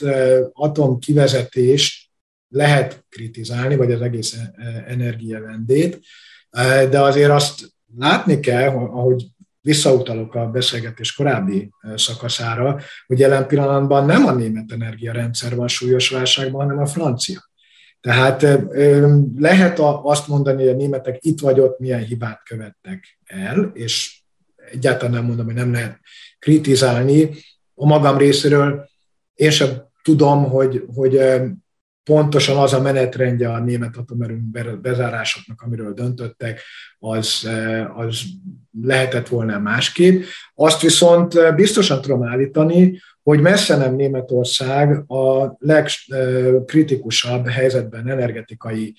atomkivezetést 0.54 2.01
lehet 2.52 3.06
kritizálni, 3.10 3.76
vagy 3.76 3.92
az 3.92 4.02
egész 4.02 4.38
energialendét, 4.88 6.00
de 6.90 7.00
azért 7.00 7.32
azt 7.32 7.74
látni 7.98 8.40
kell, 8.40 8.68
ahogy 8.68 9.26
visszautalok 9.62 10.36
a 10.36 10.50
beszélgetés 10.50 11.14
korábbi 11.14 11.70
szakaszára, 11.96 12.80
hogy 13.08 13.20
jelen 13.20 13.48
pillanatban 13.48 14.06
nem 14.06 14.26
a 14.26 14.34
német 14.34 14.72
energiarendszer 14.72 15.56
van 15.56 15.68
súlyos 15.68 16.10
válságban, 16.10 16.62
hanem 16.62 16.84
a 16.84 16.86
francia. 16.86 17.50
Tehát 18.02 18.42
lehet 19.36 19.80
azt 20.04 20.28
mondani, 20.28 20.64
hogy 20.64 20.74
a 20.74 20.76
németek 20.76 21.18
itt 21.20 21.40
vagy 21.40 21.60
ott 21.60 21.80
milyen 21.80 22.04
hibát 22.04 22.44
követtek 22.44 23.20
el, 23.26 23.72
és 23.74 24.22
egyáltalán 24.72 25.14
nem 25.14 25.26
mondom, 25.26 25.46
hogy 25.46 25.56
nem 25.56 25.72
lehet 25.72 26.00
kritizálni. 26.40 27.30
A 27.76 27.86
magam 27.86 28.18
részéről 28.18 28.90
én 29.34 29.52
sem 29.52 29.70
tudom, 30.04 30.50
hogy, 30.50 30.84
hogy 30.96 31.22
pontosan 32.04 32.58
az 32.58 32.74
a 32.74 32.82
menetrendje 32.82 33.52
a 33.52 33.60
német 33.60 33.98
atomerőmű 33.98 34.50
bezárásoknak, 34.82 35.62
amiről 35.62 35.94
döntöttek, 35.94 36.62
az, 37.00 37.50
az 37.96 38.22
lehetett 38.82 39.28
volna 39.28 39.60
másképp. 39.60 40.24
Azt 40.54 40.82
viszont 40.82 41.56
biztosan 41.56 42.02
tudom 42.02 42.24
állítani, 42.24 43.00
hogy 43.24 43.40
messze 43.40 43.78
nem 43.78 43.96
Németország 43.96 45.12
a 45.12 45.56
legkritikusabb 45.60 47.48
helyzetben, 47.48 48.10
energetikai 48.10 48.96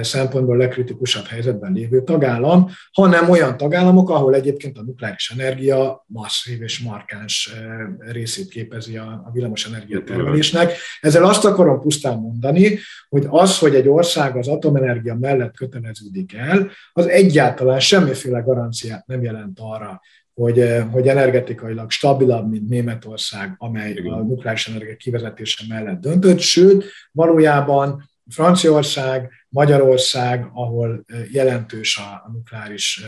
szempontból 0.00 0.56
legkritikusabb 0.56 1.24
helyzetben 1.24 1.72
lévő 1.72 2.02
tagállam, 2.02 2.70
hanem 2.92 3.30
olyan 3.30 3.56
tagállamok, 3.56 4.10
ahol 4.10 4.34
egyébként 4.34 4.78
a 4.78 4.82
nukleáris 4.82 5.30
energia 5.36 6.04
masszív 6.06 6.62
és 6.62 6.78
markáns 6.78 7.54
részét 7.98 8.48
képezi 8.48 8.96
a 8.96 9.30
villamos 9.32 9.66
energiatermelésnek. 9.66 10.72
Ezzel 11.00 11.24
azt 11.24 11.44
akarom 11.44 11.80
pusztán 11.80 12.18
mondani, 12.18 12.78
hogy 13.08 13.26
az, 13.28 13.58
hogy 13.58 13.74
egy 13.74 13.88
ország 13.88 14.36
az 14.36 14.48
atomenergia 14.48 15.14
mellett 15.14 15.56
köteleződik 15.56 16.34
el, 16.34 16.70
az 16.92 17.08
egyáltalán 17.08 17.80
semmiféle 17.80 18.40
garanciát 18.40 19.06
nem 19.06 19.22
jelent 19.22 19.58
arra, 19.60 20.00
hogy, 20.38 20.60
eh, 20.60 20.86
hogy 20.90 21.08
energetikailag 21.08 21.90
stabilabb, 21.90 22.50
mint 22.50 22.68
Németország, 22.68 23.54
amely 23.58 23.90
Igen. 23.90 24.12
a 24.12 24.22
nukleáris 24.22 24.68
energia 24.68 24.96
kivezetése 24.96 25.64
mellett 25.68 26.00
döntött, 26.00 26.38
sőt, 26.38 26.84
valójában 27.12 28.10
Franciaország, 28.30 29.30
Magyarország, 29.50 30.50
ahol 30.52 31.04
jelentős 31.32 31.98
a 31.98 32.30
nukleáris 32.32 33.04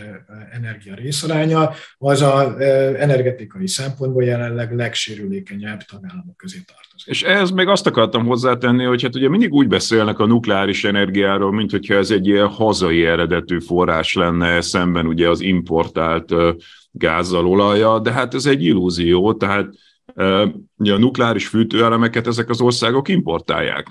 energia 0.53 0.95
részaránya, 0.95 1.71
az 1.99 2.23
a 2.23 2.61
energetikai 2.99 3.69
szempontból 3.69 4.25
jelenleg 4.25 4.75
legsérülékenyebb 4.75 5.83
tagállamok 5.83 6.37
közé 6.37 6.59
tartozik. 6.67 7.07
És 7.07 7.23
ehhez 7.23 7.51
még 7.51 7.67
azt 7.67 7.87
akartam 7.87 8.27
hozzátenni, 8.27 8.85
hogy 8.85 9.03
hát 9.03 9.15
ugye 9.15 9.29
mindig 9.29 9.53
úgy 9.53 9.67
beszélnek 9.69 10.19
a 10.19 10.27
nukleáris 10.27 10.85
energiáról, 10.85 11.53
mint 11.53 11.71
hogyha 11.71 11.95
ez 11.95 12.11
egy 12.11 12.27
ilyen 12.27 12.49
hazai 12.49 13.05
eredetű 13.05 13.61
forrás 13.61 14.15
lenne, 14.15 14.61
szemben 14.61 15.07
ugye 15.07 15.29
az 15.29 15.41
importált 15.41 16.35
gázzal, 16.91 17.47
olajjal, 17.47 18.01
de 18.01 18.13
hát 18.13 18.35
ez 18.35 18.47
egy 18.47 18.65
illúzió, 18.65 19.35
tehát 19.35 19.69
a 20.15 20.97
nukleáris 20.97 21.47
fűtőelemeket 21.47 22.27
ezek 22.27 22.49
az 22.49 22.61
országok 22.61 23.09
importálják. 23.09 23.87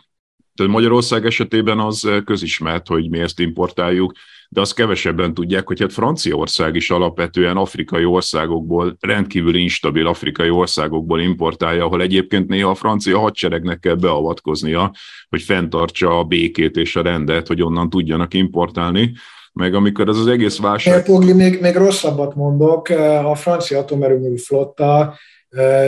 Tehát 0.60 0.74
Magyarország 0.74 1.26
esetében 1.26 1.80
az 1.80 2.10
közismert, 2.26 2.88
hogy 2.88 3.10
mi 3.10 3.20
ezt 3.20 3.40
importáljuk, 3.40 4.12
de 4.50 4.62
azt 4.62 4.74
kevesebben 4.74 5.34
tudják, 5.34 5.68
hogy 5.68 5.80
hát 5.80 5.94
Franciaország 5.94 6.76
is 6.76 6.90
alapvetően 6.90 7.58
afrikai 7.58 8.06
országokból, 8.06 8.98
rendkívül 9.00 9.56
instabil 9.56 10.08
afrikai 10.08 10.50
országokból 10.50 11.22
importálja, 11.22 11.86
ahol 11.86 12.02
egyébként 12.02 12.48
néha 12.48 12.70
a 12.70 12.76
francia 12.76 13.20
hadseregnek 13.20 13.80
kell 13.80 13.96
beavatkoznia, 13.96 14.92
hogy 15.30 15.42
fenntartsa 15.42 16.20
a 16.20 16.24
békét 16.24 16.76
és 16.76 16.96
a 16.96 17.02
rendet, 17.02 17.48
hogy 17.48 17.62
onnan 17.62 17.90
tudjanak 17.90 18.34
importálni. 18.34 19.14
Meg 19.54 19.74
amikor 19.74 20.08
ez 20.08 20.18
az 20.18 20.28
egész 20.28 20.60
válság... 20.60 21.06
Pogi, 21.06 21.34
még, 21.34 21.62
még 21.62 21.76
rosszabbat 21.76 22.36
mondok, 22.36 22.90
a 23.24 23.36
francia 23.36 23.80
atomerőmű 23.80 24.38
flotta 24.38 25.18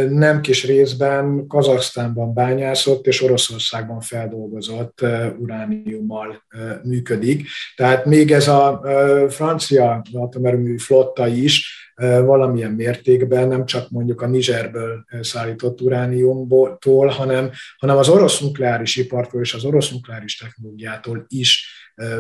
nem 0.09 0.41
kis 0.41 0.65
részben 0.65 1.47
Kazaksztánban 1.47 2.33
bányászott 2.33 3.07
és 3.07 3.21
Oroszországban 3.21 3.99
feldolgozott 3.99 5.05
urániummal 5.39 6.43
működik. 6.83 7.47
Tehát 7.75 8.05
még 8.05 8.31
ez 8.31 8.47
a 8.47 8.81
francia 9.29 10.01
atomerőmű 10.13 10.77
flotta 10.77 11.27
is 11.27 11.79
valamilyen 12.01 12.71
mértékben 12.71 13.47
nem 13.47 13.65
csak 13.65 13.89
mondjuk 13.89 14.21
a 14.21 14.27
Nigerből 14.27 15.05
szállított 15.21 15.81
urániumtól, 15.81 17.07
hanem, 17.07 17.51
hanem 17.77 17.97
az 17.97 18.09
orosz 18.09 18.39
nukleáris 18.39 18.95
ipartól 18.95 19.41
és 19.41 19.53
az 19.53 19.63
orosz 19.63 19.91
nukleáris 19.91 20.37
technológiától 20.37 21.25
is 21.27 21.67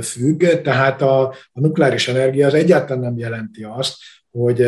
függ. 0.01 0.43
Tehát 0.43 1.01
a, 1.01 1.21
a 1.27 1.59
nukleáris 1.59 2.07
energia 2.07 2.47
az 2.47 2.53
egyáltalán 2.53 3.03
nem 3.03 3.17
jelenti 3.17 3.63
azt, 3.63 3.95
hogy 4.31 4.61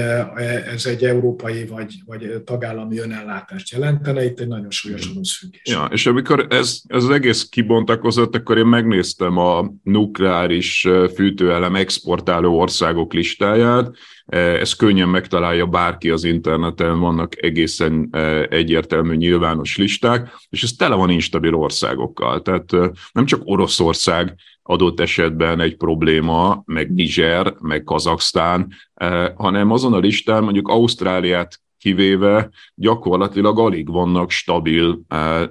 ez 0.74 0.86
egy 0.86 1.04
európai 1.04 1.66
vagy, 1.66 1.94
vagy 2.06 2.42
tagállami 2.46 3.00
önellátást 3.00 3.72
jelentene, 3.72 4.26
itt 4.26 4.40
egy 4.40 4.48
nagyon 4.48 4.72
súlyos 4.72 5.12
orosz 5.12 5.38
függés. 5.38 5.62
Ja, 5.64 5.90
és 5.92 6.06
amikor 6.06 6.48
ez, 6.50 6.82
ez 6.88 7.04
az 7.04 7.10
egész 7.10 7.44
kibontakozott, 7.44 8.36
akkor 8.36 8.58
én 8.58 8.66
megnéztem 8.66 9.38
a 9.38 9.74
nukleáris 9.84 10.88
fűtőelem 11.16 11.76
exportáló 11.76 12.60
országok 12.60 13.14
listáját, 13.14 13.96
ez 14.26 14.74
könnyen 14.74 15.10
megtalálja 15.10 15.66
bárki 15.66 16.10
az 16.10 16.24
interneten, 16.24 17.00
vannak 17.00 17.44
egészen 17.44 18.10
egyértelmű 18.50 19.16
nyilvános 19.16 19.78
listák, 19.78 20.30
és 20.50 20.64
ez 20.64 20.72
tele 20.72 20.96
van 20.96 21.10
instabil 21.10 21.56
országokkal. 21.56 22.42
Tehát 22.42 22.72
nem 23.12 23.26
csak 23.26 23.42
Oroszország 23.44 24.36
adott 24.64 25.00
esetben 25.00 25.60
egy 25.60 25.78
probléma, 25.78 26.64
meg 26.66 26.94
Niger, 26.94 27.54
meg 27.60 27.84
Kazaksztán, 27.84 28.74
hanem 29.36 29.72
azon 29.72 29.94
a 29.94 29.98
listán 29.98 30.44
mondjuk 30.44 30.68
Ausztráliát 30.68 31.63
kivéve 31.84 32.50
gyakorlatilag 32.76 33.60
alig 33.60 33.92
vannak 33.92 34.32
stabil, 34.32 35.02
eh, 35.08 35.48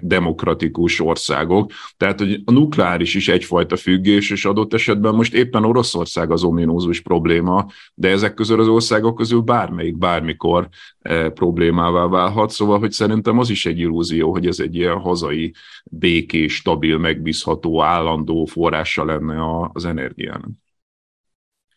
demokratikus 0.00 1.00
országok. 1.00 1.70
Tehát, 1.96 2.18
hogy 2.18 2.42
a 2.44 2.52
nukleáris 2.52 3.14
is 3.14 3.28
egyfajta 3.28 3.76
függés, 3.76 4.30
és 4.30 4.44
adott 4.44 4.74
esetben 4.74 5.14
most 5.14 5.34
éppen 5.34 5.64
Oroszország 5.64 6.30
az 6.30 6.44
ominózus 6.44 7.00
probléma, 7.00 7.66
de 7.94 8.08
ezek 8.08 8.34
közül 8.34 8.60
az 8.60 8.68
országok 8.68 9.16
közül 9.16 9.40
bármelyik 9.40 9.98
bármikor 9.98 10.68
eh, 10.98 11.28
problémává 11.30 12.06
válhat, 12.06 12.50
szóval, 12.50 12.78
hogy 12.78 12.92
szerintem 12.92 13.38
az 13.38 13.50
is 13.50 13.66
egy 13.66 13.78
illúzió, 13.78 14.30
hogy 14.30 14.46
ez 14.46 14.60
egy 14.60 14.74
ilyen 14.74 14.98
hazai, 14.98 15.54
békés, 15.84 16.54
stabil, 16.54 16.98
megbízható, 16.98 17.82
állandó 17.82 18.44
forrása 18.44 19.04
lenne 19.04 19.68
az 19.72 19.84
energiának. 19.84 20.50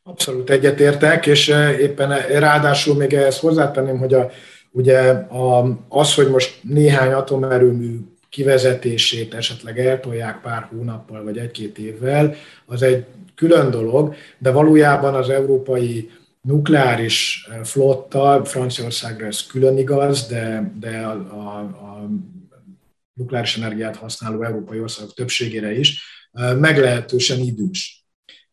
Abszolút 0.03 0.49
egyetértek, 0.49 1.25
és 1.25 1.49
eh, 1.49 1.79
éppen 1.79 2.11
eh, 2.11 2.39
ráadásul 2.39 2.95
még 2.95 3.13
ehhez 3.13 3.39
hozzátenném, 3.39 3.97
hogy 3.97 4.13
a, 4.13 4.29
ugye 4.71 4.99
a, 5.11 5.77
az, 5.89 6.13
hogy 6.13 6.29
most 6.29 6.59
néhány 6.63 7.11
atomerőmű 7.11 7.97
kivezetését 8.29 9.33
esetleg 9.33 9.79
eltolják 9.79 10.41
pár 10.41 10.67
hónappal 10.71 11.23
vagy 11.23 11.37
egy-két 11.37 11.77
évvel, 11.77 12.35
az 12.65 12.81
egy 12.81 13.05
külön 13.35 13.71
dolog, 13.71 14.15
de 14.37 14.51
valójában 14.51 15.15
az 15.15 15.29
európai 15.29 16.09
nukleáris 16.41 17.47
eh, 17.51 17.63
flotta, 17.63 18.41
Franciaországra 18.45 19.25
ez 19.25 19.45
külön 19.45 19.77
igaz, 19.77 20.27
de, 20.27 20.71
de 20.79 20.97
a, 20.97 21.11
a, 21.11 21.59
a 21.59 22.09
nukleáris 23.13 23.57
energiát 23.57 23.95
használó 23.95 24.43
európai 24.43 24.79
országok 24.79 25.13
többségére 25.13 25.71
is 25.71 26.03
meglehetősen 26.59 27.39
idős 27.39 28.00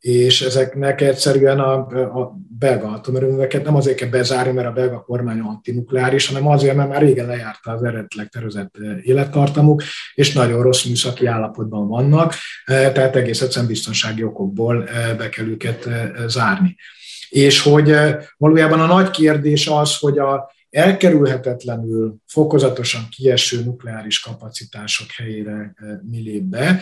és 0.01 0.40
ezeknek 0.42 1.01
egyszerűen 1.01 1.61
a, 1.61 1.72
a 2.20 2.36
belga 2.59 2.88
atomerőműveket 2.88 3.64
nem 3.64 3.76
azért 3.76 3.96
kell 3.96 4.09
bezárni, 4.09 4.53
mert 4.53 4.68
a 4.68 4.72
belga 4.72 5.01
kormány 5.01 5.38
antinukleáris, 5.38 6.26
hanem 6.26 6.49
azért, 6.49 6.76
mert 6.76 6.88
már 6.88 7.01
régen 7.01 7.26
lejárta 7.26 7.70
az 7.70 7.82
eredetileg 7.82 8.28
tervezett 8.28 8.74
élettartamuk, 9.03 9.82
és 10.14 10.32
nagyon 10.32 10.62
rossz 10.62 10.84
műszaki 10.84 11.26
állapotban 11.26 11.88
vannak, 11.88 12.34
tehát 12.64 13.16
egész 13.16 13.40
egyszerűen 13.40 13.70
biztonsági 13.70 14.22
okokból 14.22 14.88
be 15.16 15.28
kell 15.28 15.46
őket 15.46 15.88
zárni. 16.26 16.76
És 17.28 17.62
hogy 17.62 17.94
valójában 18.36 18.80
a 18.80 18.86
nagy 18.86 19.11
kérdés 19.11 19.66
az, 19.66 19.96
hogy 19.99 20.18
a, 20.18 20.51
elkerülhetetlenül 20.71 22.16
fokozatosan 22.27 23.03
kieső 23.11 23.64
nukleáris 23.64 24.21
kapacitások 24.21 25.07
helyére 25.16 25.53
eh, 25.53 25.89
mi 26.11 26.23
lép 26.23 26.43
be. 26.43 26.81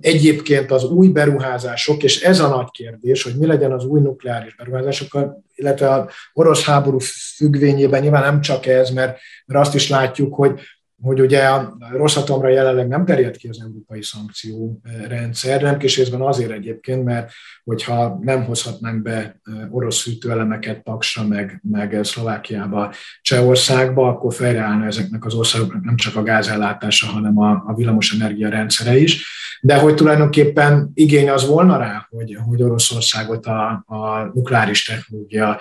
Egyébként 0.00 0.70
az 0.70 0.84
új 0.84 1.08
beruházások, 1.08 2.02
és 2.02 2.22
ez 2.22 2.40
a 2.40 2.48
nagy 2.48 2.70
kérdés, 2.70 3.22
hogy 3.22 3.34
mi 3.36 3.46
legyen 3.46 3.72
az 3.72 3.84
új 3.84 4.00
nukleáris 4.00 4.54
beruházásokkal, 4.54 5.44
illetve 5.54 5.94
a 5.94 6.10
orosz 6.32 6.64
háború 6.64 6.98
függvényében 7.36 8.00
nyilván 8.00 8.22
nem 8.22 8.40
csak 8.40 8.66
ez, 8.66 8.90
mert, 8.90 9.18
mert 9.46 9.60
azt 9.60 9.74
is 9.74 9.88
látjuk, 9.88 10.34
hogy 10.34 10.60
hogy 11.00 11.20
ugye 11.20 11.44
a 11.44 11.76
Rosszatomra 11.92 12.48
jelenleg 12.48 12.88
nem 12.88 13.04
terjed 13.04 13.36
ki 13.36 13.48
az 13.48 13.60
európai 13.62 14.02
szankciórendszer, 14.02 15.62
nem 15.62 15.78
kis 15.78 15.96
részben 15.96 16.20
azért 16.20 16.50
egyébként, 16.50 17.04
mert 17.04 17.30
hogyha 17.64 18.18
nem 18.20 18.44
hozhatnánk 18.44 19.02
be 19.02 19.40
orosz 19.70 20.02
fűtőelemeket 20.02 20.82
Paksra, 20.82 21.26
meg, 21.26 21.60
meg 21.70 21.98
Szlovákiába, 22.02 22.92
Csehországba, 23.20 24.08
akkor 24.08 24.34
fejreállna 24.34 24.86
ezeknek 24.86 25.24
az 25.24 25.34
országoknak 25.34 25.84
nem 25.84 25.96
csak 25.96 26.16
a 26.16 26.22
gázellátása, 26.22 27.06
hanem 27.06 27.38
a, 27.38 27.50
a 27.66 27.74
villamosenergia 27.74 28.48
rendszere 28.48 28.98
is. 28.98 29.38
De 29.60 29.78
hogy 29.78 29.94
tulajdonképpen 29.94 30.90
igény 30.94 31.30
az 31.30 31.46
volna 31.46 31.76
rá, 31.76 32.06
hogy, 32.10 32.38
hogy 32.48 32.62
Oroszországot 32.62 33.46
a, 33.46 33.84
a 33.86 34.30
nukleáris 34.34 34.84
technológia 34.84 35.60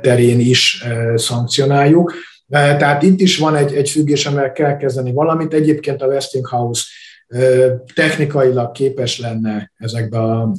terén 0.00 0.40
is 0.40 0.84
szankcionáljuk, 1.14 2.12
tehát 2.48 3.02
itt 3.02 3.20
is 3.20 3.38
van 3.38 3.56
egy, 3.56 3.74
egy 3.74 3.90
függés, 3.90 4.26
amivel 4.26 4.52
kell 4.52 4.76
kezdeni 4.76 5.12
valamit. 5.12 5.54
Egyébként 5.54 6.02
a 6.02 6.06
Westinghouse 6.06 6.82
technikailag 7.94 8.72
képes 8.72 9.18
lenne 9.18 9.72
ezekbe 9.76 10.18
a 10.18 10.52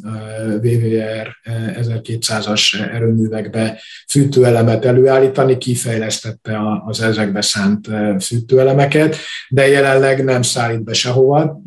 VVR 0.61 1.35
1200-as 1.45 2.91
erőművekbe 2.93 3.79
fűtőelemet 4.09 4.85
előállítani, 4.85 5.57
kifejlesztette 5.57 6.59
az 6.85 7.01
ezekbe 7.01 7.41
szánt 7.41 7.87
fűtőelemeket, 8.19 9.15
de 9.49 9.67
jelenleg 9.67 10.23
nem 10.23 10.41
szállít 10.41 10.83
be 10.83 10.93
sehova. 10.93 11.61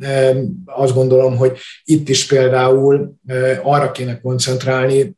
Azt 0.65 0.95
gondolom, 0.95 1.37
hogy 1.37 1.59
itt 1.85 2.09
is 2.09 2.27
például 2.27 3.15
arra 3.63 3.91
kéne 3.91 4.21
koncentrálni, 4.21 5.17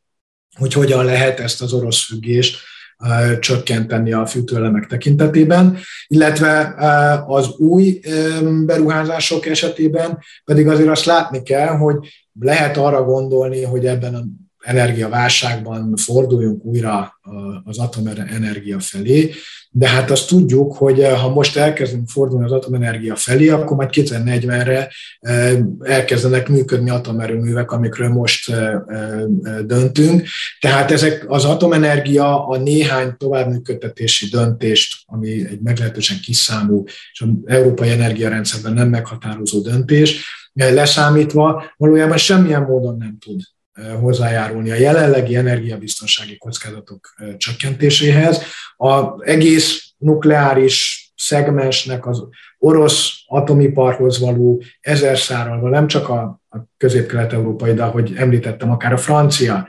hogy 0.57 0.73
hogyan 0.73 1.05
lehet 1.05 1.39
ezt 1.39 1.61
az 1.61 1.73
orosz 1.73 2.05
függést 2.05 2.57
csökkenteni 3.39 4.13
a 4.13 4.25
fűtőelemek 4.25 4.87
tekintetében, 4.87 5.77
illetve 6.07 6.75
az 7.27 7.49
új 7.57 7.99
beruházások 8.65 9.45
esetében 9.45 10.19
pedig 10.45 10.67
azért 10.67 10.89
azt 10.89 11.05
látni 11.05 11.43
kell, 11.43 11.77
hogy 11.77 11.95
lehet 12.39 12.77
arra 12.77 13.03
gondolni, 13.03 13.63
hogy 13.63 13.85
ebben 13.85 14.15
a 14.15 14.23
energiaválságban 14.63 15.95
forduljunk 15.95 16.63
újra 16.63 17.19
az 17.63 17.79
atomenergia 17.79 18.79
felé, 18.79 19.31
de 19.75 19.87
hát 19.87 20.11
azt 20.11 20.27
tudjuk, 20.27 20.75
hogy 20.75 20.99
eh, 20.99 21.21
ha 21.21 21.29
most 21.29 21.57
elkezdünk 21.57 22.09
fordulni 22.09 22.45
az 22.45 22.51
atomenergia 22.51 23.15
felé, 23.15 23.49
akkor 23.49 23.77
majd 23.77 23.89
2040-re 23.91 24.91
eh, 25.19 25.57
elkezdenek 25.79 26.49
működni 26.49 26.89
atomerőművek, 26.89 27.71
amikről 27.71 28.09
most 28.09 28.49
eh, 28.49 28.73
döntünk. 29.65 30.27
Tehát 30.59 30.91
ezek 30.91 31.25
az 31.27 31.45
atomenergia 31.45 32.47
a 32.47 32.57
néhány 32.57 33.17
továbbműködtetési 33.17 34.29
döntést, 34.29 35.03
ami 35.05 35.29
egy 35.29 35.59
meglehetősen 35.61 36.17
kiszámú 36.21 36.83
és 37.11 37.21
az 37.21 37.29
európai 37.45 37.89
energiarendszerben 37.89 38.73
nem 38.73 38.89
meghatározó 38.89 39.61
döntés, 39.61 40.25
leszámítva 40.53 41.73
valójában 41.77 42.17
semmilyen 42.17 42.61
módon 42.61 42.97
nem 42.97 43.17
tud 43.19 43.41
hozzájárulni 43.99 44.71
a 44.71 44.75
jelenlegi 44.75 45.35
energiabiztonsági 45.35 46.37
kockázatok 46.37 47.13
csökkentéséhez. 47.37 48.41
Az 48.75 49.05
egész 49.19 49.93
nukleáris 49.97 51.11
szegmensnek 51.15 52.07
az 52.07 52.23
orosz 52.57 53.11
atomiparhoz 53.25 54.19
való 54.19 54.63
ezerszárral, 54.79 55.69
nem 55.69 55.87
csak 55.87 56.09
a, 56.09 56.41
a 56.49 56.57
közép-kelet-európai, 56.77 57.73
de 57.73 57.83
ahogy 57.83 58.13
említettem, 58.15 58.71
akár 58.71 58.93
a 58.93 58.97
francia 58.97 59.67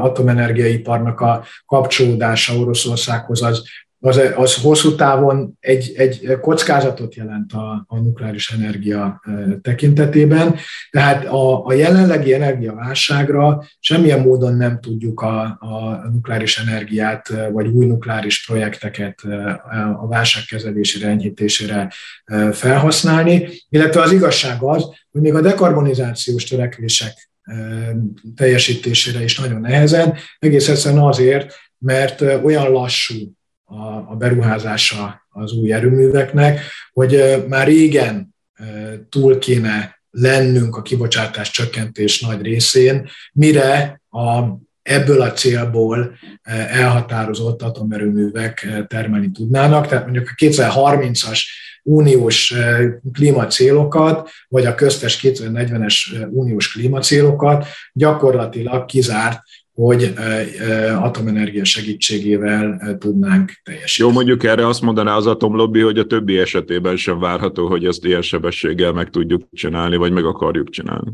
atomenergiaiparnak 0.00 1.20
a 1.20 1.44
kapcsolódása 1.66 2.56
Oroszországhoz 2.56 3.42
az 3.42 3.62
az, 4.04 4.20
az 4.36 4.54
hosszú 4.54 4.94
távon 4.94 5.56
egy, 5.60 5.92
egy 5.96 6.38
kockázatot 6.40 7.14
jelent 7.14 7.52
a, 7.52 7.84
a 7.88 7.98
nukleáris 7.98 8.50
energia 8.50 9.22
tekintetében. 9.62 10.56
Tehát 10.90 11.26
a, 11.26 11.66
a 11.66 11.72
jelenlegi 11.72 12.34
energiaválságra 12.34 13.64
semmilyen 13.80 14.20
módon 14.20 14.56
nem 14.56 14.80
tudjuk 14.80 15.20
a, 15.20 15.40
a 15.42 16.08
nukleáris 16.12 16.58
energiát, 16.58 17.32
vagy 17.52 17.66
új 17.66 17.86
nukleáris 17.86 18.46
projekteket 18.46 19.20
a 20.00 20.06
válság 20.06 20.44
kezelésére, 20.44 21.08
enyhítésére 21.08 21.92
felhasználni, 22.52 23.48
illetve 23.68 24.00
az 24.00 24.12
igazság 24.12 24.62
az, 24.62 24.84
hogy 25.10 25.20
még 25.20 25.34
a 25.34 25.40
dekarbonizációs 25.40 26.44
törekvések 26.44 27.30
teljesítésére 28.36 29.22
is 29.22 29.38
nagyon 29.38 29.60
nehezen, 29.60 30.14
egész 30.38 30.68
egyszerűen 30.68 31.02
azért, 31.02 31.54
mert 31.78 32.20
olyan 32.20 32.70
lassú 32.70 33.34
a, 33.64 33.82
a 33.86 34.14
beruházása 34.18 35.26
az 35.28 35.52
új 35.52 35.72
erőműveknek, 35.72 36.60
hogy 36.92 37.44
már 37.48 37.66
régen 37.66 38.34
túl 39.08 39.38
kéne 39.38 40.02
lennünk 40.10 40.76
a 40.76 40.82
kibocsátás 40.82 41.50
csökkentés 41.50 42.20
nagy 42.20 42.42
részén, 42.42 43.08
mire 43.32 44.00
a, 44.08 44.42
ebből 44.82 45.20
a 45.20 45.32
célból 45.32 46.18
elhatározott 46.70 47.62
atomerőművek 47.62 48.68
termelni 48.88 49.30
tudnának. 49.30 49.86
Tehát 49.86 50.04
mondjuk 50.04 50.28
a 50.28 50.44
2030-as 50.44 51.40
uniós 51.82 52.54
klímacélokat, 53.12 54.30
vagy 54.48 54.66
a 54.66 54.74
köztes 54.74 55.20
2040-es 55.22 56.26
uniós 56.30 56.72
klímacélokat 56.72 57.66
gyakorlatilag 57.92 58.84
kizárt 58.84 59.40
hogy 59.74 60.14
atomenergia 61.00 61.64
segítségével 61.64 62.96
tudnánk 62.98 63.52
teljesíteni. 63.64 64.08
Jó, 64.08 64.14
mondjuk 64.16 64.44
erre 64.44 64.66
azt 64.66 64.82
mondaná 64.82 65.16
az 65.16 65.26
atomlobby, 65.26 65.80
hogy 65.80 65.98
a 65.98 66.04
többi 66.04 66.38
esetében 66.38 66.96
sem 66.96 67.18
várható, 67.18 67.66
hogy 67.66 67.84
ezt 67.86 68.04
ilyen 68.04 68.22
sebességgel 68.22 68.92
meg 68.92 69.10
tudjuk 69.10 69.42
csinálni, 69.52 69.96
vagy 69.96 70.12
meg 70.12 70.24
akarjuk 70.24 70.70
csinálni. 70.70 71.10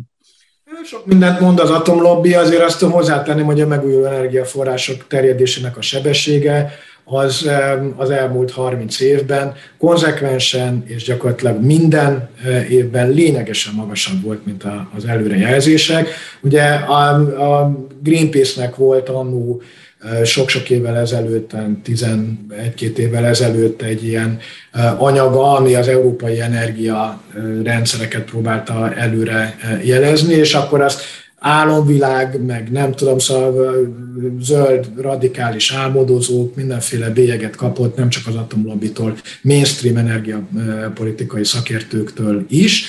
Sok 0.85 1.07
mindent 1.07 1.41
mond 1.41 1.61
az 1.61 1.71
atomlobby, 1.71 2.35
azért 2.35 2.63
azt 2.63 2.79
tudom 2.79 2.95
hozzátenni, 2.95 3.43
hogy 3.43 3.61
a 3.61 3.67
megújuló 3.67 4.05
energiaforrások 4.05 5.07
terjedésének 5.07 5.77
a 5.77 5.83
sebessége 5.83 6.73
az 7.05 7.51
az 7.97 8.11
elmúlt 8.11 8.51
30 8.51 9.01
évben 9.01 9.55
konzekvensen 9.79 10.85
és 10.87 11.03
gyakorlatilag 11.03 11.65
minden 11.65 12.29
eh, 12.45 12.71
évben 12.71 13.11
lényegesen 13.11 13.75
magasabb 13.75 14.23
volt, 14.23 14.47
mint 14.47 14.65
az 14.97 15.05
előrejelzések. 15.05 16.09
Ugye 16.41 16.63
a, 16.63 17.15
a 17.59 17.77
Greenpeace-nek 18.03 18.77
volt 18.77 19.09
annó 19.09 19.63
eh, 20.01 20.25
sok-sok 20.25 20.71
évvel 20.71 20.97
ezelőtt, 20.97 21.51
11-két 21.85 22.99
évvel 22.99 23.25
ezelőtt 23.25 23.83
egy 23.83 24.05
ilyen 24.05 24.39
eh, 24.73 25.03
anyaga, 25.03 25.53
ami 25.55 25.75
az 25.75 25.89
európai 25.89 26.41
energia 26.41 27.23
rendszereket 27.65 28.23
próbálta 28.23 28.95
előre 28.95 29.57
jelezni, 29.85 30.35
és 30.35 30.55
akkor 30.55 30.81
azt 30.81 31.03
álomvilág, 31.41 32.45
meg 32.47 32.71
nem 32.71 32.93
tudom, 32.93 33.19
szóval 33.19 33.97
zöld, 34.41 34.87
radikális 34.97 35.73
álmodozók, 35.73 36.55
mindenféle 36.55 37.11
bélyeget 37.11 37.57
kapott, 37.57 37.97
nem 37.97 38.09
csak 38.09 38.27
az 38.27 38.35
atomlobbitól, 38.35 39.17
mainstream 39.43 39.97
energiapolitikai 39.97 41.45
szakértőktől 41.45 42.45
is, 42.49 42.87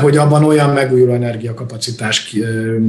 hogy 0.00 0.16
abban 0.16 0.44
olyan 0.44 0.70
megújuló 0.70 1.12
energiakapacitás 1.12 2.36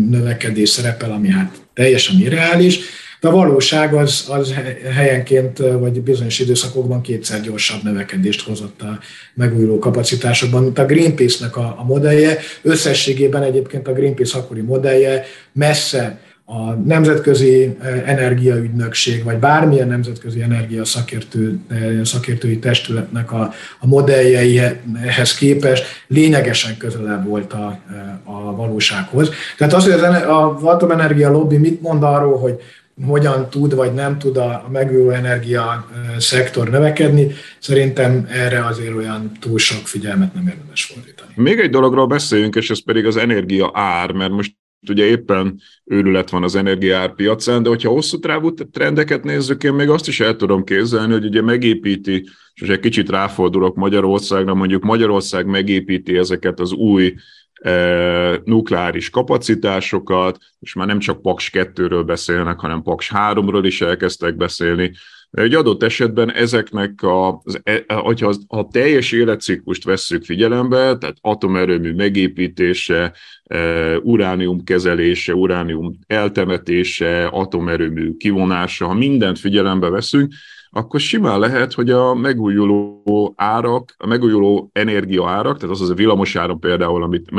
növekedés 0.10 0.70
szerepel, 0.70 1.12
ami 1.12 1.30
hát 1.30 1.56
teljesen 1.74 2.20
irreális, 2.20 2.80
de 3.22 3.28
a 3.28 3.32
valóság 3.32 3.94
az, 3.94 4.26
az 4.30 4.54
helyenként, 4.94 5.58
vagy 5.58 6.02
bizonyos 6.02 6.40
időszakokban 6.40 7.02
kétszer 7.02 7.42
gyorsabb 7.42 7.84
növekedést 7.84 8.42
hozott 8.42 8.82
a 8.82 9.00
megújuló 9.34 9.80
kapacitásokban, 9.80 10.64
mint 10.64 10.80
a 10.80 10.86
Greenpeace-nek 10.86 11.58
a, 11.58 11.76
a 11.78 11.84
modellje. 11.84 12.38
Összességében 12.62 13.44
egyébként 13.44 13.88
a 13.88 13.94
Greenpeace 13.94 14.38
akkori 14.38 14.62
modellje 14.62 15.26
messze 15.52 16.20
a 16.52 16.74
Nemzetközi 16.74 17.78
Energiaügynökség, 18.06 19.24
vagy 19.24 19.38
bármilyen 19.38 19.88
nemzetközi 19.88 20.42
energia 20.42 20.86
szakértő, 20.86 21.60
szakértői 22.04 22.60
testületnek 22.60 23.32
a, 23.32 23.54
a 23.80 23.88
modelljeihez 23.88 25.34
képest 25.38 25.86
lényegesen 26.08 26.78
közelebb 26.78 27.28
volt 27.28 27.54
a, 27.54 27.80
a 28.24 28.56
valósághoz. 28.56 29.30
Tehát 29.58 29.74
az, 29.74 29.84
hogy 29.84 29.92
az, 29.92 30.02
a 30.04 30.60
atomenergia 30.62 31.32
lobby 31.32 31.58
mit 31.58 31.82
mond 31.82 32.04
arról, 32.04 32.38
hogy 32.38 32.60
hogyan 33.06 33.50
tud 33.50 33.76
vagy 33.76 33.94
nem 33.94 34.18
tud 34.18 34.38
a 34.38 34.68
megújuló 34.72 35.10
energia 35.10 35.90
szektor 36.18 36.70
növekedni, 36.70 37.32
szerintem 37.60 38.28
erre 38.30 38.66
azért 38.66 38.96
olyan 38.96 39.32
túl 39.40 39.58
sok 39.58 39.88
figyelmet 39.88 40.34
nem 40.34 40.48
érdemes 40.48 40.84
fordítani. 40.84 41.32
Még 41.36 41.60
egy 41.60 41.70
dologról 41.70 42.08
beszéljünk, 42.08 42.56
és 42.56 42.70
ez 42.70 42.84
pedig 42.84 43.06
az 43.06 43.18
energia 43.18 43.72
ár, 43.74 44.12
mert 44.12 44.32
most 44.32 44.54
ugye 44.90 45.06
éppen 45.06 45.60
őrület 45.86 46.30
van 46.30 46.44
az 46.44 46.56
energiaár 46.56 47.16
piacán, 47.16 47.64
de 47.64 47.70
hogyha 47.70 47.90
hosszú 47.90 48.20
távú 48.20 48.54
trendeket 48.54 49.24
nézzük, 49.24 49.64
én 49.64 49.74
még 49.74 49.90
azt 49.90 50.08
is 50.08 50.20
el 50.20 50.36
tudom 50.36 50.64
képzelni, 50.64 51.14
hogy 51.14 51.26
ugye 51.26 51.42
megépíti, 51.42 52.30
és 52.54 52.68
egy 52.68 52.80
kicsit 52.80 53.10
ráfordulok 53.10 53.76
Magyarországra, 53.76 54.54
mondjuk 54.54 54.84
Magyarország 54.84 55.46
megépíti 55.46 56.18
ezeket 56.18 56.60
az 56.60 56.72
új 56.72 57.14
nukleáris 58.44 59.10
kapacitásokat, 59.10 60.38
és 60.60 60.74
már 60.74 60.88
nem 60.88 61.00
csak 61.00 61.22
Paks 61.22 61.50
2-ről 61.54 62.04
beszélnek, 62.06 62.60
hanem 62.60 62.82
Paks 62.82 63.12
3-ról 63.14 63.62
is 63.64 63.82
elkezdtek 63.82 64.36
beszélni. 64.36 64.92
Egy 65.32 65.54
adott 65.54 65.84
esetben 65.84 66.32
ezeknek, 66.32 67.02
a, 67.02 67.42
az, 67.44 67.60
e, 67.64 67.84
hogyha 67.88 68.34
a 68.48 68.68
teljes 68.68 69.12
életciklust 69.12 69.84
vesszük 69.84 70.24
figyelembe, 70.24 70.98
tehát 70.98 71.18
atomerőmű 71.22 71.94
megépítése, 71.94 73.14
uránium 74.02 74.64
kezelése, 74.64 75.34
uránium 75.34 76.00
eltemetése, 76.08 77.26
atomerőmű 77.26 78.18
kivonása, 78.18 78.88
ha 78.88 78.94
mindent 78.94 79.40
figyelembe 79.40 79.90
veszünk, 79.90 80.34
akkor 80.72 81.00
simán 81.00 81.40
lehet, 81.40 81.74
hogy 81.74 81.90
a 81.90 82.14
megújuló 82.14 83.34
árak, 83.36 83.96
a 83.98 84.08
megújuló 84.08 84.70
energia 84.74 85.30
árak, 85.30 85.58
tehát 85.58 85.76
az 85.76 85.82
az 85.82 85.90
a 85.90 85.94
villamos 85.94 86.36
áram 86.36 86.60
például, 86.60 87.04
amit 87.04 87.32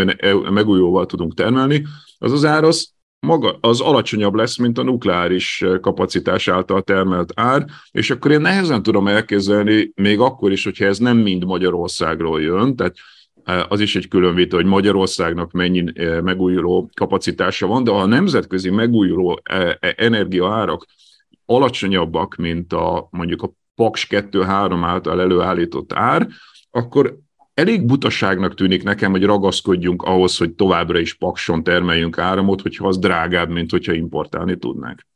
megújulóval 0.51 1.07
tudunk 1.07 1.35
termelni, 1.35 1.85
az 2.18 2.33
az 2.33 2.45
ár 2.45 2.64
az, 2.64 2.93
maga, 3.26 3.59
az 3.61 3.81
alacsonyabb 3.81 4.35
lesz, 4.35 4.57
mint 4.57 4.78
a 4.78 4.83
nukleáris 4.83 5.64
kapacitás 5.81 6.49
által 6.49 6.83
termelt 6.83 7.33
ár, 7.35 7.64
és 7.91 8.11
akkor 8.11 8.31
én 8.31 8.41
nehezen 8.41 8.83
tudom 8.83 9.09
elképzelni, 9.09 9.93
még 9.95 10.20
akkor 10.20 10.53
is, 10.53 10.64
hogyha 10.64 10.85
ez 10.85 10.99
nem 10.99 11.16
mind 11.16 11.45
Magyarországról 11.45 12.43
jön, 12.43 12.76
tehát 12.76 12.95
e, 13.45 13.66
az 13.68 13.81
is 13.81 13.97
egy 13.97 14.09
külön 14.09 14.35
vita, 14.35 14.57
hogy 14.57 14.64
Magyarországnak 14.64 15.53
mennyi 15.53 15.85
e, 15.95 16.20
megújuló 16.20 16.91
kapacitása 16.95 17.66
van, 17.66 17.85
de 17.85 17.91
ha 17.91 18.01
a 18.01 18.07
nemzetközi 18.07 18.70
megújuló 18.70 19.41
e, 19.43 19.78
energiaárak 19.97 20.87
alacsonyabbak, 21.51 22.35
mint 22.35 22.73
a 22.73 23.09
mondjuk 23.11 23.43
a 23.43 23.53
Paks 23.75 24.07
2-3 24.11 24.81
által 24.85 25.21
előállított 25.21 25.93
ár, 25.93 26.27
akkor 26.71 27.19
elég 27.55 27.87
butaságnak 27.87 28.55
tűnik 28.55 28.83
nekem, 28.83 29.11
hogy 29.11 29.25
ragaszkodjunk 29.25 30.03
ahhoz, 30.03 30.37
hogy 30.37 30.51
továbbra 30.51 30.99
is 30.99 31.15
pakson 31.15 31.63
termeljünk 31.63 32.19
áramot, 32.19 32.61
hogyha 32.61 32.89
az 32.89 32.99
drágább, 32.99 33.51
mint 33.51 33.71
hogyha 33.71 33.93
importálni 33.93 34.57
tudnánk. 34.57 35.07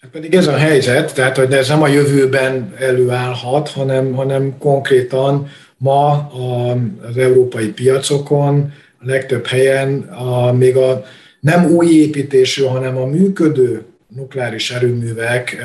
Hát 0.00 0.10
pedig 0.10 0.34
ez 0.34 0.46
a 0.46 0.56
helyzet, 0.56 1.14
tehát 1.14 1.36
hogy 1.36 1.52
ez 1.52 1.68
nem 1.68 1.82
a 1.82 1.88
jövőben 1.88 2.74
előállhat, 2.78 3.70
hanem, 3.70 4.14
hanem 4.14 4.58
konkrétan 4.58 5.48
ma 5.76 6.10
a, 6.12 6.76
az 7.08 7.16
európai 7.16 7.68
piacokon, 7.68 8.72
a 8.98 9.06
legtöbb 9.06 9.46
helyen 9.46 10.00
a, 10.02 10.52
még 10.52 10.76
a 10.76 11.02
nem 11.40 11.64
új 11.64 11.86
építésű, 11.86 12.64
hanem 12.64 12.96
a 12.96 13.06
működő 13.06 13.89
nukleáris 14.16 14.70
erőművek 14.70 15.56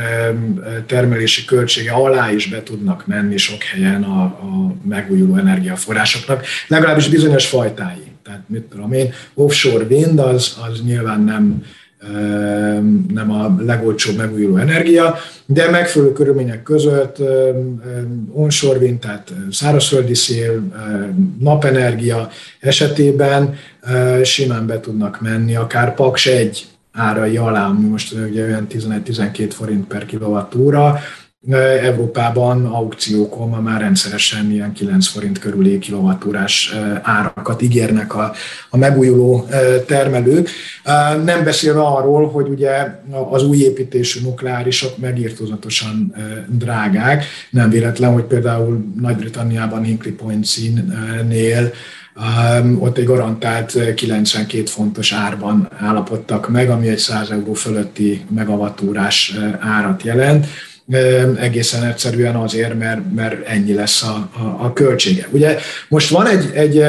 termelési 0.86 1.46
költsége 1.46 1.92
alá 1.92 2.32
is 2.32 2.48
be 2.48 2.64
tudnak 2.64 3.08
menni 3.08 3.38
sok 3.38 3.64
helyen 3.64 4.04
a, 4.04 4.22
a 4.24 4.76
megújuló 4.88 5.36
energiaforrásoknak, 5.36 6.46
legalábbis 6.68 7.10
bizonyos 7.10 7.48
fajtái. 7.48 8.04
Tehát 8.24 8.42
mit 8.48 8.62
tudom 8.62 8.92
én, 8.94 9.14
offshore 9.34 9.86
wind 9.90 10.20
az, 10.20 10.58
az 10.70 10.82
nyilván 10.82 11.22
nem, 11.22 11.64
nem 13.14 13.32
a 13.32 13.56
legolcsóbb 13.60 14.18
megújuló 14.18 14.58
energia, 14.58 15.16
de 15.46 15.70
megfelelő 15.70 16.12
körülmények 16.12 16.64
között 16.64 17.18
onshore 18.32 18.80
wind, 18.80 19.00
tehát 19.00 19.34
szárazföldi 19.52 20.16
szél, 20.16 20.72
napenergia 21.40 22.30
esetében 22.60 23.56
simán 24.24 24.68
be 24.68 24.80
tudnak 24.80 25.22
menni, 25.22 25.56
akár 25.56 25.94
Paks 25.94 26.26
1 26.26 26.75
árai 26.96 27.38
alá, 27.38 27.68
ami 27.68 27.88
most 27.88 28.14
ugye 28.14 28.44
olyan 28.44 28.68
11-12 28.70 29.50
forint 29.54 29.88
per 29.88 30.06
kilovattúra, 30.06 31.00
Európában 31.82 32.66
aukciókon 32.66 33.50
ma 33.50 33.60
már 33.60 33.82
rendszeresen 33.82 34.52
ilyen 34.52 34.74
9 34.74 35.08
forint 35.08 35.40
körüli 35.40 35.80
kilovattúrás 35.80 36.74
árakat 37.02 37.62
ígérnek 37.62 38.16
a, 38.16 38.34
a 38.70 38.78
megújuló 38.78 39.48
termelők. 39.86 40.50
Nem 41.24 41.44
beszélve 41.44 41.82
arról, 41.82 42.30
hogy 42.30 42.48
ugye 42.48 43.00
az 43.30 43.44
új 43.44 43.58
építésű 43.58 44.20
nukleárisok 44.22 44.98
megírtozatosan 44.98 46.16
drágák. 46.48 47.24
Nem 47.50 47.70
véletlen, 47.70 48.14
hogy 48.14 48.24
például 48.24 48.94
Nagy-Britanniában 49.02 49.84
Hinkley 49.84 50.16
Point 50.16 50.46
színnél 50.46 51.72
ott 52.80 52.98
egy 52.98 53.06
garantált 53.06 53.94
92 53.96 54.66
fontos 54.66 55.12
árban 55.12 55.70
állapodtak 55.78 56.50
meg, 56.50 56.70
ami 56.70 56.88
egy 56.88 56.98
100 56.98 57.30
euró 57.30 57.54
fölötti 57.54 58.26
megavattúrás 58.30 59.38
árat 59.60 60.04
jelent 60.04 60.48
egészen 61.40 61.84
egyszerűen 61.84 62.36
azért, 62.36 62.78
mert, 62.78 63.14
mert 63.16 63.48
ennyi 63.48 63.74
lesz 63.74 64.04
a, 64.04 64.30
a, 64.34 64.66
a 64.66 64.74
költsége. 64.74 65.28
Ugye 65.32 65.58
most 65.88 66.10
van 66.10 66.28
egy, 66.28 66.52
egy 66.54 66.86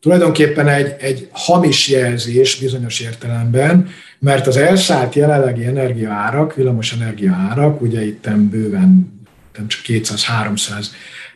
tulajdonképpen 0.00 0.68
egy, 0.68 0.94
egy 1.00 1.28
hamis 1.32 1.88
jelzés 1.88 2.58
bizonyos 2.58 3.00
értelemben, 3.00 3.88
mert 4.18 4.46
az 4.46 4.56
elszállt 4.56 5.14
jelenlegi 5.14 5.64
energiaárak, 5.64 6.54
villamos 6.54 6.92
energiaárak, 6.92 7.80
ugye 7.80 8.04
itt 8.04 8.30
bőven 8.30 9.20
nem 9.56 9.68
csak 9.68 9.80
200-300 9.86 10.86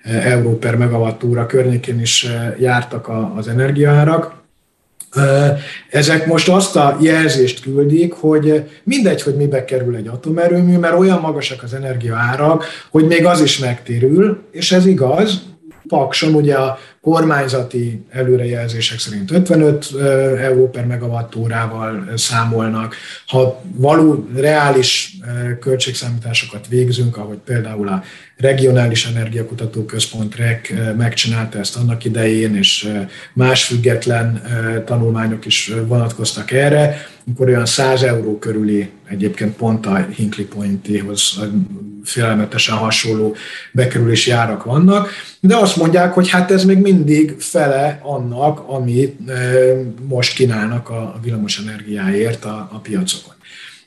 euró 0.04 0.58
per 0.58 0.76
megawattúra 0.76 1.46
környékén 1.46 2.00
is 2.00 2.26
jártak 2.58 3.10
az 3.36 3.48
energiaárak. 3.48 4.42
Ezek 5.90 6.26
most 6.26 6.48
azt 6.48 6.76
a 6.76 6.96
jelzést 7.00 7.62
küldik, 7.62 8.12
hogy 8.12 8.70
mindegy, 8.82 9.22
hogy 9.22 9.34
mibe 9.34 9.64
kerül 9.64 9.96
egy 9.96 10.06
atomerőmű, 10.06 10.78
mert 10.78 10.98
olyan 10.98 11.20
magasak 11.20 11.62
az 11.62 11.74
energiaárak, 11.74 12.64
hogy 12.90 13.06
még 13.06 13.26
az 13.26 13.40
is 13.40 13.58
megtérül, 13.58 14.42
és 14.50 14.72
ez 14.72 14.86
igaz. 14.86 15.42
Pakson 15.88 16.34
ugye 16.34 16.54
a 16.54 16.78
kormányzati 17.04 18.04
előrejelzések 18.10 18.98
szerint 18.98 19.30
55 19.30 19.90
euró 20.40 20.70
per 20.70 20.86
megawattórával 20.86 22.12
számolnak. 22.16 22.94
Ha 23.26 23.62
való 23.74 24.28
reális 24.36 25.16
költségszámításokat 25.60 26.68
végzünk, 26.68 27.16
ahogy 27.16 27.38
például 27.44 27.88
a 27.88 28.02
Regionális 28.36 29.06
Energiakutató 29.06 29.84
Központ 29.84 30.36
REC 30.36 30.60
megcsinálta 30.96 31.58
ezt 31.58 31.76
annak 31.76 32.04
idején, 32.04 32.56
és 32.56 32.92
más 33.32 33.64
független 33.64 34.42
tanulmányok 34.84 35.46
is 35.46 35.72
vonatkoztak 35.86 36.50
erre, 36.50 37.06
akkor 37.32 37.48
olyan 37.48 37.66
100 37.66 38.02
euró 38.02 38.38
körüli, 38.38 38.90
egyébként 39.08 39.56
pont 39.56 39.86
a 39.86 40.06
Hinkley 40.14 40.46
Pointihoz 40.46 41.40
félelmetesen 42.04 42.76
hasonló 42.76 43.36
bekerülési 43.72 44.30
árak 44.30 44.64
vannak, 44.64 45.08
de 45.40 45.56
azt 45.56 45.76
mondják, 45.76 46.12
hogy 46.12 46.30
hát 46.30 46.50
ez 46.50 46.64
még 46.64 46.78
mindig 46.94 47.34
fele 47.38 48.00
annak, 48.02 48.68
amit 48.68 49.18
most 50.08 50.34
kínálnak 50.34 50.88
a 50.88 51.18
villamos 51.22 51.58
energiáért 51.58 52.44
a, 52.44 52.68
a 52.72 52.78
piacokon. 52.78 53.34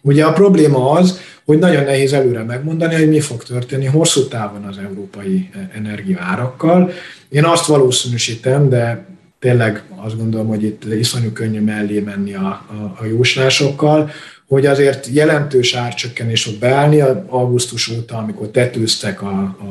Ugye 0.02 0.26
a 0.26 0.34
probléma 0.34 0.92
az, 0.92 1.20
hogy 1.46 1.60
nagyon 1.60 1.84
nehéz 1.84 2.14
előre 2.14 2.44
megmondani, 2.44 2.96
hogy 2.96 3.10
mi 3.10 3.20
fog 3.20 3.44
történni 3.44 3.86
hosszú 3.86 4.28
távon 4.28 4.64
az 4.64 4.78
európai 4.78 5.50
energiaárakkal. 5.76 6.92
Én 7.30 7.46
azt 7.46 7.66
valószínűsítem, 7.66 8.70
de 8.70 9.06
tényleg 9.40 9.84
azt 9.96 10.18
gondolom, 10.18 10.48
hogy 10.48 10.64
itt 10.64 10.94
iszonyú 10.94 11.32
könnyű 11.32 11.62
mellé 11.62 12.00
menni 12.00 12.34
a, 12.34 12.48
a, 12.48 12.98
a 13.02 13.06
jóslásokkal, 13.06 14.10
hogy 14.48 14.66
azért 14.66 15.08
jelentős 15.08 15.74
árcsökkenés 15.74 16.44
fog 16.44 16.54
beállni 16.54 17.02
augusztus 17.28 17.90
óta, 17.90 18.18
amikor 18.18 18.48
tetőztek 18.48 19.22
a, 19.22 19.28
a, 19.28 19.64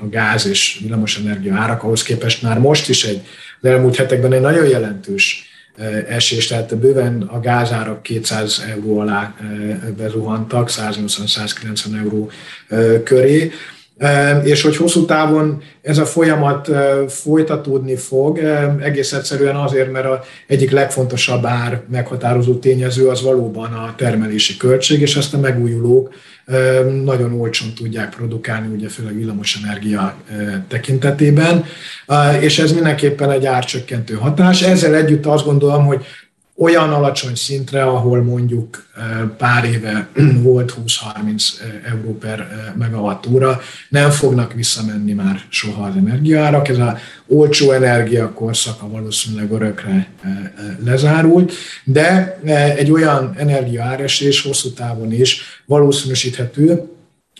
a 0.00 0.08
gáz 0.10 0.46
és 0.46 0.78
villamosenergia 0.82 1.54
árak, 1.54 1.82
ahhoz 1.82 2.02
képest 2.02 2.42
már 2.42 2.58
most 2.58 2.88
is 2.88 3.04
egy, 3.04 3.20
az 3.60 3.68
elmúlt 3.68 3.96
hetekben 3.96 4.32
egy 4.32 4.40
nagyon 4.40 4.68
jelentős 4.68 5.52
esés, 6.08 6.46
tehát 6.46 6.76
bőven 6.76 7.22
a 7.22 7.40
gázárak 7.40 8.02
200 8.02 8.64
euró 8.70 8.98
alá 8.98 9.34
bezuhantak, 9.96 10.70
180-190 10.70 11.98
euró 12.02 12.30
köré, 13.04 13.52
és 14.44 14.62
hogy 14.62 14.76
hosszú 14.76 15.04
távon 15.04 15.62
ez 15.82 15.98
a 15.98 16.04
folyamat 16.04 16.70
folytatódni 17.08 17.96
fog, 17.96 18.38
egész 18.80 19.12
egyszerűen 19.12 19.56
azért, 19.56 19.92
mert 19.92 20.06
a 20.06 20.20
egyik 20.46 20.70
legfontosabb 20.70 21.44
ár 21.44 21.82
meghatározó 21.90 22.54
tényező 22.54 23.08
az 23.08 23.22
valóban 23.22 23.72
a 23.72 23.94
termelési 23.96 24.56
költség, 24.56 25.00
és 25.00 25.16
ezt 25.16 25.34
a 25.34 25.38
megújulók 25.38 26.14
nagyon 27.04 27.40
olcsón 27.40 27.74
tudják 27.74 28.14
produkálni, 28.16 28.74
ugye 28.74 28.88
főleg 28.88 29.16
villamosenergia 29.16 30.16
tekintetében, 30.68 31.64
és 32.40 32.58
ez 32.58 32.72
mindenképpen 32.72 33.30
egy 33.30 33.46
árcsökkentő 33.46 34.14
hatás. 34.14 34.62
Ezzel 34.62 34.94
együtt 34.94 35.26
azt 35.26 35.44
gondolom, 35.44 35.86
hogy 35.86 36.04
olyan 36.56 36.92
alacsony 36.92 37.34
szintre, 37.34 37.84
ahol 37.84 38.22
mondjuk 38.22 38.86
pár 39.36 39.64
éve 39.64 40.08
volt 40.42 40.74
20-30 40.86 41.42
euró 41.86 42.18
per 42.18 42.72
megawattúra, 42.78 43.60
nem 43.88 44.10
fognak 44.10 44.52
visszamenni 44.52 45.12
már 45.12 45.40
soha 45.48 45.84
az 45.84 45.96
energiaárak. 45.96 46.68
Ez 46.68 46.78
a 46.78 46.98
olcsó 47.26 47.70
energia 47.70 48.32
korszaka 48.32 48.88
valószínűleg 48.88 49.50
örökre 49.52 50.08
lezárult, 50.84 51.52
de 51.84 52.38
egy 52.76 52.90
olyan 52.90 53.34
energiaáresés 53.36 54.42
hosszú 54.42 54.72
távon 54.72 55.12
is 55.12 55.42
valószínűsíthető, 55.66 56.88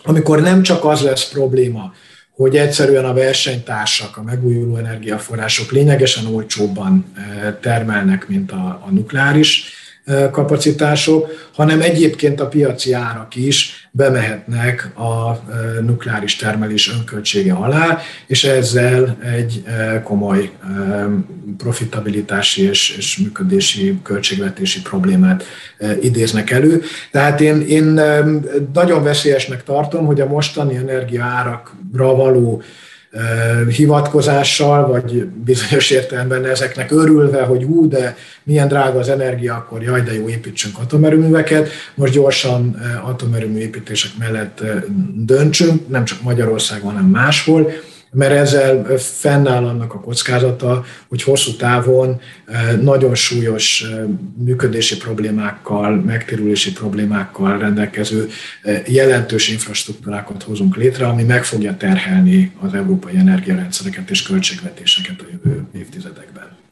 amikor 0.03 0.41
nem 0.41 0.61
csak 0.61 0.85
az 0.85 1.01
lesz 1.01 1.29
probléma, 1.29 1.93
hogy 2.35 2.57
egyszerűen 2.57 3.05
a 3.05 3.13
versenytársak, 3.13 4.17
a 4.17 4.23
megújuló 4.23 4.77
energiaforrások 4.77 5.71
lényegesen 5.71 6.25
olcsóbban 6.25 7.13
eh, 7.15 7.55
termelnek, 7.61 8.27
mint 8.27 8.51
a, 8.51 8.81
a 8.85 8.91
nukleáris 8.91 9.73
kapacitások, 10.31 11.49
hanem 11.53 11.81
egyébként 11.81 12.39
a 12.39 12.47
piaci 12.47 12.93
árak 12.93 13.35
is 13.35 13.87
bemehetnek 13.91 14.91
a 14.97 15.39
nukleáris 15.81 16.35
termelés 16.35 16.91
önköltsége 16.93 17.53
alá, 17.53 17.99
és 18.27 18.43
ezzel 18.43 19.17
egy 19.23 19.63
komoly 20.03 20.51
profitabilitási 21.57 22.63
és 22.63 23.17
működési, 23.23 23.99
költségvetési 24.03 24.81
problémát 24.81 25.43
idéznek 26.01 26.49
elő. 26.51 26.81
Tehát 27.11 27.41
én, 27.41 27.61
én 27.61 28.01
nagyon 28.73 29.03
veszélyesnek 29.03 29.63
tartom, 29.63 30.05
hogy 30.05 30.21
a 30.21 30.27
mostani 30.27 30.75
energiaárakra 30.75 32.15
való 32.15 32.61
hivatkozással, 33.69 34.87
vagy 34.87 35.25
bizonyos 35.25 35.89
értelemben 35.89 36.45
ezeknek 36.45 36.91
örülve, 36.91 37.41
hogy 37.41 37.63
hú, 37.63 37.87
de 37.87 38.17
milyen 38.43 38.67
drága 38.67 38.99
az 38.99 39.09
energia, 39.09 39.53
akkor 39.53 39.83
jaj, 39.83 40.01
de 40.01 40.13
jó, 40.13 40.29
építsünk 40.29 40.77
atomerőműveket. 40.77 41.69
Most 41.95 42.13
gyorsan 42.13 42.81
atomerőmű 43.03 43.59
építések 43.59 44.11
mellett 44.17 44.63
döntsünk, 45.15 45.89
nem 45.89 46.05
csak 46.05 46.21
Magyarországon, 46.21 46.91
hanem 46.91 47.05
máshol 47.05 47.71
mert 48.11 48.33
ezzel 48.33 48.97
fennáll 48.97 49.65
annak 49.65 49.93
a 49.93 49.99
kockázata, 49.99 50.83
hogy 51.07 51.23
hosszú 51.23 51.55
távon 51.55 52.19
nagyon 52.81 53.15
súlyos 53.15 53.85
működési 54.37 54.97
problémákkal, 54.97 55.95
megtérülési 55.95 56.71
problémákkal 56.71 57.57
rendelkező 57.57 58.29
jelentős 58.87 59.49
infrastruktúrákat 59.49 60.43
hozunk 60.43 60.75
létre, 60.75 61.07
ami 61.07 61.23
meg 61.23 61.43
fogja 61.43 61.77
terhelni 61.77 62.51
az 62.59 62.73
európai 62.73 63.15
energiarendszereket 63.17 64.09
és 64.09 64.21
költségvetéseket 64.21 65.21
a 65.21 65.25
jövő 65.31 65.63
évtizedekben. 65.73 66.63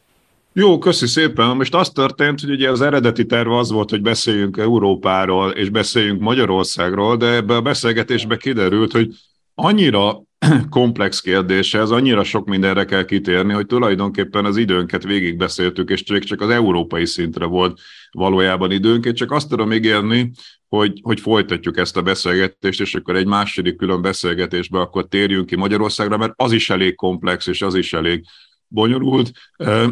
Jó, 0.56 0.78
köszi 0.78 1.08
szépen. 1.08 1.56
Most 1.56 1.76
az 1.76 1.90
történt, 1.90 2.40
hogy 2.40 2.50
ugye 2.50 2.70
az 2.70 2.82
eredeti 2.82 3.26
terv 3.26 3.52
az 3.52 3.72
volt, 3.72 3.90
hogy 3.90 4.02
beszéljünk 4.02 4.58
Európáról 4.58 5.52
és 5.52 5.70
beszéljünk 5.70 6.22
Magyarországról, 6.22 7.18
de 7.18 7.26
ebbe 7.26 7.56
a 7.56 7.62
beszélgetésbe 7.62 8.38
kiderült, 8.38 8.92
hogy 8.92 9.10
annyira 9.56 10.24
komplex 10.70 11.22
kérdés 11.22 11.74
ez, 11.74 11.90
annyira 11.90 12.24
sok 12.24 12.48
mindenre 12.48 12.86
kell 12.86 13.06
kitérni, 13.06 13.54
hogy 13.54 13.66
tulajdonképpen 13.66 14.46
az 14.46 14.58
időnket 14.58 15.04
végigbeszéltük, 15.04 15.90
és 15.90 16.04
csak, 16.04 16.42
az 16.42 16.50
európai 16.50 17.06
szintre 17.06 17.46
volt 17.46 17.80
valójában 18.12 18.72
időnk. 18.72 19.06
Én 19.06 19.14
csak 19.14 19.32
azt 19.32 19.50
tudom 19.50 19.72
ígérni, 19.72 20.32
hogy, 20.68 21.00
hogy 21.02 21.20
folytatjuk 21.20 21.78
ezt 21.78 21.98
a 21.98 22.02
beszélgetést, 22.02 22.82
és 22.82 22.96
akkor 22.96 23.16
egy 23.16 23.26
második 23.26 23.76
külön 23.76 24.02
beszélgetésbe 24.02 24.80
akkor 24.80 25.08
térjünk 25.08 25.46
ki 25.46 25.56
Magyarországra, 25.56 26.18
mert 26.18 26.34
az 26.36 26.52
is 26.52 26.70
elég 26.70 26.96
komplex, 26.96 27.48
és 27.48 27.62
az 27.62 27.76
is 27.76 27.94
elég 27.94 28.24
bonyolult. 28.68 29.32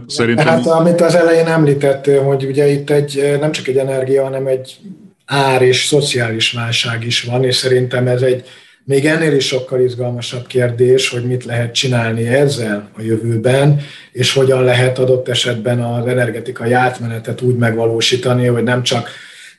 Szerintem... 0.08 0.46
Hát 0.46 0.66
amit 0.66 1.02
az 1.02 1.16
elején 1.16 1.48
említettél, 1.48 2.24
hogy 2.24 2.46
ugye 2.46 2.68
itt 2.68 2.90
egy, 2.90 3.38
nem 3.40 3.52
csak 3.52 3.68
egy 3.68 3.78
energia, 3.78 4.24
hanem 4.24 4.48
egy 4.48 4.80
ár 5.26 5.62
és 5.62 5.86
szociális 5.86 6.52
válság 6.52 7.06
is 7.06 7.24
van, 7.24 7.44
és 7.44 7.56
szerintem 7.56 8.08
ez 8.08 8.22
egy 8.22 8.46
még 8.92 9.06
ennél 9.06 9.34
is 9.34 9.46
sokkal 9.48 9.80
izgalmasabb 9.80 10.48
kérdés, 10.48 11.10
hogy 11.10 11.24
mit 11.24 11.46
lehet 11.46 11.74
csinálni 11.74 12.28
ezzel 12.28 12.90
a 12.98 13.02
jövőben, 13.02 13.82
és 14.12 14.34
hogyan 14.34 14.64
lehet 14.64 15.00
adott 15.00 15.28
esetben 15.28 15.82
az 15.82 16.08
energetikai 16.08 16.72
átmenetet 16.72 17.42
úgy 17.42 17.56
megvalósítani, 17.56 18.46
hogy 18.46 18.64
nem 18.64 18.84
csak 18.84 19.10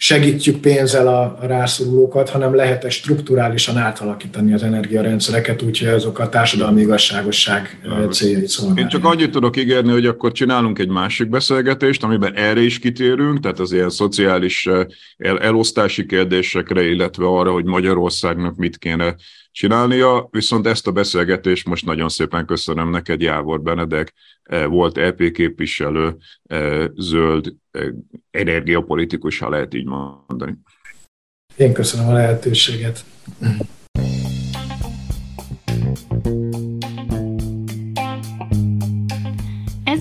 segítjük 0.03 0.61
pénzzel 0.61 1.09
a, 1.09 1.38
rászorulókat, 1.40 2.28
hanem 2.28 2.55
lehet-e 2.55 2.90
strukturálisan 2.90 3.76
átalakítani 3.76 4.53
az 4.53 4.62
energiarendszereket, 4.62 5.62
úgyhogy 5.62 5.88
azok 5.88 6.18
a 6.18 6.28
társadalmi 6.28 6.80
igazságosság 6.80 7.80
céljait 8.11 8.48
szolgálják. 8.48 8.92
Én 8.92 9.00
csak 9.00 9.11
annyit 9.11 9.30
tudok 9.30 9.57
ígérni, 9.57 9.90
hogy 9.90 10.07
akkor 10.07 10.32
csinálunk 10.32 10.78
egy 10.78 10.88
másik 10.88 11.28
beszélgetést, 11.28 12.03
amiben 12.03 12.34
erre 12.34 12.61
is 12.61 12.78
kitérünk, 12.78 13.40
tehát 13.40 13.59
az 13.59 13.72
ilyen 13.72 13.90
szociális 13.90 14.68
el, 15.16 15.40
elosztási 15.40 16.07
kérdésekre, 16.07 16.82
illetve 16.82 17.26
arra, 17.26 17.53
hogy 17.53 17.64
Magyarországnak 17.64 18.57
mit 18.57 18.78
kéne 18.78 19.14
csinálnia, 19.53 20.28
viszont 20.30 20.66
ezt 20.66 20.86
a 20.86 20.92
beszélgetést 20.92 21.68
most 21.68 21.84
nagyon 21.84 22.09
szépen 22.09 22.46
köszönöm 22.46 22.90
neked, 22.90 23.20
Jávor 23.20 23.62
Benedek, 23.62 24.12
e, 24.42 24.66
volt 24.66 24.98
EP 24.98 25.30
képviselő, 25.30 26.16
e, 26.46 26.90
zöld 26.94 27.55
e, 27.70 27.94
energiapolitikus, 28.30 29.38
ha 29.38 29.48
lehet 29.48 29.74
így 29.74 29.84
mondani. 29.84 30.59
Én 31.57 31.72
köszönöm 31.72 32.09
a 32.09 32.12
lehetőséget. 32.12 33.05